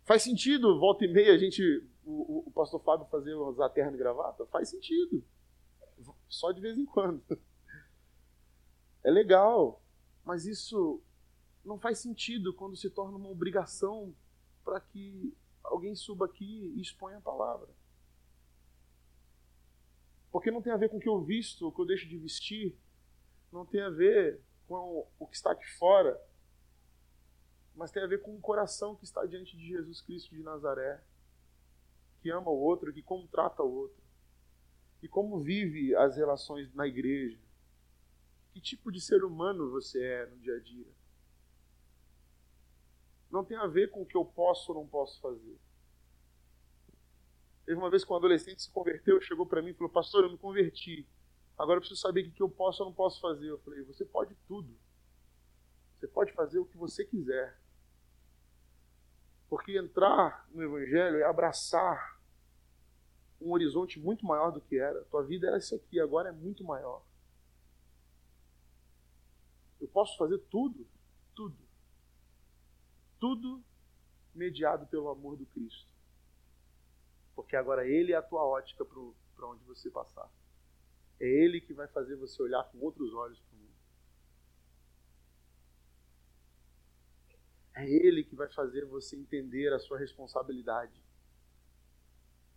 Faz 0.06 0.24
sentido, 0.24 0.80
volta 0.80 1.04
e 1.04 1.12
meia, 1.12 1.34
a 1.34 1.38
gente, 1.38 1.62
o, 2.06 2.48
o 2.48 2.52
pastor 2.52 2.82
Fábio 2.82 3.08
fazer 3.08 3.34
usar 3.34 3.70
terno 3.70 3.96
e 3.96 4.00
gravata? 4.00 4.46
Faz 4.46 4.70
sentido. 4.70 5.24
Só 6.30 6.52
de 6.52 6.62
vez 6.62 6.78
em 6.78 6.86
quando. 6.86 7.22
É 9.04 9.12
legal, 9.12 9.82
mas 10.28 10.46
isso 10.46 11.02
não 11.64 11.80
faz 11.80 12.00
sentido 12.00 12.54
quando 12.54 12.76
se 12.76 12.90
torna 12.90 13.16
uma 13.16 13.30
obrigação 13.30 14.14
para 14.62 14.82
que 14.82 15.34
alguém 15.64 15.96
suba 15.96 16.26
aqui 16.26 16.74
e 16.76 16.82
exponha 16.82 17.18
a 17.18 17.22
palavra. 17.22 17.70
Porque 20.30 20.52
não 20.52 20.62
tem 20.62 20.74
a 20.74 20.78
ver 20.78 20.90
com 20.90 20.98
o 20.98 21.00
que 21.00 21.08
eu 21.08 21.24
visto, 21.24 21.66
o 21.66 21.72
que 21.72 21.80
eu 21.80 21.86
deixo 21.86 22.10
de 22.10 22.18
vestir, 22.18 22.78
não 23.54 23.66
tem 23.66 23.82
a 23.82 23.90
ver 23.90 24.42
com 24.68 25.08
o 25.18 25.26
que 25.26 25.38
está 25.38 25.54
aqui 25.54 25.66
fora, 25.78 26.22
mas 27.74 27.90
tem 27.90 28.04
a 28.04 28.08
ver 28.08 28.22
com 28.22 28.36
o 28.36 28.42
coração 28.42 28.98
que 28.98 29.06
está 29.06 29.26
diante 29.26 29.56
de 29.56 29.66
Jesus 29.66 30.02
Cristo 30.02 30.36
de 30.36 30.44
Nazaré, 30.44 31.02
que 32.22 32.30
ama 32.30 32.52
o 32.52 32.60
outro, 32.60 32.92
que 32.92 33.02
como 33.02 33.30
trata 33.30 33.64
o 33.64 33.74
outro, 33.74 34.04
e 35.02 35.08
como 35.08 35.40
vive 35.40 35.96
as 35.96 36.18
relações 36.18 36.74
na 36.74 36.86
igreja. 36.86 37.47
Que 38.58 38.62
tipo 38.62 38.92
de 38.92 39.00
ser 39.00 39.24
humano 39.24 39.70
você 39.70 40.04
é 40.04 40.26
no 40.26 40.40
dia 40.40 40.56
a 40.56 40.60
dia? 40.60 40.88
Não 43.30 43.46
tem 43.46 43.56
a 43.56 43.68
ver 43.68 43.92
com 43.92 44.02
o 44.02 44.06
que 44.06 44.18
eu 44.18 44.26
posso 44.26 44.72
ou 44.72 44.80
não 44.80 44.88
posso 44.88 45.22
fazer. 45.22 45.60
Teve 47.68 47.78
uma 47.78 47.92
vez 47.92 48.04
que 48.04 48.12
um 48.12 48.16
adolescente 48.16 48.64
se 48.64 48.72
converteu, 48.72 49.22
chegou 49.22 49.46
para 49.46 49.62
mim 49.62 49.70
e 49.70 49.74
falou: 49.76 49.94
Pastor, 49.94 50.24
eu 50.24 50.32
me 50.32 50.40
converti. 50.40 51.08
Agora 51.56 51.78
eu 51.78 51.82
preciso 51.82 52.02
saber 52.02 52.28
o 52.28 52.32
que 52.32 52.42
eu 52.42 52.50
posso 52.50 52.82
ou 52.82 52.90
não 52.90 52.96
posso 52.96 53.22
fazer. 53.22 53.48
Eu 53.48 53.60
falei: 53.60 53.84
Você 53.84 54.04
pode 54.04 54.34
tudo. 54.48 54.76
Você 56.00 56.08
pode 56.08 56.34
fazer 56.34 56.58
o 56.58 56.66
que 56.66 56.78
você 56.78 57.06
quiser. 57.06 57.62
Porque 59.48 59.78
entrar 59.78 60.50
no 60.50 60.64
Evangelho 60.64 61.18
é 61.18 61.26
abraçar 61.26 62.20
um 63.40 63.52
horizonte 63.52 64.00
muito 64.00 64.26
maior 64.26 64.50
do 64.50 64.60
que 64.60 64.80
era. 64.80 65.04
Tua 65.06 65.22
vida 65.22 65.46
era 65.46 65.60
isso 65.60 65.76
aqui, 65.76 66.00
agora 66.00 66.30
é 66.30 66.32
muito 66.32 66.64
maior. 66.64 67.06
Eu 69.88 69.92
posso 69.92 70.18
fazer 70.18 70.38
tudo, 70.50 70.86
tudo. 71.34 71.58
Tudo 73.18 73.64
mediado 74.36 74.86
pelo 74.88 75.08
amor 75.08 75.38
do 75.38 75.46
Cristo. 75.46 75.88
Porque 77.34 77.56
agora 77.56 77.88
Ele 77.88 78.12
é 78.12 78.18
a 78.18 78.22
tua 78.22 78.46
ótica 78.46 78.84
para 78.84 79.48
onde 79.48 79.64
você 79.64 79.90
passar. 79.90 80.30
É 81.22 81.26
Ele 81.26 81.62
que 81.62 81.74
vai 81.74 81.88
fazer 81.88 82.18
você 82.18 82.44
olhar 82.44 82.66
com 82.66 82.80
outros 82.80 83.14
olhos 83.14 83.40
para 83.40 83.56
o 83.56 83.60
mundo. 83.60 83.74
É 87.76 87.90
Ele 87.90 88.26
que 88.26 88.36
vai 88.36 88.50
fazer 88.50 88.86
você 88.86 89.16
entender 89.16 89.72
a 89.72 89.80
sua 89.80 89.98
responsabilidade 89.98 91.02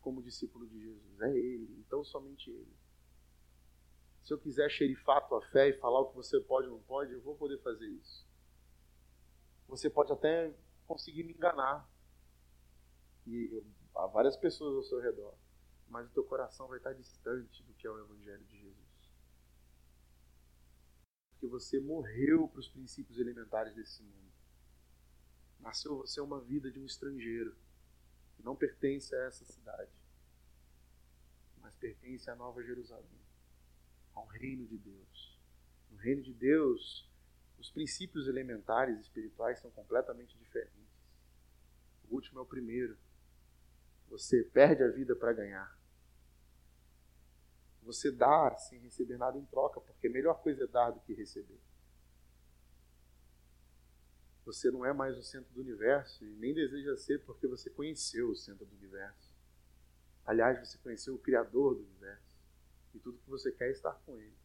como 0.01 0.20
discípulo 0.20 0.66
de 0.66 0.81
Jesus. 0.81 1.20
É 1.20 1.31
Ele, 1.31 1.76
então 1.78 2.03
somente 2.03 2.51
Ele. 2.51 2.80
Se 4.31 4.35
eu 4.35 4.39
quiser 4.39 4.70
xerifar 4.70 5.16
a 5.16 5.20
tua 5.22 5.43
fé 5.49 5.70
e 5.70 5.81
falar 5.81 6.03
o 6.03 6.11
que 6.11 6.14
você 6.14 6.39
pode 6.39 6.68
ou 6.68 6.74
não 6.74 6.83
pode, 6.85 7.12
eu 7.12 7.20
vou 7.20 7.35
poder 7.35 7.61
fazer 7.62 7.89
isso. 7.89 8.24
Você 9.66 9.91
pode 9.91 10.12
até 10.12 10.55
conseguir 10.87 11.24
me 11.24 11.33
enganar. 11.33 11.91
E 13.26 13.61
Há 13.93 14.07
várias 14.07 14.37
pessoas 14.37 14.76
ao 14.76 14.85
seu 14.85 15.01
redor, 15.01 15.37
mas 15.89 16.07
o 16.07 16.12
teu 16.12 16.22
coração 16.22 16.68
vai 16.68 16.78
estar 16.78 16.93
distante 16.93 17.61
do 17.64 17.74
que 17.74 17.89
é 17.89 17.91
o 17.91 17.99
Evangelho 17.99 18.45
de 18.45 18.57
Jesus. 18.57 19.11
Porque 21.31 21.49
você 21.49 21.81
morreu 21.81 22.47
para 22.47 22.61
os 22.61 22.68
princípios 22.68 23.18
elementares 23.18 23.74
desse 23.74 24.01
mundo. 24.05 24.33
Nasceu 25.59 25.97
você 25.97 26.20
uma 26.20 26.41
vida 26.41 26.70
de 26.70 26.78
um 26.78 26.87
estrangeiro, 26.87 27.57
que 28.37 28.45
não 28.45 28.55
pertence 28.55 29.12
a 29.12 29.24
essa 29.24 29.45
cidade, 29.45 29.91
mas 31.57 31.74
pertence 31.74 32.31
à 32.31 32.37
Nova 32.37 32.62
Jerusalém, 32.62 33.30
ao 34.15 34.27
reino 34.27 34.67
de 34.67 34.79
Deus. 34.79 35.39
No 35.91 35.97
reino 35.99 36.23
de 36.23 36.33
Deus, 36.33 37.09
os 37.59 37.71
princípios 37.71 38.29
elementares 38.29 38.99
espirituais 39.01 39.59
são 39.61 39.71
completamente 39.71 40.37
diferentes. 40.39 40.91
O 42.09 42.15
último 42.15 42.41
é 42.41 42.43
o 42.43 42.47
primeiro 42.47 42.97
você 44.11 44.43
perde 44.43 44.83
a 44.83 44.89
vida 44.89 45.15
para 45.15 45.33
ganhar. 45.33 45.79
Você 47.83 48.11
dá 48.11 48.55
sem 48.57 48.81
receber 48.81 49.17
nada 49.17 49.39
em 49.39 49.45
troca, 49.47 49.81
porque 49.81 50.09
a 50.09 50.11
melhor 50.11 50.43
coisa 50.43 50.65
é 50.65 50.67
dar 50.67 50.91
do 50.91 51.01
que 51.01 51.15
receber. 51.15 51.61
Você 54.45 54.71
não 54.71 54.85
é 54.85 54.93
mais 54.93 55.17
o 55.17 55.23
centro 55.23 55.53
do 55.55 55.61
universo 55.61 56.25
e 56.25 56.35
nem 56.37 56.53
deseja 56.53 56.97
ser 56.97 57.25
porque 57.25 57.47
você 57.47 57.71
conheceu 57.71 58.31
o 58.31 58.37
centro 58.37 58.67
do 58.67 58.75
universo. 58.75 59.33
Aliás, 60.27 60.59
você 60.59 60.77
conheceu 60.79 61.15
o 61.15 61.19
Criador 61.19 61.77
do 61.77 61.83
universo. 61.83 62.30
E 62.95 62.99
tudo 62.99 63.18
que 63.18 63.30
você 63.30 63.53
quer 63.53 63.68
é 63.68 63.72
estar 63.72 63.93
com 64.07 64.16
Ele. 64.16 64.36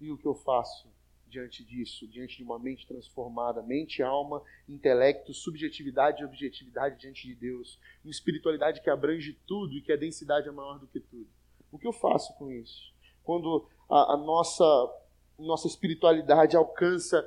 E 0.00 0.10
o 0.10 0.18
que 0.18 0.26
eu 0.26 0.34
faço 0.34 0.88
diante 1.28 1.64
disso, 1.64 2.06
diante 2.06 2.36
de 2.36 2.44
uma 2.44 2.58
mente 2.58 2.86
transformada, 2.86 3.62
mente, 3.62 4.02
alma, 4.02 4.42
intelecto, 4.68 5.34
subjetividade 5.34 6.22
e 6.22 6.24
objetividade 6.24 7.00
diante 7.00 7.26
de 7.26 7.34
Deus, 7.34 7.78
uma 8.04 8.10
espiritualidade 8.10 8.80
que 8.80 8.90
abrange 8.90 9.38
tudo 9.46 9.74
e 9.74 9.82
que 9.82 9.92
a 9.92 9.96
densidade 9.96 10.48
é 10.48 10.52
maior 10.52 10.78
do 10.78 10.86
que 10.86 11.00
tudo. 11.00 11.28
O 11.70 11.78
que 11.78 11.86
eu 11.86 11.92
faço 11.92 12.32
com 12.38 12.50
isso? 12.50 12.94
Quando 13.22 13.68
a, 13.90 14.14
a 14.14 14.16
nossa, 14.16 14.64
nossa 15.38 15.66
espiritualidade 15.66 16.56
alcança 16.56 17.26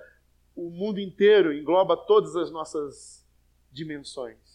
o 0.56 0.70
mundo 0.70 1.00
inteiro, 1.00 1.54
engloba 1.54 1.96
todas 1.96 2.36
as 2.36 2.52
nossas 2.52 3.26
dimensões. 3.72 4.49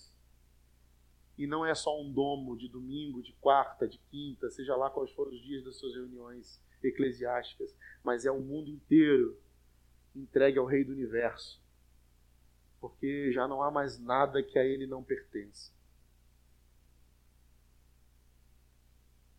E 1.37 1.47
não 1.47 1.67
é 1.67 1.75
só 1.75 2.01
um 2.01 2.13
domo 2.13 2.57
de 2.57 2.69
domingo, 2.69 3.23
de 3.23 3.33
quarta, 3.35 3.89
de 3.89 3.99
quinta, 4.11 4.51
seja 4.51 4.77
lá 4.77 4.89
quais 4.89 5.11
forem 5.13 5.35
os 5.35 5.43
dias 5.43 5.65
das 5.65 5.77
suas 5.77 5.95
reuniões 5.95 6.63
eclesiásticas, 6.83 7.77
mas 8.05 8.25
é 8.25 8.31
o 8.31 8.41
mundo 8.41 8.71
inteiro 8.71 9.37
entregue 10.15 10.59
ao 10.59 10.67
Rei 10.67 10.85
do 10.85 10.93
Universo. 10.93 11.61
Porque 12.81 13.33
já 13.33 13.49
não 13.49 13.63
há 13.63 13.71
mais 13.71 13.99
nada 13.99 14.43
que 14.43 14.59
a 14.59 14.65
Ele 14.65 14.87
não 14.87 15.03
pertence. 15.03 15.73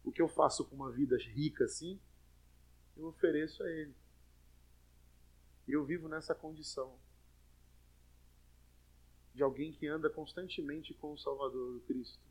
O 0.04 0.12
que 0.12 0.22
eu 0.22 0.28
faço 0.28 0.66
com 0.66 0.76
uma 0.76 0.92
vida 0.92 1.18
rica 1.18 1.66
assim, 1.66 2.00
eu 2.98 3.06
ofereço 3.06 3.64
a 3.64 3.70
Ele. 3.70 3.96
E 5.68 5.72
eu 5.72 5.86
vivo 5.86 6.08
nessa 6.08 6.36
condição 6.36 6.98
de 9.36 9.44
alguém 9.44 9.74
que 9.74 9.86
anda 9.86 10.10
constantemente 10.10 10.94
com 10.94 11.12
o 11.12 11.18
Salvador, 11.18 11.76
o 11.76 11.82
Cristo. 11.82 12.24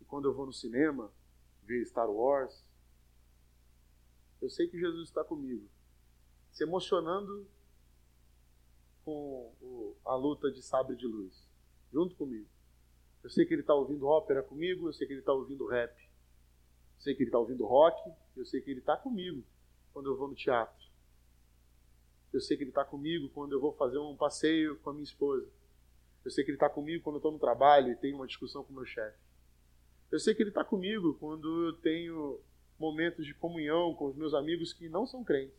E 0.00 0.04
quando 0.04 0.26
eu 0.26 0.34
vou 0.34 0.44
no 0.44 0.52
cinema, 0.52 1.10
ver 1.62 1.86
Star 1.86 2.10
Wars, 2.10 2.68
eu 4.42 4.50
sei 4.50 4.66
que 4.66 4.78
Jesus 4.78 5.08
está 5.08 5.22
comigo, 5.22 5.68
se 6.50 6.64
emocionando 6.64 7.46
com 9.04 9.94
a 10.04 10.16
luta 10.16 10.50
de 10.50 10.60
sabre 10.60 10.96
de 10.96 11.06
luz, 11.06 11.48
junto 11.92 12.16
comigo. 12.16 12.48
Eu 13.22 13.30
sei 13.30 13.46
que 13.46 13.54
ele 13.54 13.60
está 13.60 13.72
ouvindo 13.74 14.06
ópera 14.06 14.42
comigo, 14.42 14.88
eu 14.88 14.92
sei 14.92 15.06
que 15.06 15.12
ele 15.12 15.20
está 15.20 15.32
ouvindo 15.32 15.66
rap, 15.68 15.96
eu 15.96 17.00
sei 17.00 17.14
que 17.14 17.22
ele 17.22 17.28
está 17.28 17.38
ouvindo 17.38 17.64
rock, 17.64 18.12
eu 18.36 18.44
sei 18.44 18.60
que 18.60 18.70
ele 18.70 18.80
está 18.80 18.96
comigo 18.96 19.44
quando 19.92 20.10
eu 20.10 20.16
vou 20.16 20.26
no 20.26 20.34
teatro. 20.34 20.85
Eu 22.32 22.40
sei 22.40 22.56
que 22.56 22.62
Ele 22.62 22.70
está 22.70 22.84
comigo 22.84 23.28
quando 23.30 23.52
eu 23.52 23.60
vou 23.60 23.72
fazer 23.72 23.98
um 23.98 24.16
passeio 24.16 24.76
com 24.78 24.90
a 24.90 24.92
minha 24.92 25.04
esposa. 25.04 25.46
Eu 26.24 26.30
sei 26.30 26.44
que 26.44 26.50
Ele 26.50 26.56
está 26.56 26.68
comigo 26.68 27.02
quando 27.04 27.16
eu 27.16 27.18
estou 27.18 27.32
no 27.32 27.38
trabalho 27.38 27.92
e 27.92 27.96
tenho 27.96 28.16
uma 28.16 28.26
discussão 28.26 28.64
com 28.64 28.72
o 28.72 28.76
meu 28.76 28.84
chefe. 28.84 29.18
Eu 30.10 30.18
sei 30.18 30.34
que 30.34 30.42
Ele 30.42 30.50
está 30.50 30.64
comigo 30.64 31.14
quando 31.14 31.66
eu 31.66 31.72
tenho 31.74 32.40
momentos 32.78 33.24
de 33.24 33.34
comunhão 33.34 33.94
com 33.94 34.06
os 34.06 34.16
meus 34.16 34.34
amigos 34.34 34.72
que 34.72 34.88
não 34.88 35.06
são 35.06 35.24
crentes. 35.24 35.56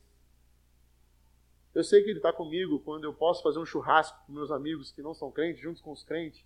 Eu 1.74 1.84
sei 1.84 2.04
que 2.04 2.10
Ele 2.10 2.20
está 2.20 2.34
comigo 2.34 2.80
quando 2.80 3.04
eu 3.04 3.14
posso 3.14 3.44
fazer 3.44 3.60
um 3.60 3.66
churrasco 3.66 4.26
com 4.26 4.34
meus 4.34 4.52
amigos 4.52 4.92
que 4.92 5.02
não 5.02 5.14
são 5.14 5.32
crentes, 5.32 5.62
juntos 5.62 5.82
com 5.82 5.92
os 5.92 6.04
crentes, 6.04 6.44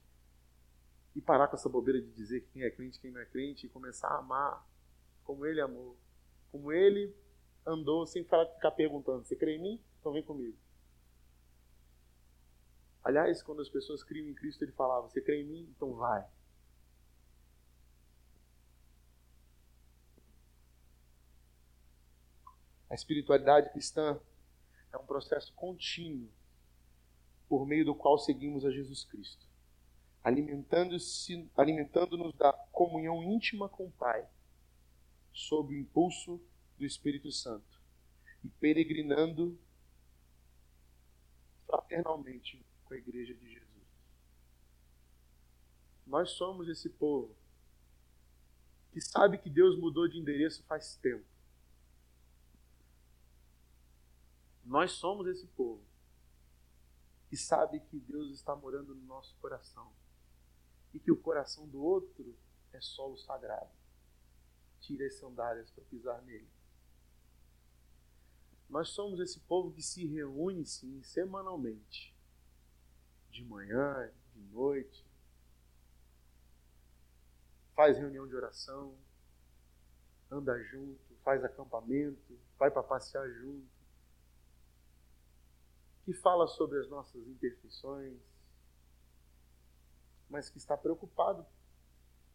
e 1.16 1.22
parar 1.22 1.48
com 1.48 1.56
essa 1.56 1.70
bobeira 1.70 2.02
de 2.02 2.12
dizer 2.12 2.42
quem 2.52 2.64
é 2.64 2.70
crente 2.70 3.00
quem 3.00 3.12
não 3.12 3.22
é 3.22 3.26
crente, 3.26 3.66
e 3.66 3.70
começar 3.70 4.10
a 4.10 4.20
amar 4.20 4.66
como 5.24 5.46
Ele 5.46 5.62
amou, 5.62 5.98
como 6.52 6.72
Ele 6.72 7.14
andou, 7.66 8.06
sem 8.06 8.24
ficar 8.24 8.72
perguntando: 8.72 9.24
Você 9.24 9.36
crê 9.36 9.56
em 9.56 9.62
mim? 9.62 9.82
Então 10.02 10.12
vem 10.12 10.24
comigo. 10.24 10.58
Aliás, 13.04 13.42
quando 13.44 13.62
as 13.62 13.70
pessoas 13.70 14.04
criam 14.04 14.28
em 14.28 14.34
Cristo, 14.34 14.64
ele 14.64 14.72
falava: 14.72 15.08
Você 15.08 15.22
crê 15.22 15.42
em 15.42 15.46
mim? 15.46 15.74
Então 15.76 15.94
vai. 15.94 16.28
A 22.90 22.96
espiritualidade 22.96 23.72
cristã 23.72 24.20
é 24.92 24.98
um 24.98 25.06
processo 25.06 25.54
contínuo 25.54 26.30
por 27.48 27.66
meio 27.66 27.86
do 27.86 27.96
qual 27.96 28.18
seguimos 28.18 28.66
a 28.66 28.72
Jesus 28.72 29.06
Cristo, 29.06 29.48
alimentando-nos 30.24 31.28
alimentando 31.56 32.34
da 32.34 32.52
comunhão 32.72 33.24
íntima 33.24 33.70
com 33.70 33.86
o 33.86 33.92
Pai, 33.92 34.28
sob 35.32 35.74
o 35.74 35.78
impulso 35.78 36.42
do 36.78 36.86
Espírito 36.86 37.32
Santo, 37.32 37.82
e 38.44 38.50
peregrinando 38.50 39.58
fraternalmente 41.72 42.66
com 42.84 42.94
a 42.94 42.98
igreja 42.98 43.34
de 43.34 43.50
Jesus. 43.50 43.88
Nós 46.06 46.32
somos 46.32 46.68
esse 46.68 46.90
povo 46.90 47.34
que 48.92 49.00
sabe 49.00 49.38
que 49.38 49.50
Deus 49.50 49.80
mudou 49.80 50.06
de 50.10 50.20
endereço 50.20 50.64
faz 50.66 50.98
tempo. 50.98 51.26
Nós 54.66 54.92
somos 54.92 55.26
esse 55.28 55.48
povo 55.48 55.82
que 57.30 57.38
sabe 57.38 57.80
que 57.80 57.98
Deus 57.98 58.34
está 58.34 58.54
morando 58.54 58.94
no 58.94 59.06
nosso 59.06 59.34
coração 59.38 59.94
e 60.94 61.00
que 61.00 61.12
o 61.12 61.22
coração 61.22 61.66
do 61.70 61.82
outro 61.82 62.38
é 62.74 62.82
solo 62.82 63.18
sagrado. 63.18 63.72
Tira 64.82 65.06
as 65.06 65.16
sandálias 65.16 65.72
para 65.72 65.86
pisar 65.86 66.22
nele. 66.24 66.50
Nós 68.72 68.88
somos 68.88 69.20
esse 69.20 69.38
povo 69.42 69.70
que 69.74 69.82
se 69.84 70.06
reúne, 70.06 70.66
sim, 70.66 71.04
semanalmente. 71.04 72.16
De 73.30 73.44
manhã, 73.44 74.10
de 74.34 74.42
noite. 74.44 75.06
Faz 77.76 77.98
reunião 77.98 78.26
de 78.26 78.34
oração. 78.34 78.98
Anda 80.32 80.58
junto, 80.64 81.14
faz 81.22 81.44
acampamento, 81.44 82.40
vai 82.58 82.72
para 82.72 82.82
passear 82.82 83.30
junto. 83.30 83.68
Que 86.06 86.14
fala 86.14 86.48
sobre 86.48 86.80
as 86.80 86.90
nossas 86.90 87.28
imperfeições, 87.28 88.18
mas 90.30 90.50
que 90.50 90.58
está 90.58 90.78
preocupado 90.78 91.46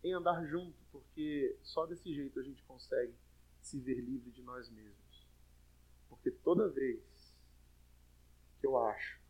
em 0.05 0.13
andar 0.13 0.45
junto, 0.45 0.77
porque 0.93 1.59
só 1.63 1.87
desse 1.87 2.15
jeito 2.15 2.39
a 2.39 2.43
gente 2.43 2.63
consegue 2.65 3.15
se 3.63 3.81
ver 3.81 4.01
livre 4.01 4.31
de 4.31 4.43
nós 4.43 4.69
mesmos. 4.69 5.06
Porque 6.27 6.39
toda 6.43 6.69
vez 6.69 7.33
que 8.59 8.67
eu 8.67 8.77
acho 8.77 9.21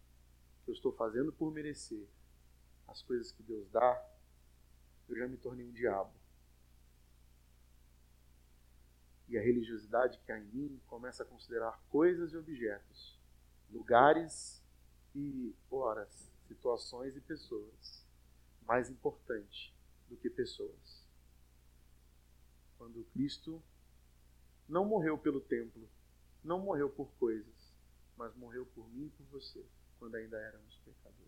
que 0.65 0.71
eu 0.71 0.73
estou 0.73 0.91
fazendo 0.95 1.31
por 1.31 1.53
merecer 1.53 2.09
as 2.89 3.03
coisas 3.03 3.31
que 3.31 3.43
Deus 3.43 3.69
dá, 3.71 4.03
eu 5.07 5.15
já 5.15 5.29
me 5.29 5.37
tornei 5.37 5.67
um 5.67 5.73
diabo. 5.73 6.15
E 9.29 9.37
a 9.37 9.43
religiosidade 9.43 10.19
que 10.21 10.33
há 10.33 10.39
em 10.39 10.47
mim 10.47 10.81
começa 10.87 11.23
a 11.23 11.27
considerar 11.27 11.79
coisas 11.91 12.33
e 12.33 12.39
objetos, 12.39 13.21
lugares 13.71 14.65
e 15.15 15.55
horas, 15.71 16.33
situações 16.49 17.15
e 17.15 17.21
pessoas 17.21 18.07
mais 18.63 18.89
importante 18.89 19.77
do 20.09 20.17
que 20.17 20.31
pessoas. 20.31 21.07
Quando 22.79 23.05
Cristo 23.13 23.63
não 24.67 24.87
morreu 24.87 25.19
pelo 25.19 25.43
templo, 25.43 25.87
não 26.47 26.61
morreu 26.61 26.89
por 26.89 27.11
coisas, 27.19 27.75
mas 28.17 28.35
morreu 28.37 28.65
por 28.67 28.89
mim 28.91 29.07
e 29.07 29.11
por 29.11 29.27
você, 29.27 29.67
quando 29.99 30.15
ainda 30.15 30.39
éramos 30.39 30.77
pecadores. 30.79 31.26